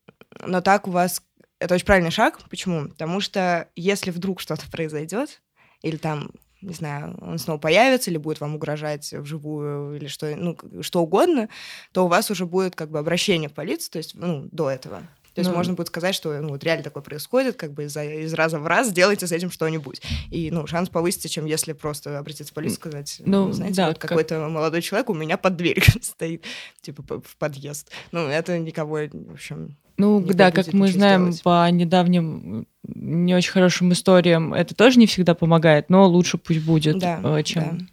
но 0.45 0.61
так 0.61 0.87
у 0.87 0.91
вас 0.91 1.21
это 1.59 1.75
очень 1.75 1.85
правильный 1.85 2.11
шаг. 2.11 2.39
Почему? 2.49 2.87
Потому 2.87 3.19
что 3.21 3.67
если 3.75 4.11
вдруг 4.11 4.39
что-то 4.39 4.69
произойдет, 4.71 5.41
или 5.81 5.97
там, 5.97 6.31
не 6.61 6.73
знаю, 6.73 7.17
он 7.21 7.37
снова 7.39 7.57
появится, 7.59 8.09
или 8.11 8.17
будет 8.17 8.39
вам 8.41 8.55
угрожать 8.55 9.11
вживую, 9.13 9.95
или 9.95 10.07
что, 10.07 10.33
ну, 10.35 10.57
что 10.81 11.01
угодно, 11.01 11.49
то 11.91 12.05
у 12.05 12.07
вас 12.07 12.29
уже 12.31 12.45
будет 12.45 12.75
как 12.75 12.89
бы 12.89 12.99
обращение 12.99 13.49
в 13.49 13.53
полицию, 13.53 13.91
то 13.91 13.97
есть, 13.97 14.15
ну, 14.15 14.47
до 14.51 14.69
этого. 14.69 15.01
То 15.35 15.41
есть 15.41 15.51
Ну, 15.51 15.55
можно 15.55 15.73
будет 15.73 15.87
сказать, 15.87 16.15
что 16.15 16.33
ну, 16.41 16.49
вот 16.49 16.63
реально 16.63 16.83
такое 16.83 17.01
происходит, 17.03 17.55
как 17.55 17.71
бы 17.71 17.83
из, 17.85 17.95
из 17.95 18.33
раза 18.33 18.59
в 18.59 18.67
раз 18.67 18.89
сделайте 18.89 19.25
с 19.27 19.31
этим 19.31 19.51
что-нибудь. 19.51 20.01
И 20.31 20.49
ну, 20.51 20.67
шанс 20.67 20.89
повысится, 20.89 21.29
чем 21.29 21.45
если 21.45 21.71
просто 21.73 22.17
обратиться 22.19 22.51
в 22.51 22.55
полицию 22.55 22.75
и 22.77 22.79
сказать, 22.81 23.21
Ну, 23.23 23.45
ну, 23.45 23.51
знаете, 23.53 23.75
да, 23.75 23.87
вот 23.89 23.99
как- 23.99 24.09
какой-то 24.09 24.49
молодой 24.49 24.81
человек 24.81 25.09
у 25.09 25.13
меня 25.13 25.37
под 25.37 25.55
дверью 25.55 25.83
стоит, 26.01 26.43
типа 26.81 27.21
в 27.21 27.37
подъезд. 27.37 27.89
Ну, 28.11 28.21
это 28.27 28.57
никого, 28.57 28.95
в 29.11 29.31
общем, 29.33 29.77
Ну, 29.99 30.21
не 30.21 30.33
да, 30.33 30.49
как 30.51 30.73
мы 30.73 30.87
знаем 30.87 31.31
сделать. 31.31 31.43
по 31.43 31.69
недавним 31.69 32.65
не 32.83 33.35
очень 33.35 33.51
хорошим 33.51 33.91
историям, 33.91 34.53
это 34.53 34.73
тоже 34.73 34.97
не 34.97 35.05
всегда 35.05 35.35
помогает, 35.35 35.89
но 35.89 36.07
лучше 36.07 36.37
пусть 36.37 36.65
будет, 36.65 36.97
да, 36.97 37.19
э, 37.21 37.43
чем 37.43 37.87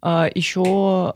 да. 0.00 0.26
еще 0.34 1.12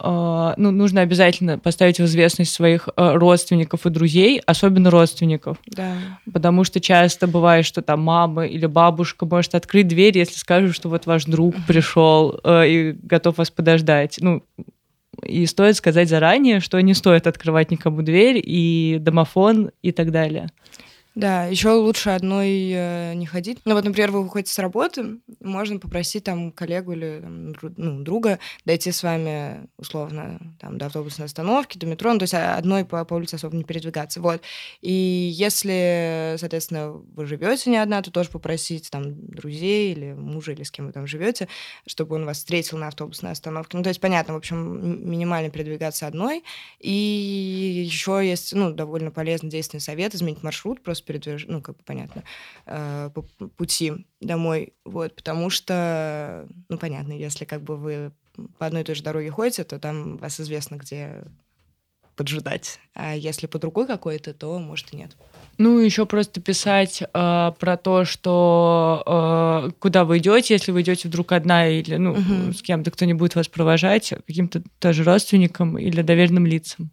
ну, 0.56 0.70
нужно 0.70 1.00
обязательно 1.00 1.58
поставить 1.58 1.98
в 1.98 2.04
известность 2.04 2.52
своих 2.52 2.88
э, 2.88 3.14
родственников 3.14 3.86
и 3.86 3.90
друзей, 3.90 4.42
особенно 4.44 4.90
родственников. 4.90 5.58
Да. 5.66 5.94
Потому 6.32 6.64
что 6.64 6.80
часто 6.80 7.26
бывает, 7.26 7.64
что 7.64 7.80
там 7.80 8.02
мама 8.02 8.46
или 8.46 8.66
бабушка 8.66 9.24
может 9.24 9.54
открыть 9.54 9.88
дверь, 9.88 10.18
если 10.18 10.36
скажут, 10.36 10.74
что 10.74 10.88
вот 10.88 11.06
ваш 11.06 11.24
друг 11.24 11.54
пришел 11.66 12.40
э, 12.42 12.68
и 12.68 12.92
готов 12.92 13.38
вас 13.38 13.50
подождать. 13.50 14.18
Ну, 14.20 14.42
и 15.22 15.46
стоит 15.46 15.76
сказать 15.76 16.08
заранее, 16.08 16.60
что 16.60 16.80
не 16.80 16.94
стоит 16.94 17.26
открывать 17.26 17.70
никому 17.70 18.02
дверь, 18.02 18.40
и 18.42 18.98
домофон, 19.00 19.70
и 19.82 19.92
так 19.92 20.10
далее. 20.10 20.48
Да, 21.16 21.46
еще 21.46 21.70
лучше 21.70 22.10
одной 22.10 22.70
э, 22.70 23.14
не 23.14 23.24
ходить. 23.24 23.60
Ну 23.64 23.72
вот, 23.72 23.84
например, 23.84 24.10
вы 24.10 24.22
выходите 24.22 24.52
с 24.52 24.58
работы, 24.58 25.18
можно 25.40 25.78
попросить 25.78 26.24
там 26.24 26.52
коллегу 26.52 26.92
или 26.92 27.20
там, 27.22 27.54
ну, 27.78 28.02
друга 28.02 28.38
дойти 28.66 28.92
с 28.92 29.02
вами 29.02 29.66
условно 29.78 30.38
там, 30.60 30.76
до 30.76 30.86
автобусной 30.86 31.24
остановки, 31.24 31.78
до 31.78 31.86
метро, 31.86 32.12
ну, 32.12 32.18
то 32.18 32.24
есть 32.24 32.34
а, 32.34 32.56
одной 32.58 32.84
по, 32.84 33.02
по 33.06 33.14
улице 33.14 33.36
особо 33.36 33.56
не 33.56 33.64
передвигаться. 33.64 34.20
Вот. 34.20 34.42
И 34.82 34.92
если, 34.92 36.36
соответственно, 36.38 36.90
вы 36.90 37.24
живете 37.24 37.70
не 37.70 37.78
одна, 37.78 38.02
то 38.02 38.10
тоже 38.10 38.28
попросить 38.28 38.90
там 38.90 39.26
друзей 39.26 39.92
или 39.92 40.12
мужа, 40.12 40.52
или 40.52 40.64
с 40.64 40.70
кем 40.70 40.84
вы 40.84 40.92
там 40.92 41.06
живете, 41.06 41.48
чтобы 41.86 42.16
он 42.16 42.26
вас 42.26 42.36
встретил 42.36 42.76
на 42.76 42.88
автобусной 42.88 43.30
остановке. 43.30 43.78
Ну, 43.78 43.82
то 43.82 43.88
есть, 43.88 44.02
понятно, 44.02 44.34
в 44.34 44.36
общем, 44.36 45.10
минимально 45.10 45.48
передвигаться 45.48 46.06
одной. 46.06 46.44
И 46.78 46.92
еще 46.92 48.20
есть, 48.22 48.52
ну, 48.52 48.70
довольно 48.70 49.10
полезный 49.10 49.48
действенный 49.48 49.80
совет 49.80 50.14
изменить 50.14 50.42
маршрут, 50.42 50.82
просто 50.82 51.05
передвиж... 51.06 51.46
ну, 51.48 51.62
как 51.62 51.76
бы 51.76 51.82
понятно, 51.84 52.22
э, 52.66 53.10
по 53.14 53.22
пути 53.56 54.06
домой, 54.20 54.74
вот, 54.84 55.14
потому 55.14 55.50
что, 55.50 56.46
ну, 56.68 56.78
понятно, 56.78 57.12
если 57.12 57.44
как 57.44 57.62
бы 57.62 57.76
вы 57.76 58.12
по 58.58 58.66
одной 58.66 58.82
и 58.82 58.84
той 58.84 58.94
же 58.94 59.02
дороге 59.02 59.30
ходите, 59.30 59.64
то 59.64 59.78
там 59.78 60.16
вас 60.18 60.40
известно, 60.40 60.76
где 60.76 61.24
поджидать. 62.16 62.80
А 62.94 63.14
если 63.14 63.46
по 63.46 63.58
другой 63.58 63.86
какой-то, 63.86 64.32
то, 64.32 64.58
может, 64.58 64.92
и 64.92 64.96
нет. 64.96 65.16
Ну, 65.58 65.78
еще 65.78 66.06
просто 66.06 66.40
писать 66.40 67.02
э, 67.02 67.52
про 67.58 67.76
то, 67.76 68.04
что 68.04 69.02
э, 69.06 69.70
куда 69.78 70.04
вы 70.04 70.18
идете, 70.18 70.54
если 70.54 70.72
вы 70.72 70.82
идете 70.82 71.08
вдруг 71.08 71.32
одна 71.32 71.68
или 71.68 71.96
ну, 71.96 72.14
Мгм. 72.14 72.54
с 72.54 72.62
кем-то, 72.62 72.90
кто 72.90 73.04
не 73.04 73.14
будет 73.14 73.34
вас 73.36 73.48
провожать, 73.48 74.12
каким-то 74.26 74.62
тоже 74.78 75.04
родственникам 75.04 75.78
или 75.78 76.02
доверенным 76.02 76.46
лицам. 76.46 76.90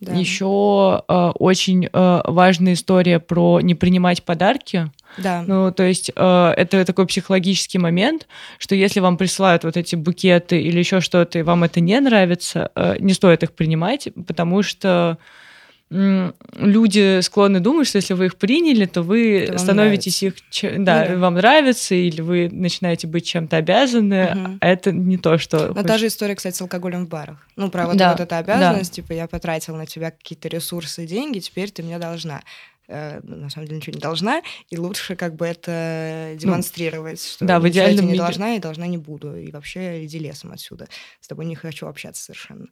Да. 0.00 0.12
Еще 0.12 1.02
э, 1.08 1.32
очень 1.38 1.88
э, 1.90 2.20
важная 2.24 2.74
история 2.74 3.18
про 3.18 3.60
не 3.60 3.74
принимать 3.74 4.22
подарки. 4.24 4.90
Да. 5.16 5.42
Ну, 5.46 5.72
то 5.72 5.84
есть 5.84 6.10
э, 6.14 6.54
это 6.56 6.84
такой 6.84 7.06
психологический 7.06 7.78
момент, 7.78 8.26
что 8.58 8.74
если 8.74 9.00
вам 9.00 9.16
присылают 9.16 9.64
вот 9.64 9.76
эти 9.78 9.96
букеты 9.96 10.60
или 10.60 10.78
еще 10.78 11.00
что-то, 11.00 11.38
и 11.38 11.42
вам 11.42 11.64
это 11.64 11.80
не 11.80 11.98
нравится, 11.98 12.70
э, 12.74 12.96
не 12.98 13.14
стоит 13.14 13.42
их 13.42 13.52
принимать, 13.52 14.08
потому 14.26 14.62
что 14.62 15.16
люди 15.90 17.20
склонны 17.20 17.60
думать, 17.60 17.86
что 17.86 17.96
если 17.96 18.14
вы 18.14 18.26
их 18.26 18.36
приняли, 18.36 18.86
то 18.86 19.02
вы 19.02 19.46
То 19.52 19.58
становитесь 19.58 20.22
их, 20.22 20.34
че- 20.50 20.76
да, 20.78 21.04
Ну 21.08 21.14
да. 21.14 21.18
вам 21.20 21.34
нравится, 21.34 21.94
или 21.94 22.20
вы 22.20 22.48
начинаете 22.50 23.06
быть 23.06 23.24
чем-то 23.26 23.56
обязаны, 23.56 24.58
а 24.60 24.66
это 24.66 24.92
не 24.92 25.16
то, 25.16 25.38
что... 25.38 25.68
Но 25.68 25.74
хочешь- 25.74 25.86
та 25.86 25.98
же 25.98 26.06
история, 26.08 26.34
кстати, 26.34 26.56
с 26.56 26.60
алкоголем 26.60 27.06
в 27.06 27.08
барах. 27.08 27.46
Ну, 27.56 27.70
про 27.70 27.86
вот, 27.86 27.96
Да, 27.96 28.12
вот 28.12 28.20
эту 28.20 28.34
обязанность, 28.34 28.92
типа, 28.94 29.12
я 29.12 29.26
потратил 29.28 29.76
на 29.76 29.86
тебя 29.86 30.10
какие-то 30.10 30.48
ресурсы 30.48 31.04
и 31.04 31.06
деньги, 31.06 31.38
теперь 31.38 31.70
ты 31.70 31.82
мне 31.82 31.98
должна. 31.98 32.42
Э, 32.88 33.18
ну, 33.24 33.36
на 33.36 33.50
самом 33.50 33.66
деле 33.66 33.78
ничего 33.78 33.94
не 33.94 34.00
должна, 34.00 34.42
и 34.70 34.76
лучше 34.78 35.16
как 35.16 35.34
бы 35.34 35.44
это 35.46 36.34
демонстрировать, 36.36 37.20
что 37.20 37.44
Ну, 37.44 37.48
да, 37.48 37.58
в 37.60 37.68
идеальном 37.68 38.04
не 38.06 38.12
мире- 38.12 38.22
должна 38.22 38.54
и 38.54 38.60
должна 38.60 38.86
не 38.86 38.96
буду, 38.98 39.36
и 39.36 39.50
вообще 39.50 40.04
иди 40.04 40.20
лесом 40.20 40.52
отсюда. 40.52 40.86
С 41.20 41.26
тобой 41.26 41.46
не 41.46 41.56
хочу 41.56 41.88
общаться 41.88 42.22
совершенно. 42.24 42.66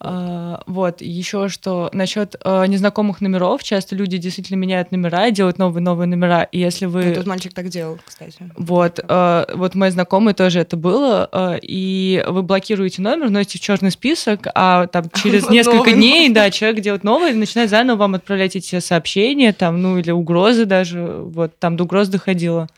А, 0.00 0.62
Вот, 0.66 1.00
еще 1.00 1.48
что 1.48 1.90
насчет 1.92 2.36
э, 2.44 2.66
незнакомых 2.66 3.20
номеров. 3.20 3.64
Часто 3.64 3.96
люди 3.96 4.16
действительно 4.16 4.56
меняют 4.56 4.92
номера, 4.92 5.30
делают 5.30 5.58
новые-новые 5.58 6.06
номера. 6.06 6.44
И 6.44 6.58
если 6.60 6.86
вы... 6.86 7.04
Ну, 7.06 7.14
Тут 7.14 7.26
мальчик 7.26 7.52
так 7.52 7.68
делал, 7.68 7.98
кстати. 8.04 8.50
Вот, 8.56 9.00
э, 9.02 9.46
вот 9.54 9.74
мой 9.74 9.90
знакомый 9.90 10.34
тоже 10.34 10.60
это 10.60 10.76
было, 10.76 11.58
и 11.60 12.24
вы 12.28 12.42
блокируете 12.42 13.02
номер, 13.02 13.26
вносите 13.26 13.58
в 13.58 13.60
черный 13.60 13.90
список, 13.90 14.46
а 14.54 14.86
там 14.86 15.10
через 15.14 15.50
несколько 15.50 15.92
дней, 15.92 16.28
да, 16.30 16.50
человек 16.50 16.80
делает 16.80 17.02
новый, 17.02 17.32
и 17.32 17.34
начинает 17.34 17.70
заново 17.70 17.98
вам 17.98 18.14
отправлять 18.14 18.54
эти 18.54 18.78
сообщения, 18.78 19.52
там, 19.52 19.82
ну, 19.82 19.98
или 19.98 20.12
угрозы 20.12 20.64
даже, 20.64 21.02
вот, 21.02 21.58
там 21.58 21.76
до 21.76 21.84
угроз 21.84 22.08
доходило. 22.08 22.68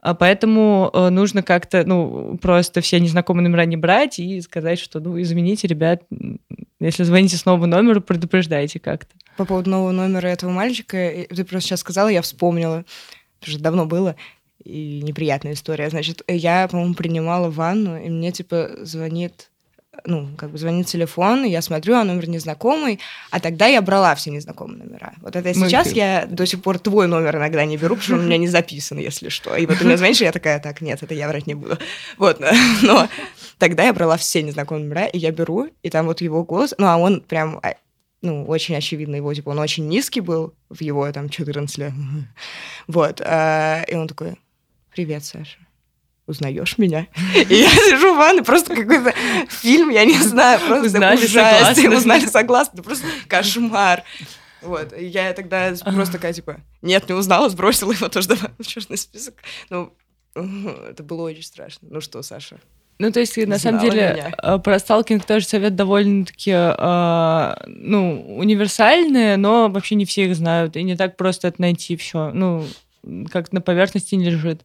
А 0.00 0.14
Поэтому 0.14 0.90
э, 0.92 1.10
нужно 1.10 1.42
как-то, 1.42 1.84
ну, 1.84 2.38
просто 2.40 2.80
все 2.80 2.98
незнакомые 3.00 3.42
номера 3.42 3.66
не 3.66 3.76
брать 3.76 4.18
и 4.18 4.40
сказать, 4.40 4.78
что, 4.78 4.98
ну, 4.98 5.20
извините, 5.20 5.68
ребят, 5.68 6.02
если 6.80 7.02
звоните 7.02 7.36
с 7.36 7.44
нового 7.44 7.66
номера, 7.66 8.00
предупреждайте 8.00 8.80
как-то. 8.80 9.14
По 9.36 9.44
поводу 9.44 9.70
нового 9.70 9.92
номера 9.92 10.28
этого 10.28 10.50
мальчика, 10.50 10.96
ты 11.28 11.44
просто 11.44 11.68
сейчас 11.68 11.80
сказала, 11.80 12.08
я 12.08 12.22
вспомнила, 12.22 12.84
что 13.42 13.60
давно 13.60 13.84
было, 13.84 14.16
и 14.64 15.00
неприятная 15.02 15.52
история. 15.52 15.90
Значит, 15.90 16.22
я, 16.26 16.66
по-моему, 16.68 16.94
принимала 16.94 17.50
ванну, 17.50 17.98
и 17.98 18.08
мне, 18.08 18.32
типа, 18.32 18.70
звонит 18.82 19.50
ну, 20.04 20.28
как 20.36 20.50
бы 20.50 20.58
звонит 20.58 20.86
телефон, 20.86 21.44
и 21.44 21.50
я 21.50 21.62
смотрю, 21.62 21.96
а 21.96 22.04
номер 22.04 22.28
незнакомый, 22.28 23.00
а 23.30 23.40
тогда 23.40 23.66
я 23.66 23.82
брала 23.82 24.14
все 24.14 24.30
незнакомые 24.30 24.84
номера. 24.84 25.14
Вот 25.20 25.36
это 25.36 25.48
Мы- 25.58 25.68
сейчас 25.68 25.92
я 25.92 26.26
до 26.26 26.46
сих 26.46 26.62
пор 26.62 26.78
твой 26.78 27.06
номер 27.06 27.36
иногда 27.36 27.64
не 27.64 27.76
беру, 27.76 27.96
потому 27.96 28.02
что 28.02 28.14
он 28.14 28.20
у 28.20 28.22
меня 28.24 28.38
не 28.38 28.48
записан, 28.48 28.98
если 28.98 29.28
что. 29.28 29.56
И 29.56 29.66
вот 29.66 29.78
ты 29.78 29.84
мне 29.84 29.96
звонишь, 29.96 30.20
и 30.20 30.24
я 30.24 30.32
такая, 30.32 30.60
так, 30.60 30.80
нет, 30.80 31.02
это 31.02 31.14
я 31.14 31.28
врать 31.28 31.46
не 31.46 31.54
буду. 31.54 31.76
Вот, 32.18 32.40
но 32.82 33.08
тогда 33.58 33.82
я 33.84 33.92
брала 33.92 34.16
все 34.16 34.42
незнакомые 34.42 34.84
номера, 34.86 35.06
и 35.06 35.18
я 35.18 35.32
беру, 35.32 35.68
и 35.82 35.90
там 35.90 36.06
вот 36.06 36.20
его 36.20 36.44
голос, 36.44 36.74
ну, 36.78 36.86
а 36.86 36.96
он 36.96 37.20
прям 37.20 37.58
а, 37.62 37.74
ну, 38.22 38.44
очень 38.46 38.76
очевидно 38.76 39.16
его, 39.16 39.32
типа, 39.34 39.50
он 39.50 39.58
очень 39.58 39.88
низкий 39.88 40.20
был 40.20 40.54
в 40.68 40.80
его, 40.82 41.10
там, 41.12 41.28
14 41.28 41.78
лет. 41.78 41.92
Вот. 42.86 43.20
а, 43.24 43.82
И 43.88 43.94
он 43.94 44.08
такой, 44.08 44.36
привет, 44.94 45.24
Саша. 45.24 45.58
Узнаешь 46.30 46.78
меня? 46.78 47.06
И 47.34 47.54
я 47.54 47.68
сижу 47.70 48.14
в 48.14 48.16
ванной, 48.18 48.42
просто 48.42 48.74
какой-то 48.74 49.12
фильм, 49.48 49.90
я 49.90 50.04
не 50.04 50.18
знаю, 50.18 50.60
просто 50.60 50.86
Узнали 50.86 51.16
ужасный. 51.24 51.74
согласно. 51.74 51.96
Узнали 51.98 52.26
согласно, 52.26 52.82
просто 52.82 53.06
кошмар. 53.28 54.04
Вот, 54.62 54.92
и 54.96 55.06
я 55.06 55.32
тогда 55.32 55.72
просто 55.84 56.14
такая, 56.14 56.32
типа, 56.32 56.60
нет, 56.82 57.08
не 57.08 57.14
узнала, 57.14 57.48
сбросила 57.48 57.92
его 57.92 58.08
тоже 58.08 58.28
в 58.58 58.66
черный 58.66 58.98
список. 58.98 59.34
Ну, 59.70 59.92
это 60.34 61.02
было 61.02 61.22
очень 61.22 61.42
страшно. 61.42 61.88
Ну 61.90 62.00
что, 62.00 62.22
Саша? 62.22 62.58
Ну, 62.98 63.10
то 63.10 63.18
есть, 63.20 63.34
на 63.38 63.58
самом 63.58 63.80
деле, 63.80 64.12
меня. 64.14 64.32
э, 64.42 64.58
про 64.58 64.78
сталкинг 64.78 65.24
тоже 65.24 65.46
совет 65.46 65.74
довольно-таки, 65.74 66.50
э, 66.52 67.54
ну, 67.66 68.36
универсальный, 68.36 69.38
но 69.38 69.70
вообще 69.70 69.94
не 69.94 70.04
все 70.04 70.26
их 70.26 70.36
знают, 70.36 70.76
и 70.76 70.82
не 70.82 70.96
так 70.96 71.16
просто 71.16 71.48
это 71.48 71.62
найти 71.62 71.96
все. 71.96 72.30
Ну, 72.34 72.66
как 73.32 73.52
на 73.52 73.62
поверхности 73.62 74.14
не 74.16 74.26
лежит. 74.26 74.60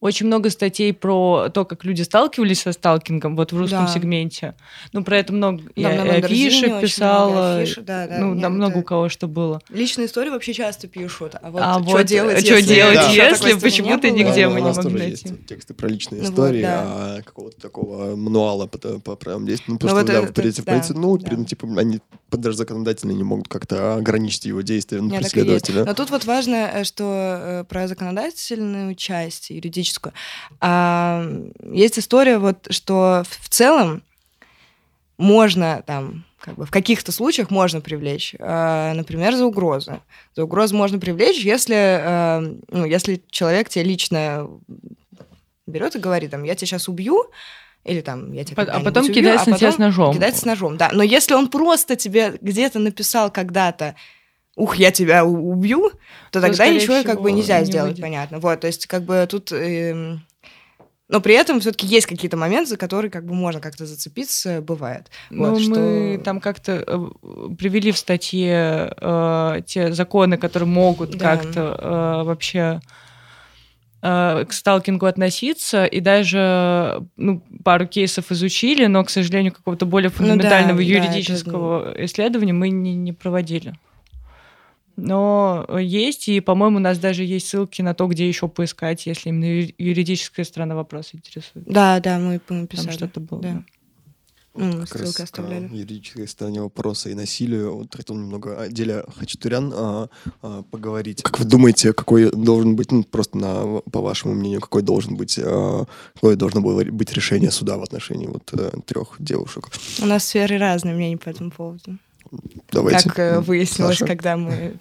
Очень 0.00 0.26
много 0.26 0.50
статей 0.50 0.92
про 0.92 1.48
то, 1.48 1.64
как 1.64 1.84
люди 1.84 2.02
сталкивались 2.02 2.60
со 2.60 2.72
сталкингом 2.72 3.34
вот 3.34 3.52
в 3.52 3.56
русском 3.58 3.86
Да. 3.86 3.92
сегменте. 3.92 4.54
Ну, 4.92 5.02
про 5.02 5.18
это 5.18 5.32
много 5.32 5.62
Да, 5.74 5.88
магазине 6.04 6.16
афиши 6.48 6.66
очень 6.66 6.80
писала. 6.82 7.30
много 7.30 7.56
афиш, 7.56 7.74
да, 7.76 8.06
да, 8.06 8.18
ну, 8.18 8.32
нет, 8.34 8.42
да, 8.42 8.48
много 8.50 8.78
у 8.78 8.82
кого 8.82 9.08
что 9.08 9.26
было. 9.26 9.60
Личные 9.70 10.06
истории 10.06 10.28
вообще 10.28 10.52
часто 10.52 10.86
пишут. 10.86 11.36
А 11.40 11.50
вот 11.50 11.62
А 11.64 11.74
что 11.82 11.82
вот, 11.92 12.04
делать, 12.06 12.44
что 12.44 12.56
если, 12.56 12.74
делать, 12.74 12.94
такой 12.96 13.14
если 13.16 13.52
почему-то 13.58 14.10
нигде 14.10 14.44
Да, 14.44 14.50
мы 14.50 14.56
у 14.56 14.58
не 14.58 14.64
нас 14.64 14.76
могли 14.76 14.90
тоже 14.92 15.04
найти. 15.04 15.28
есть 15.30 15.46
тексты 15.46 15.72
про 15.72 15.88
личные 15.88 16.20
Ну 16.20 16.26
вот, 16.26 16.32
истории, 16.34 16.62
да. 16.62 16.82
а 16.84 17.22
какого-то 17.22 17.58
такого 17.58 18.16
мануала 18.16 18.66
по, 18.66 18.78
по 19.00 19.16
правилам 19.16 19.46
действий. 19.46 19.72
Ну, 19.72 19.78
просто, 19.78 19.96
вот 19.96 20.06
да, 20.06 20.12
это- 20.18 20.26
в 20.26 20.34
полиции, 20.34 20.60
в 20.60 20.64
да, 20.66 20.72
полиции, 20.72 20.92
ну, 20.94 21.16
да. 21.16 21.28
ну, 21.36 21.44
типа, 21.46 21.66
они 21.78 22.00
даже 22.30 22.58
законодательно 22.58 23.12
не 23.12 23.24
могут 23.24 23.48
как-то 23.48 23.94
ограничить 23.94 24.44
его 24.44 24.60
действия 24.60 25.00
ну, 25.00 25.16
преследователя. 25.16 25.86
Но 25.86 25.94
тут 25.94 26.10
вот 26.10 26.26
важно, 26.26 26.70
э, 26.74 26.84
что 26.84 27.04
э, 27.40 27.64
про 27.66 27.88
законодательную 27.88 28.94
часть 28.94 29.48
юридическую 29.48 29.85
а, 30.60 31.26
есть 31.72 31.98
история 31.98 32.38
вот, 32.38 32.66
что 32.70 33.24
в 33.28 33.48
целом 33.48 34.02
можно 35.18 35.82
там 35.86 36.24
как 36.46 36.54
бы 36.54 36.66
в 36.66 36.70
каких-то 36.70 37.10
случаях 37.10 37.50
можно 37.50 37.80
привлечь, 37.80 38.34
э, 38.38 38.92
например, 38.94 39.34
за 39.34 39.46
угрозу. 39.46 40.00
За 40.36 40.44
угрозу 40.44 40.76
можно 40.76 41.00
привлечь, 41.00 41.44
если, 41.44 41.74
э, 41.74 42.54
ну, 42.70 42.84
если 42.84 43.20
человек 43.30 43.68
тебе 43.68 43.84
лично 43.84 44.48
берет 45.66 45.96
и 45.96 45.98
говорит, 45.98 46.30
там, 46.30 46.44
я 46.44 46.54
тебя 46.54 46.68
сейчас 46.68 46.88
убью, 46.88 47.30
или 47.82 48.00
там, 48.00 48.32
я 48.32 48.44
тебя 48.44 48.62
а 48.62 48.80
потом 48.80 49.04
убью, 49.04 49.14
кидается 49.14 49.46
а 49.46 49.50
на 49.50 49.58
тебя 49.58 49.72
с 49.72 49.78
ножом. 49.78 50.14
Кидается 50.14 50.40
с 50.42 50.44
ножом, 50.44 50.76
да. 50.76 50.90
Но 50.92 51.02
если 51.02 51.34
он 51.34 51.48
просто 51.48 51.96
тебе 51.96 52.38
где-то 52.40 52.78
написал 52.78 53.30
когда-то, 53.30 53.96
ух, 54.56 54.76
я 54.76 54.90
тебя 54.90 55.24
убью, 55.24 55.90
то 56.32 56.40
тогда 56.40 56.54
скорее 56.54 56.74
ничего 56.76 57.02
как 57.04 57.20
бы 57.20 57.30
нельзя 57.30 57.60
не 57.60 57.66
сделать, 57.66 57.90
выйдет. 57.92 58.02
понятно. 58.02 58.38
Вот, 58.40 58.60
то 58.60 58.66
есть 58.66 58.86
как 58.86 59.02
бы 59.04 59.24
тут... 59.30 59.52
эм, 59.52 60.22
Но 61.08 61.20
при 61.20 61.34
этом 61.34 61.60
все-таки 61.60 61.86
есть 61.86 62.06
какие-то 62.06 62.36
моменты, 62.36 62.70
за 62.70 62.76
которые 62.76 63.10
как 63.10 63.24
бы 63.26 63.34
можно 63.34 63.60
как-то 63.60 63.86
зацепиться, 63.86 64.60
бывает. 64.62 65.10
Ну, 65.30 65.50
Вот, 65.50 65.60
мы 65.60 66.14
что- 66.16 66.24
там 66.24 66.40
как-то 66.40 66.82
э, 66.86 67.08
привели 67.58 67.92
в 67.92 67.98
статье 67.98 68.92
э, 69.00 69.60
те 69.66 69.92
законы, 69.92 70.36
которые 70.38 70.68
могут 70.68 71.10
Да. 71.16 71.36
как-то 71.36 71.60
э, 71.60 72.24
вообще 72.24 72.80
э, 74.02 74.44
к 74.48 74.52
сталкингу 74.52 75.06
относиться, 75.06 75.84
и 75.84 76.00
даже 76.00 77.02
ну, 77.16 77.42
пару 77.64 77.86
кейсов 77.86 78.30
изучили, 78.32 78.86
но, 78.86 79.04
к 79.04 79.10
сожалению, 79.10 79.52
какого-то 79.52 79.86
более 79.86 80.10
да, 80.10 80.16
фундаментального 80.16 80.78
да, 80.78 80.82
юридического 80.84 81.94
исследования 82.04 82.52
мы 82.52 82.68
не, 82.70 82.94
не 82.94 83.12
проводили. 83.12 83.74
Но 84.96 85.66
есть, 85.78 86.28
и, 86.28 86.40
по-моему, 86.40 86.78
у 86.78 86.80
нас 86.80 86.98
даже 86.98 87.22
есть 87.22 87.48
ссылки 87.48 87.82
на 87.82 87.94
то, 87.94 88.06
где 88.06 88.26
еще 88.26 88.48
поискать, 88.48 89.06
если 89.06 89.28
именно 89.28 89.70
юридическая 89.78 90.44
сторона 90.44 90.74
вопроса 90.74 91.10
интересует. 91.16 91.66
Да, 91.66 92.00
да, 92.00 92.18
мы, 92.18 92.32
мы 92.34 92.40
Там 92.40 92.66
писали. 92.66 92.92
что-то 92.92 93.20
было. 93.20 93.40
да. 93.42 93.52
да. 93.52 93.64
Ну, 94.58 94.80
как 94.80 94.88
ссылки 94.88 95.02
раз 95.02 95.20
оставляли. 95.20 95.68
к 95.68 95.72
юридической 95.72 96.26
стороне 96.26 96.62
вопроса 96.62 97.10
и 97.10 97.14
насилию. 97.14 97.76
Вот 97.76 97.94
хотел 97.94 98.16
немного 98.16 98.62
о 98.62 98.68
деле 98.68 99.04
Хачатурян 99.16 99.72
а, 99.74 100.08
а, 100.42 100.62
поговорить. 100.62 101.22
Как 101.22 101.38
вы 101.38 101.44
думаете, 101.44 101.92
какой 101.92 102.30
должен 102.30 102.74
быть, 102.74 102.90
ну, 102.90 103.04
просто 103.04 103.36
на, 103.36 103.80
по 103.92 104.00
вашему 104.00 104.34
мнению, 104.34 104.60
какой 104.60 104.82
должен 104.82 105.16
быть, 105.16 105.38
а, 105.42 105.84
какое 106.14 106.36
должно 106.36 106.62
было 106.62 106.82
быть 106.84 107.12
решение 107.12 107.50
суда 107.50 107.76
в 107.76 107.82
отношении 107.82 108.26
вот 108.26 108.50
трех 108.86 109.16
девушек? 109.18 109.68
У 110.00 110.06
нас 110.06 110.24
сферы 110.24 110.58
разные 110.58 110.94
мнения 110.94 111.18
по 111.18 111.28
этому 111.28 111.50
поводу. 111.50 111.98
Давайте. 112.70 113.08
Как 113.08 113.18
э, 113.18 113.40
выяснилось, 113.40 113.98
Саша? 113.98 114.06
когда 114.06 114.36
мы... 114.36 114.76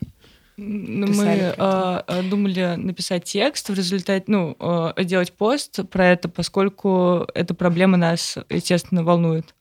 Ну, 0.58 1.08
мы 1.08 1.54
э, 1.58 2.22
думали 2.30 2.76
написать 2.78 3.26
текст, 3.26 3.70
в 3.70 3.74
результате, 3.74 4.24
ну, 4.28 4.56
э, 4.58 4.94
сделать 5.04 5.34
пост 5.34 5.82
про 5.90 6.08
это, 6.08 6.30
поскольку 6.30 7.28
эта 7.34 7.54
проблема 7.54 7.98
нас, 7.98 8.38
естественно, 8.50 9.04
волнует. 9.04 9.54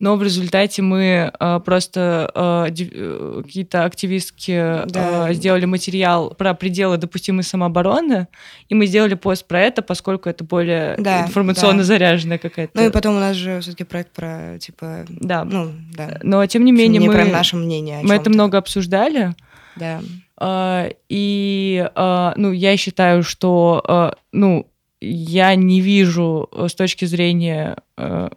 Но 0.00 0.14
в 0.14 0.22
результате 0.22 0.80
мы 0.80 1.32
э, 1.38 1.60
просто 1.64 2.30
э, 2.32 2.72
э, 2.72 3.42
какие-то 3.44 3.84
активистки 3.84 4.52
Да. 4.86 5.30
э, 5.30 5.34
сделали 5.34 5.64
материал 5.64 6.30
про 6.34 6.54
пределы 6.54 6.98
допустимой 6.98 7.42
самообороны, 7.42 8.28
и 8.68 8.74
мы 8.76 8.86
сделали 8.86 9.14
пост 9.14 9.46
про 9.48 9.60
это, 9.60 9.82
поскольку 9.82 10.28
это 10.28 10.44
более 10.44 10.94
Да, 10.98 11.22
информационно 11.22 11.78
да. 11.78 11.84
заряженная 11.84 12.38
какая-то. 12.38 12.72
Ну 12.74 12.86
и 12.86 12.90
потом 12.92 13.16
у 13.16 13.20
нас 13.20 13.34
же 13.34 13.60
все-таки 13.60 13.82
проект 13.84 14.12
про, 14.12 14.58
типа, 14.60 15.04
Да. 15.08 15.44
ну, 15.44 15.72
да. 15.96 16.18
Но 16.22 16.46
тем 16.46 16.64
не 16.64 16.70
менее 16.70 17.00
не 17.00 17.08
мы, 17.08 17.14
прям 17.14 17.30
наше 17.32 17.56
мнение 17.56 18.00
мы 18.04 18.14
это 18.14 18.30
много 18.30 18.58
обсуждали. 18.58 19.34
Да. 19.74 20.00
А, 20.36 20.88
И, 21.08 21.88
а, 21.96 22.34
ну, 22.36 22.52
я 22.52 22.76
считаю, 22.76 23.24
что, 23.24 23.82
а, 23.86 24.14
ну, 24.32 24.66
я 25.00 25.54
не 25.54 25.80
вижу 25.80 26.48
э, 26.52 26.66
с 26.68 26.74
точки 26.74 27.04
зрения, 27.04 27.76
э, 27.96 28.28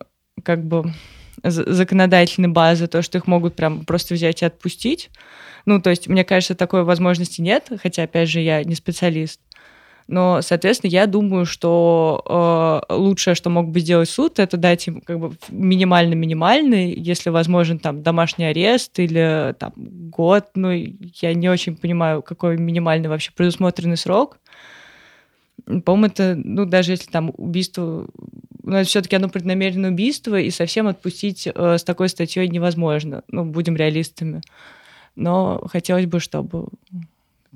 как 0.43 0.63
бы, 0.63 0.93
законодательной 1.43 2.49
базы 2.49 2.87
то, 2.87 3.01
что 3.01 3.17
их 3.17 3.27
могут 3.27 3.55
прям 3.55 3.85
просто 3.85 4.13
взять 4.13 4.41
и 4.41 4.45
отпустить. 4.45 5.09
Ну, 5.65 5.81
то 5.81 5.89
есть, 5.89 6.07
мне 6.07 6.23
кажется, 6.23 6.55
такой 6.55 6.83
возможности 6.83 7.41
нет, 7.41 7.69
хотя, 7.81 8.03
опять 8.03 8.29
же, 8.29 8.39
я 8.39 8.63
не 8.63 8.75
специалист. 8.75 9.39
Но, 10.07 10.41
соответственно, 10.41 10.89
я 10.89 11.07
думаю, 11.07 11.45
что 11.45 12.81
э, 12.89 12.93
лучшее, 12.93 13.33
что 13.33 13.49
мог 13.49 13.69
бы 13.69 13.79
сделать 13.79 14.09
суд, 14.09 14.39
это 14.39 14.57
дать 14.57 14.85
им 14.87 14.99
как 14.99 15.19
бы 15.19 15.33
минимально-минимальный, 15.49 16.93
если 16.93 17.29
возможен 17.29 17.79
там 17.79 18.03
домашний 18.03 18.45
арест 18.45 18.99
или 18.99 19.55
там 19.57 19.71
год. 19.75 20.47
Ну, 20.55 20.71
я 20.71 21.33
не 21.33 21.49
очень 21.49 21.77
понимаю, 21.77 22.21
какой 22.23 22.57
минимальный 22.57 23.07
вообще 23.07 23.31
предусмотренный 23.33 23.95
срок. 23.95 24.39
По-моему, 25.65 26.07
это, 26.07 26.35
ну, 26.35 26.65
даже 26.65 26.91
если 26.91 27.09
там 27.09 27.31
убийство, 27.37 28.07
ну, 28.71 28.77
это 28.77 28.87
все-таки 28.87 29.15
оно 29.17 29.27
преднамеренное 29.29 29.91
убийство, 29.91 30.39
и 30.39 30.49
совсем 30.49 30.87
отпустить 30.87 31.47
э, 31.53 31.77
с 31.77 31.83
такой 31.83 32.07
статьей 32.09 32.47
невозможно. 32.47 33.23
Ну, 33.27 33.43
будем 33.45 33.75
реалистами. 33.75 34.41
Но 35.15 35.61
хотелось 35.69 36.05
бы, 36.05 36.19
чтобы 36.21 36.67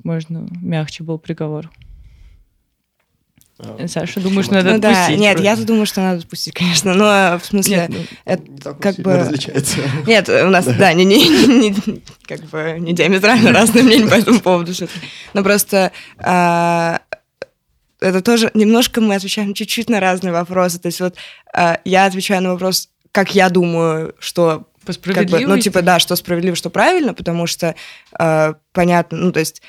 можно 0.04 0.46
мягче 0.62 1.04
был 1.06 1.18
приговор. 1.18 1.72
А, 3.58 3.88
Саша, 3.88 4.20
думаешь, 4.20 4.50
надо 4.50 4.74
Ну 4.74 4.80
да, 4.80 4.90
отпустить? 4.92 5.18
нет, 5.22 5.40
я 5.40 5.56
думаю, 5.56 5.86
что 5.86 6.02
надо 6.02 6.20
отпустить, 6.20 6.54
конечно. 6.54 6.94
Но 6.94 7.40
в 7.40 7.46
смысле... 7.46 7.88
Нет, 7.88 7.92
ну, 7.92 7.98
это 8.26 8.44
не 8.74 8.80
как 8.82 8.96
бы- 8.98 9.16
различается. 9.18 9.78
Нет, 10.06 10.28
у 10.28 10.50
нас, 10.50 10.66
да, 10.66 10.92
не, 10.92 11.06
не, 11.06 11.16
не- 11.30 11.70
не- 11.70 12.02
как 12.28 12.42
бы 12.50 12.76
не 12.80 12.92
диаметрально 12.94 13.52
разные 13.54 13.86
мнения 13.86 14.08
по 14.10 14.16
этому 14.16 14.42
поводу. 14.42 14.74
Но 15.34 15.42
просто 15.44 15.94
а, 16.18 17.00
это 18.06 18.22
тоже 18.22 18.52
немножко 18.54 19.02
мы 19.02 19.16
отвечаем 19.16 19.54
чуть-чуть 19.54 19.90
на 19.90 20.00
разные 20.00 20.32
вопросы. 20.32 20.80
То 20.80 20.88
есть 20.88 21.00
вот 21.00 21.16
а, 21.54 21.80
я 21.86 22.06
отвечаю 22.06 22.42
на 22.42 22.52
вопрос, 22.52 22.90
как 23.12 23.36
я 23.36 23.50
думаю, 23.50 24.16
что 24.20 24.68
по 24.86 24.94
как 25.14 25.30
бы, 25.30 25.40
ну, 25.40 25.58
типа, 25.58 25.82
да, 25.82 26.00
что 26.00 26.16
справедливо, 26.16 26.56
что 26.56 26.70
правильно, 26.70 27.14
потому 27.14 27.48
что 27.48 27.76
э, 28.20 28.54
понятно, 28.72 29.18
ну, 29.18 29.32
то 29.32 29.40
есть, 29.40 29.62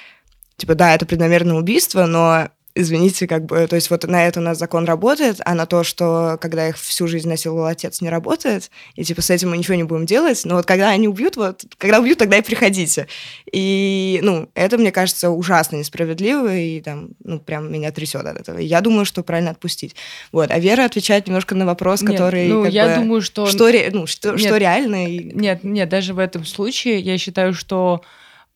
типа, 0.59 0.75
да, 0.75 0.95
это 0.95 1.07
преднамеренное 1.07 1.57
убийство, 1.57 2.05
но 2.05 2.51
извините, 2.77 3.27
как 3.27 3.47
бы, 3.47 3.67
то 3.67 3.75
есть 3.75 3.91
вот 3.91 4.05
на 4.05 4.29
это 4.29 4.41
у 4.41 4.43
нас 4.43 4.59
закон 4.59 4.85
работает, 4.85 5.41
а 5.45 5.55
на 5.55 5.67
то, 5.67 5.83
что 5.83 6.39
когда 6.41 6.69
их 6.69 6.79
всю 6.79 7.09
жизнь 7.09 7.29
насиловал 7.29 7.67
отец, 7.67 8.01
не 8.01 8.11
работает, 8.11 8.71
и 8.95 9.03
типа 9.03 9.23
с 9.23 9.31
этим 9.31 9.51
мы 9.51 9.59
ничего 9.59 9.75
не 9.75 9.83
будем 9.83 10.07
делать, 10.07 10.43
но 10.45 10.57
вот 10.57 10.67
когда 10.67 10.91
они 10.91 11.09
убьют, 11.09 11.37
вот, 11.37 11.65
когда 11.79 11.99
убьют, 11.99 12.19
тогда 12.19 12.37
и 12.37 12.43
приходите. 12.43 13.09
И, 13.51 14.21
ну, 14.23 14.49
это, 14.55 14.77
мне 14.77 14.93
кажется, 14.93 15.31
ужасно 15.31 15.77
несправедливо, 15.77 16.55
и 16.55 16.81
там, 16.81 17.09
ну, 17.25 17.41
прям 17.41 17.73
меня 17.73 17.91
трясет 17.91 18.25
от 18.27 18.37
этого. 18.37 18.59
И 18.59 18.67
я 18.67 18.81
думаю, 18.83 19.07
что 19.07 19.23
правильно 19.23 19.51
отпустить. 19.51 19.97
Вот, 20.31 20.51
а 20.51 20.59
Вера 20.59 20.85
отвечает 20.85 21.27
немножко 21.27 21.55
на 21.55 21.65
вопрос, 21.65 22.03
Нет, 22.03 22.13
который, 22.13 22.49
ну, 22.49 22.67
я 22.67 22.89
бы, 22.89 22.95
думаю, 22.97 23.23
что... 23.23 23.47
что, 23.47 23.71
ре- 23.71 23.91
ну, 23.93 24.07
что, 24.07 24.33
Нет. 24.33 24.41
что 24.41 24.57
реально, 24.59 25.07
и 25.07 25.33
Нет, 25.33 25.65
нет, 25.65 25.89
даже 25.89 26.13
в 26.13 26.19
этом 26.19 26.45
случае 26.45 27.01
я 27.01 27.17
считаю, 27.17 27.55
что 27.55 28.03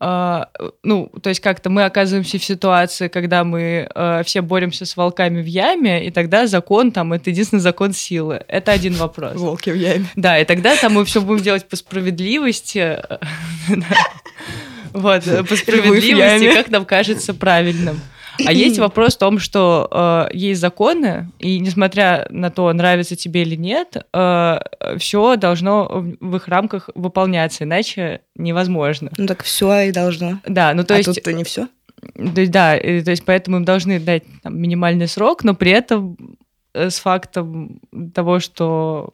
ну, 0.01 1.13
то 1.23 1.29
есть 1.29 1.41
как-то 1.41 1.69
мы 1.69 1.85
оказываемся 1.85 2.39
в 2.39 2.45
ситуации, 2.45 3.09
когда 3.09 3.45
мы 3.45 3.87
э, 3.95 4.23
все 4.25 4.41
боремся 4.41 4.87
с 4.87 4.97
волками 4.97 5.43
в 5.43 5.47
яме, 5.47 6.07
и 6.07 6.11
тогда 6.11 6.47
закон 6.47 6.91
там 6.91 7.13
это 7.13 7.29
единственный 7.29 7.61
закон 7.61 7.93
силы. 7.93 8.43
Это 8.49 8.73
один 8.73 8.95
вопрос. 8.95 9.35
волки 9.35 9.69
в 9.69 9.77
яме. 9.77 10.07
Да, 10.17 10.39
и 10.39 10.47
тогда 10.47 10.75
там 10.77 10.95
мы 10.95 11.05
все 11.05 11.21
будем 11.21 11.43
делать 11.43 11.69
по 11.69 11.77
справедливости. 11.77 12.99
Вот, 14.93 15.23
по 15.23 15.55
справедливости, 15.55 16.53
как 16.53 16.69
нам 16.69 16.85
кажется 16.85 17.33
правильным. 17.33 18.01
А 18.45 18.53
есть 18.53 18.79
вопрос 18.79 19.17
в 19.17 19.19
том, 19.19 19.39
что 19.39 19.89
э, 19.91 20.37
есть 20.37 20.61
законы, 20.61 21.31
и 21.39 21.59
несмотря 21.59 22.27
на 22.31 22.51
то, 22.51 22.73
нравится 22.73 23.17
тебе 23.17 23.43
или 23.43 23.57
нет, 23.57 23.97
все 24.99 25.37
должно 25.37 25.89
в, 25.89 26.17
в 26.21 26.37
их 26.37 26.49
рамках 26.49 26.91
выполняться, 26.95 27.65
иначе 27.65 28.23
невозможно. 28.37 29.11
Ну 29.17 29.27
так 29.27 29.43
все 29.43 29.83
и 29.83 29.93
должно. 29.93 30.41
Да, 30.47 30.75
ну 30.75 30.85
то 30.85 30.95
а 30.95 30.97
есть, 30.99 31.09
тут-то 31.09 31.33
не 31.33 31.45
все. 31.45 31.69
то 32.15 32.41
есть, 32.41 32.51
да, 32.51 32.77
и, 32.77 33.03
то 33.03 33.11
есть 33.11 33.25
поэтому 33.25 33.59
им 33.59 33.65
должны 33.65 34.01
дать 34.01 34.25
там, 34.43 34.59
минимальный 34.59 35.09
срок, 35.09 35.45
но 35.45 35.55
при 35.55 35.71
этом 35.73 36.17
э, 36.75 36.91
с 36.91 36.99
фактом 36.99 37.81
того, 38.15 38.41
что 38.41 39.11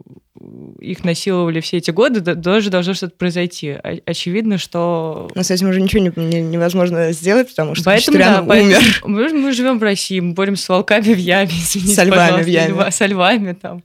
их 0.80 1.05
насиловали 1.05 1.61
все 1.61 1.78
эти 1.78 1.91
годы, 1.91 2.20
тоже 2.37 2.70
должно 2.70 2.95
что-то 2.95 3.16
произойти. 3.16 3.76
Очевидно, 4.05 4.59
что... 4.59 5.30
Но 5.34 5.43
с 5.43 5.51
этим 5.51 5.68
уже 5.68 5.80
ничего 5.80 6.11
не, 6.16 6.41
невозможно 6.41 7.12
сделать, 7.12 7.49
потому 7.51 7.74
что 7.74 7.84
поэтому, 7.84 8.18
да, 8.18 8.43
умер. 8.43 8.80
Мы, 9.05 9.28
мы 9.30 9.53
живем 9.53 9.78
в 9.78 9.82
России, 9.82 10.20
мы 10.20 10.34
боремся 10.34 10.64
с 10.64 10.68
волками 10.68 11.14
в 11.14 11.18
яме, 11.18 11.51
извините, 11.51 11.95
Со 11.95 12.05
львами 12.05 12.43
в 12.43 12.47
яме. 12.47 12.91
Со 12.91 13.07
львами 13.07 13.53
там, 13.53 13.82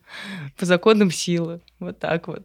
по 0.57 0.65
законам 0.65 1.11
силы. 1.11 1.61
Вот 1.79 1.99
так 1.99 2.27
вот. 2.27 2.43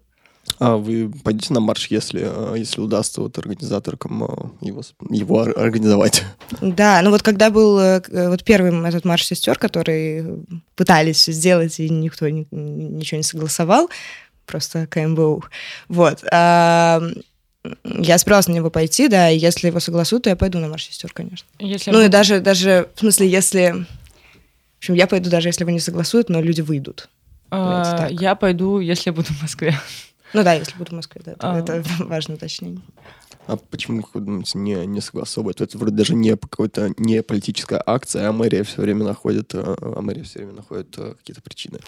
А 0.58 0.76
вы 0.76 1.12
пойдете 1.22 1.52
на 1.52 1.60
марш, 1.60 1.88
если, 1.88 2.22
э, 2.24 2.58
если 2.58 2.80
удастся 2.80 3.20
вот 3.20 3.36
организаторкам 3.36 4.24
э, 4.24 4.66
его, 4.66 4.82
его 5.10 5.40
организовать? 5.40 6.24
Да, 6.60 7.00
ну 7.02 7.10
вот 7.10 7.22
когда 7.22 7.50
был 7.50 7.78
э, 7.78 8.00
вот 8.28 8.42
первый 8.42 8.72
этот 8.88 9.04
марш 9.04 9.26
сестер, 9.26 9.58
который 9.58 10.44
пытались 10.74 11.24
сделать, 11.26 11.78
и 11.78 11.88
никто 11.90 12.28
ни, 12.28 12.46
ничего 12.50 13.18
не 13.18 13.22
согласовал, 13.22 13.90
просто 14.46 14.86
КМБУ, 14.86 15.44
вот, 15.88 16.24
а, 16.32 17.02
я 17.84 18.18
собиралась 18.18 18.48
на 18.48 18.52
него 18.52 18.70
пойти, 18.70 19.08
да, 19.08 19.30
и 19.30 19.38
если 19.38 19.68
его 19.68 19.80
согласуют, 19.80 20.24
то 20.24 20.30
я 20.30 20.36
пойду 20.36 20.58
на 20.58 20.68
марш 20.68 20.86
сестер, 20.86 21.12
конечно. 21.12 21.46
Если 21.58 21.90
ну 21.90 22.00
и 22.00 22.08
даже, 22.08 22.40
даже, 22.40 22.88
в 22.94 23.00
смысле, 23.00 23.28
если... 23.28 23.86
В 24.76 24.78
общем, 24.78 24.94
я 24.94 25.06
пойду 25.06 25.30
даже, 25.30 25.48
если 25.48 25.64
его 25.64 25.70
не 25.70 25.80
согласуют, 25.80 26.28
но 26.28 26.40
люди 26.40 26.60
выйдут. 26.60 27.08
А, 27.50 28.08
я 28.10 28.34
пойду, 28.34 28.78
если 28.78 29.10
буду 29.10 29.28
в 29.28 29.42
Москве. 29.42 29.74
Ну 30.32 30.42
да, 30.42 30.54
если 30.54 30.76
буду 30.76 30.90
в 30.90 30.94
Москве, 30.94 31.22
да, 31.24 31.34
а. 31.38 31.58
это 31.58 31.82
важное 32.00 32.36
уточнение. 32.36 32.82
А 33.46 33.56
почему, 33.56 34.02
как 34.02 34.14
вы 34.14 34.20
думаете, 34.22 34.58
не, 34.58 34.74
не 34.86 35.00
согласовывают? 35.00 35.60
Это 35.60 35.78
вроде 35.78 35.94
даже 35.94 36.14
не 36.14 36.36
какой-то 36.36 36.92
не 36.96 37.22
политическая 37.22 37.80
акция, 37.84 38.28
а 38.28 38.32
мэрия 38.32 38.64
все 38.64 38.82
время 38.82 39.04
находит, 39.04 39.54
а, 39.54 39.76
а 39.80 40.00
мэрия 40.02 40.24
все 40.24 40.40
время 40.40 40.54
находит 40.54 40.94
а, 40.98 41.14
какие-то 41.14 41.42
причины. 41.42 41.78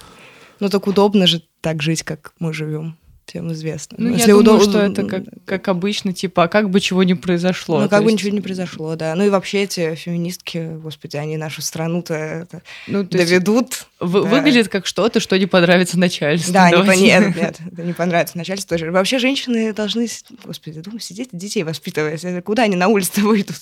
Ну 0.61 0.69
так 0.69 0.87
удобно 0.87 1.27
же 1.27 1.43
так 1.61 1.83
жить, 1.83 2.05
как 2.05 2.33
мы 2.39 2.53
живем 2.53 2.97
всем 3.29 3.53
известно. 3.53 3.97
Ну, 4.01 4.11
Если 4.11 4.33
я 4.33 4.43
думаю, 4.43 4.61
что 4.61 4.81
это 4.81 5.05
как, 5.05 5.23
как 5.45 5.69
обычно, 5.69 6.13
типа, 6.13 6.45
а 6.45 6.49
как 6.49 6.71
бы 6.71 6.81
чего 6.81 7.03
не 7.03 7.15
произошло. 7.15 7.81
Ну, 7.81 7.89
как 7.89 8.03
бы 8.03 8.13
ничего 8.13 8.31
не 8.31 8.41
произошло, 8.41 8.97
да. 8.97 9.15
Ну 9.15 9.27
и 9.27 9.31
вообще 9.31 9.65
эти 9.65 9.95
феминистки, 9.95 10.77
господи, 10.83 11.17
они 11.17 11.37
нашу 11.37 11.63
страну-то 11.63 12.49
ну, 12.87 13.03
доведут. 13.05 13.87
Вы, 14.01 14.23
да. 14.23 14.29
Выглядит 14.29 14.69
как 14.69 14.87
что-то, 14.87 15.21
что 15.21 15.39
не 15.39 15.47
понравится 15.47 15.99
начальству. 15.99 16.53
Да, 16.53 16.71
не, 16.71 17.03
нет, 17.03 17.37
нет, 17.37 17.59
это 17.73 17.83
не 17.83 17.93
понравится 17.93 18.39
начальству. 18.39 18.77
Вообще 18.91 19.19
женщины 19.19 19.73
должны, 19.73 20.09
господи, 20.45 20.81
думаю, 20.81 21.01
сидеть 21.01 21.29
детей 21.33 21.63
воспитывать. 21.65 22.25
Куда 22.45 22.63
они 22.63 22.77
на 22.77 22.89
улице 22.89 23.21
выйдут? 23.21 23.57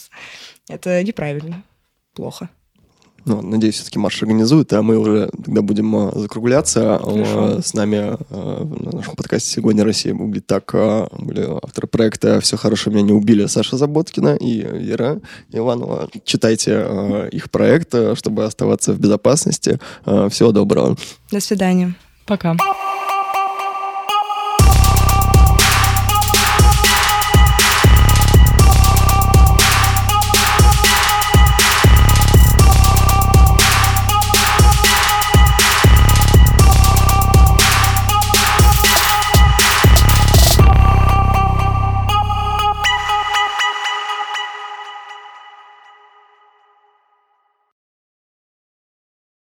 Это 0.69 1.03
неправильно, 1.03 1.63
плохо. 2.15 2.49
Ну, 3.27 3.43
надеюсь, 3.43 3.75
все-таки 3.75 3.99
марш 3.99 4.23
организует, 4.23 4.73
а 4.73 4.83
мы 4.83 4.97
уже 4.97 5.29
тогда 5.45 5.61
будем 5.61 5.95
а, 5.97 6.13
закругляться. 6.15 7.01
Хорошо. 7.03 7.61
С 7.61 7.75
нами 7.75 8.17
а, 8.31 8.65
на 8.65 8.99
нашем 8.99 9.17
подкасте 9.17 9.51
«Сегодня 9.51 9.83
Россия» 9.83 10.15
были 10.15 10.39
так, 10.39 10.73
а, 10.75 11.09
были 11.19 11.45
авторы 11.63 11.89
проекта 11.89 12.41
«Все 12.41 12.57
хорошо, 12.57 12.91
меня 12.91 13.03
не 13.03 13.13
убили» 13.13 13.47
Саша 13.47 13.77
Заботкина 13.77 14.37
и 14.37 14.63
Вера 14.63 15.21
Иванова. 15.51 16.09
Читайте 16.25 17.29
их 17.33 17.51
проект, 17.51 17.95
чтобы 18.15 18.45
оставаться 18.45 18.93
в 18.93 19.01
безопасности. 19.01 19.81
Всего 20.05 20.53
доброго. 20.53 20.97
До 21.33 21.41
свидания. 21.41 21.97
Пока. 22.27 22.57